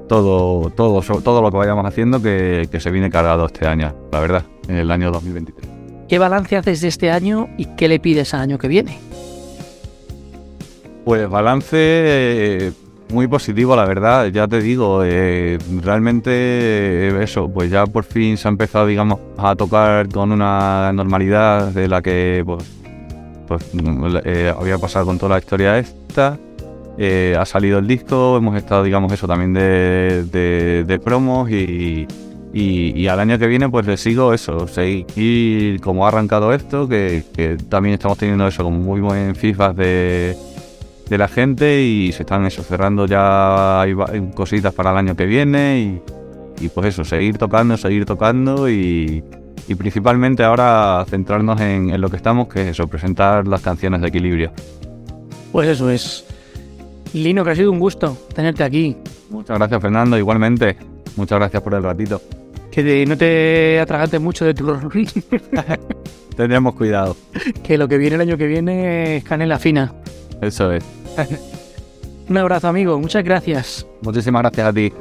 todo, 0.08 0.70
todo, 0.72 1.02
todo 1.22 1.42
lo 1.42 1.52
que 1.52 1.58
vayamos 1.58 1.86
haciendo 1.86 2.22
que, 2.22 2.68
que 2.72 2.80
se 2.80 2.92
viene 2.92 3.10
cargado 3.10 3.46
este 3.46 3.68
año, 3.68 3.94
la 4.12 4.20
verdad, 4.20 4.44
en 4.68 4.78
el 4.78 4.92
año 4.92 5.12
2023. 5.12 5.70
¿Qué 6.08 6.20
balance 6.20 6.56
haces 6.56 6.82
de 6.82 6.88
este 6.88 7.12
año 7.12 7.50
y 7.58 7.66
qué 7.76 7.88
le 7.88 8.00
pides 8.00 8.34
al 8.34 8.42
año 8.42 8.58
que 8.58 8.68
viene? 8.68 9.00
Pues 11.04 11.30
balance 11.30 11.78
eh, 11.78 12.72
muy 13.10 13.28
positivo, 13.28 13.76
la 13.76 13.86
verdad, 13.86 14.28
ya 14.28 14.48
te 14.48 14.62
digo, 14.62 15.02
eh, 15.04 15.58
realmente 15.82 16.30
eh, 16.32 17.24
eso, 17.24 17.50
pues 17.50 17.72
ya 17.72 17.86
por 17.86 18.04
fin 18.04 18.38
se 18.38 18.48
ha 18.48 18.52
empezado, 18.52 18.88
digamos, 18.88 19.20
a 19.38 19.56
tocar 19.56 20.10
con 20.10 20.32
una 20.32 20.92
normalidad 20.94 21.68
de 21.72 21.88
la 21.88 22.02
que 22.02 22.44
pues, 22.46 22.64
pues 23.48 23.66
eh, 24.26 24.54
había 24.58 24.78
pasado 24.78 25.06
con 25.06 25.18
toda 25.18 25.36
la 25.36 25.40
historia 25.40 25.78
esta. 25.78 26.38
Eh, 27.00 27.36
ha 27.40 27.46
salido 27.46 27.78
el 27.78 27.88
disco, 27.88 28.38
hemos 28.38 28.58
estado, 28.58 28.84
digamos, 28.84 29.14
eso 29.14 29.28
también 29.28 29.54
de, 29.54 30.24
de, 30.88 31.00
promos 31.00 31.50
y, 31.52 32.08
al 33.08 33.20
año 33.20 33.38
que 33.38 33.46
viene 33.46 33.70
pues 33.70 33.86
le 33.86 33.98
sigo 33.98 34.34
eso, 34.34 34.68
seguir 34.68 35.80
como 35.80 36.06
ha 36.06 36.08
arrancado 36.08 36.54
esto, 36.54 36.88
que, 36.88 37.24
también 37.70 37.94
estamos 37.94 38.18
teniendo 38.18 38.48
eso 38.48 38.64
como 38.64 38.80
muy 38.80 39.00
buen 39.00 39.36
feedback 39.36 39.76
de, 39.76 40.36
la 41.10 41.28
gente 41.28 41.84
y 41.84 42.12
se 42.12 42.24
están 42.24 42.46
eso 42.48 42.64
cerrando 42.64 43.06
ya 43.06 43.82
hay 43.82 43.96
cositas 44.36 44.74
para 44.74 44.92
el 44.92 44.98
año 44.98 45.16
que 45.16 45.26
viene 45.26 46.02
y, 46.60 46.68
pues 46.70 46.88
eso, 46.88 47.06
seguir 47.06 47.38
tocando, 47.38 47.78
seguir 47.78 48.06
tocando 48.06 48.68
y, 48.68 49.24
principalmente 49.78 50.44
ahora 50.44 51.06
centrarnos 51.08 51.62
en, 51.62 51.92
en 51.92 52.02
lo 52.02 52.10
que 52.10 52.16
estamos, 52.16 52.48
que 52.48 52.62
es 52.62 52.68
eso, 52.70 52.88
presentar 52.88 53.48
las 53.48 53.62
canciones 53.62 54.02
de 54.02 54.08
equilibrio. 54.08 54.52
Pues 55.52 55.70
eso 55.70 55.90
es. 55.92 56.27
Lino, 57.14 57.44
que 57.44 57.52
ha 57.52 57.56
sido 57.56 57.72
un 57.72 57.80
gusto 57.80 58.18
tenerte 58.34 58.64
aquí. 58.64 58.96
Muchas 59.30 59.58
gracias 59.58 59.82
Fernando, 59.82 60.18
igualmente. 60.18 60.78
Muchas 61.16 61.40
gracias 61.40 61.62
por 61.64 61.74
el 61.74 61.84
ratito. 61.84 62.22
Que 62.72 62.84
te- 62.84 63.06
no 63.06 63.18
te 63.18 63.80
atragantes 63.80 64.22
mucho 64.22 64.46
de 64.46 64.54
tu 64.54 64.66
Tendremos 66.36 66.76
cuidado. 66.76 67.16
que 67.64 67.78
lo 67.78 67.88
que 67.88 67.98
viene 67.98 68.16
el 68.16 68.22
año 68.22 68.38
que 68.38 68.46
viene 68.48 69.18
es 69.18 69.24
canela 69.24 69.58
fina. 69.58 69.94
Eso 70.42 70.72
es. 70.72 70.84
Un 72.30 72.38
abrazo, 72.38 72.68
amigo. 72.68 73.00
Muchas 73.00 73.24
gracias. 73.24 73.88
Muchísimas 74.02 74.42
gracias 74.44 74.68
a 74.68 74.74
ti. 74.74 74.94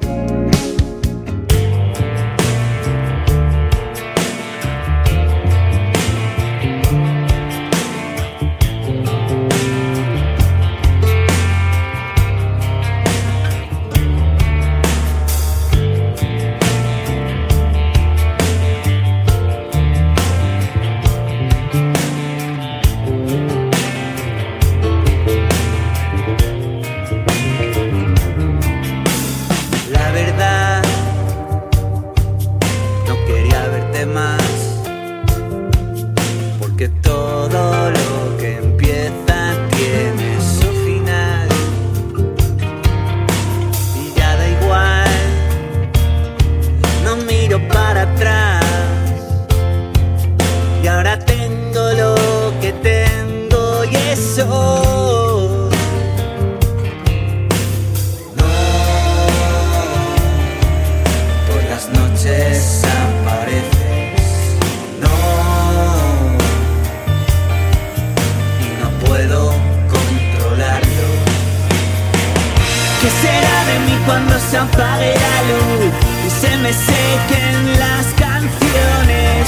Cuando 74.07 74.39
se 74.39 74.57
apague 74.57 75.13
la 75.15 75.37
luz 75.51 75.93
y 76.27 76.31
se 76.31 76.57
me 76.59 76.73
sequen 76.73 77.79
las 77.79 78.07
canciones. 78.25 79.47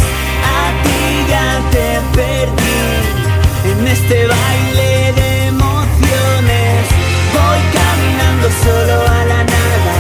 A 0.58 0.64
ti 0.84 1.00
ya 1.30 1.48
te 1.70 1.88
perdí 2.16 2.80
en 3.70 3.86
este 3.86 4.26
baile 4.26 5.12
de 5.18 5.46
emociones. 5.46 6.78
Voy 7.36 7.60
caminando 7.78 8.48
solo 8.64 8.96
a 9.06 9.24
la 9.32 9.44
nada, 9.56 9.96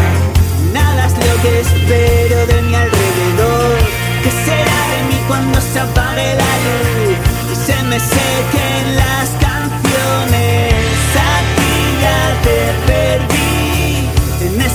nada 0.72 1.06
es 1.06 1.14
lo 1.26 1.42
que 1.42 1.60
espero 1.60 2.46
de 2.46 2.62
mi 2.62 2.74
alrededor. 2.74 3.78
¿Qué 4.22 4.30
será 4.44 4.80
de 4.92 5.00
mí 5.08 5.18
cuando 5.26 5.60
se 5.60 5.80
apague 5.80 6.34
la 6.42 6.52
luz 6.66 7.16
y 7.52 7.56
se 7.66 7.82
me 7.84 7.98
sequen 7.98 8.96
las 8.96 9.28
canciones? 9.46 10.74
A 11.16 11.40
ti 11.56 11.72
ya 12.02 12.42
te 12.42 12.56
perdí 12.86 12.87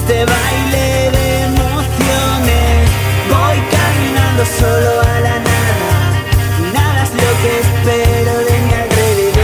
este 0.03 0.25
baile 0.25 1.11
de 1.15 1.43
emociones. 1.43 2.89
Voy 3.29 3.57
caminando 3.75 4.43
solo 4.59 4.91
a 5.01 5.19
la 5.27 5.35
nada, 5.49 5.91
y 6.59 6.61
nada 6.73 7.03
es 7.03 7.11
lo 7.21 7.29
que 7.41 7.51
espero 7.65 8.33
de 8.49 8.55
mi 8.65 8.73
alrededor. 8.83 9.43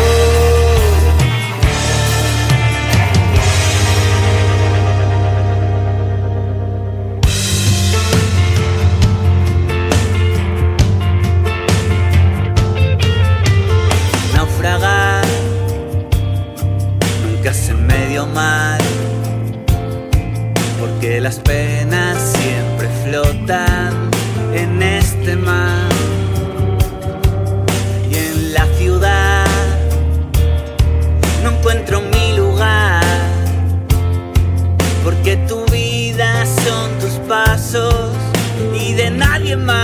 naufragar 14.36 15.26
nunca 17.24 17.54
se 17.54 17.74
me 17.74 18.08
dio 18.08 18.26
mal 18.28 18.59
de 39.50 39.56
nadie 39.56 39.79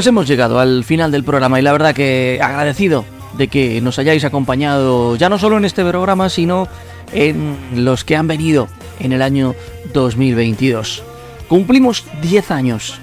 Pues 0.00 0.06
hemos 0.06 0.26
llegado 0.26 0.58
al 0.58 0.82
final 0.82 1.10
del 1.10 1.24
programa 1.24 1.60
y 1.60 1.62
la 1.62 1.72
verdad 1.72 1.94
que 1.94 2.40
agradecido 2.42 3.04
de 3.36 3.48
que 3.48 3.82
nos 3.82 3.98
hayáis 3.98 4.24
acompañado 4.24 5.14
ya 5.16 5.28
no 5.28 5.38
solo 5.38 5.58
en 5.58 5.66
este 5.66 5.84
programa, 5.84 6.30
sino 6.30 6.68
en 7.12 7.84
los 7.84 8.02
que 8.02 8.16
han 8.16 8.26
venido 8.26 8.66
en 8.98 9.12
el 9.12 9.20
año 9.20 9.54
2022. 9.92 11.02
Cumplimos 11.48 12.06
10 12.22 12.50
años 12.50 12.98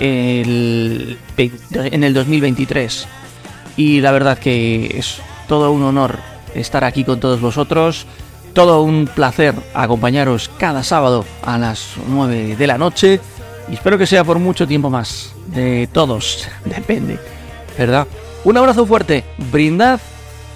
el 0.00 1.16
en 1.38 2.04
el 2.04 2.12
2023 2.12 3.08
y 3.78 4.02
la 4.02 4.12
verdad 4.12 4.36
que 4.36 4.98
es 4.98 5.22
todo 5.48 5.72
un 5.72 5.82
honor 5.82 6.18
estar 6.54 6.84
aquí 6.84 7.04
con 7.04 7.20
todos 7.20 7.40
vosotros. 7.40 8.04
Todo 8.52 8.82
un 8.82 9.06
placer 9.06 9.54
acompañaros 9.72 10.50
cada 10.58 10.84
sábado 10.84 11.24
a 11.42 11.56
las 11.56 11.94
9 12.06 12.56
de 12.56 12.66
la 12.66 12.76
noche 12.76 13.18
y 13.68 13.74
espero 13.74 13.98
que 13.98 14.06
sea 14.06 14.24
por 14.24 14.38
mucho 14.38 14.66
tiempo 14.66 14.90
más. 14.90 15.34
De 15.46 15.88
todos, 15.92 16.48
depende, 16.64 17.18
¿verdad? 17.78 18.06
Un 18.44 18.56
abrazo 18.56 18.86
fuerte, 18.86 19.24
brindad, 19.50 20.00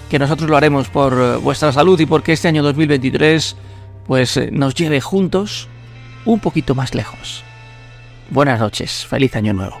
que 0.09 0.19
nosotros 0.19 0.49
lo 0.49 0.57
haremos 0.57 0.89
por 0.89 1.13
eh, 1.13 1.35
vuestra 1.37 1.71
salud 1.71 1.99
y 1.99 2.05
porque 2.05 2.33
este 2.33 2.47
año 2.47 2.63
2023 2.63 3.55
pues 4.05 4.37
eh, 4.37 4.49
nos 4.51 4.73
lleve 4.75 5.01
juntos 5.01 5.67
un 6.25 6.39
poquito 6.39 6.75
más 6.75 6.95
lejos. 6.95 7.43
Buenas 8.29 8.59
noches, 8.59 9.05
feliz 9.05 9.35
año 9.35 9.53
nuevo. 9.53 9.77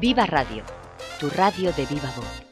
Viva 0.00 0.24
Radio, 0.24 0.62
tu 1.18 1.28
radio 1.28 1.72
de 1.72 1.84
viva 1.86 2.10
voz. 2.16 2.49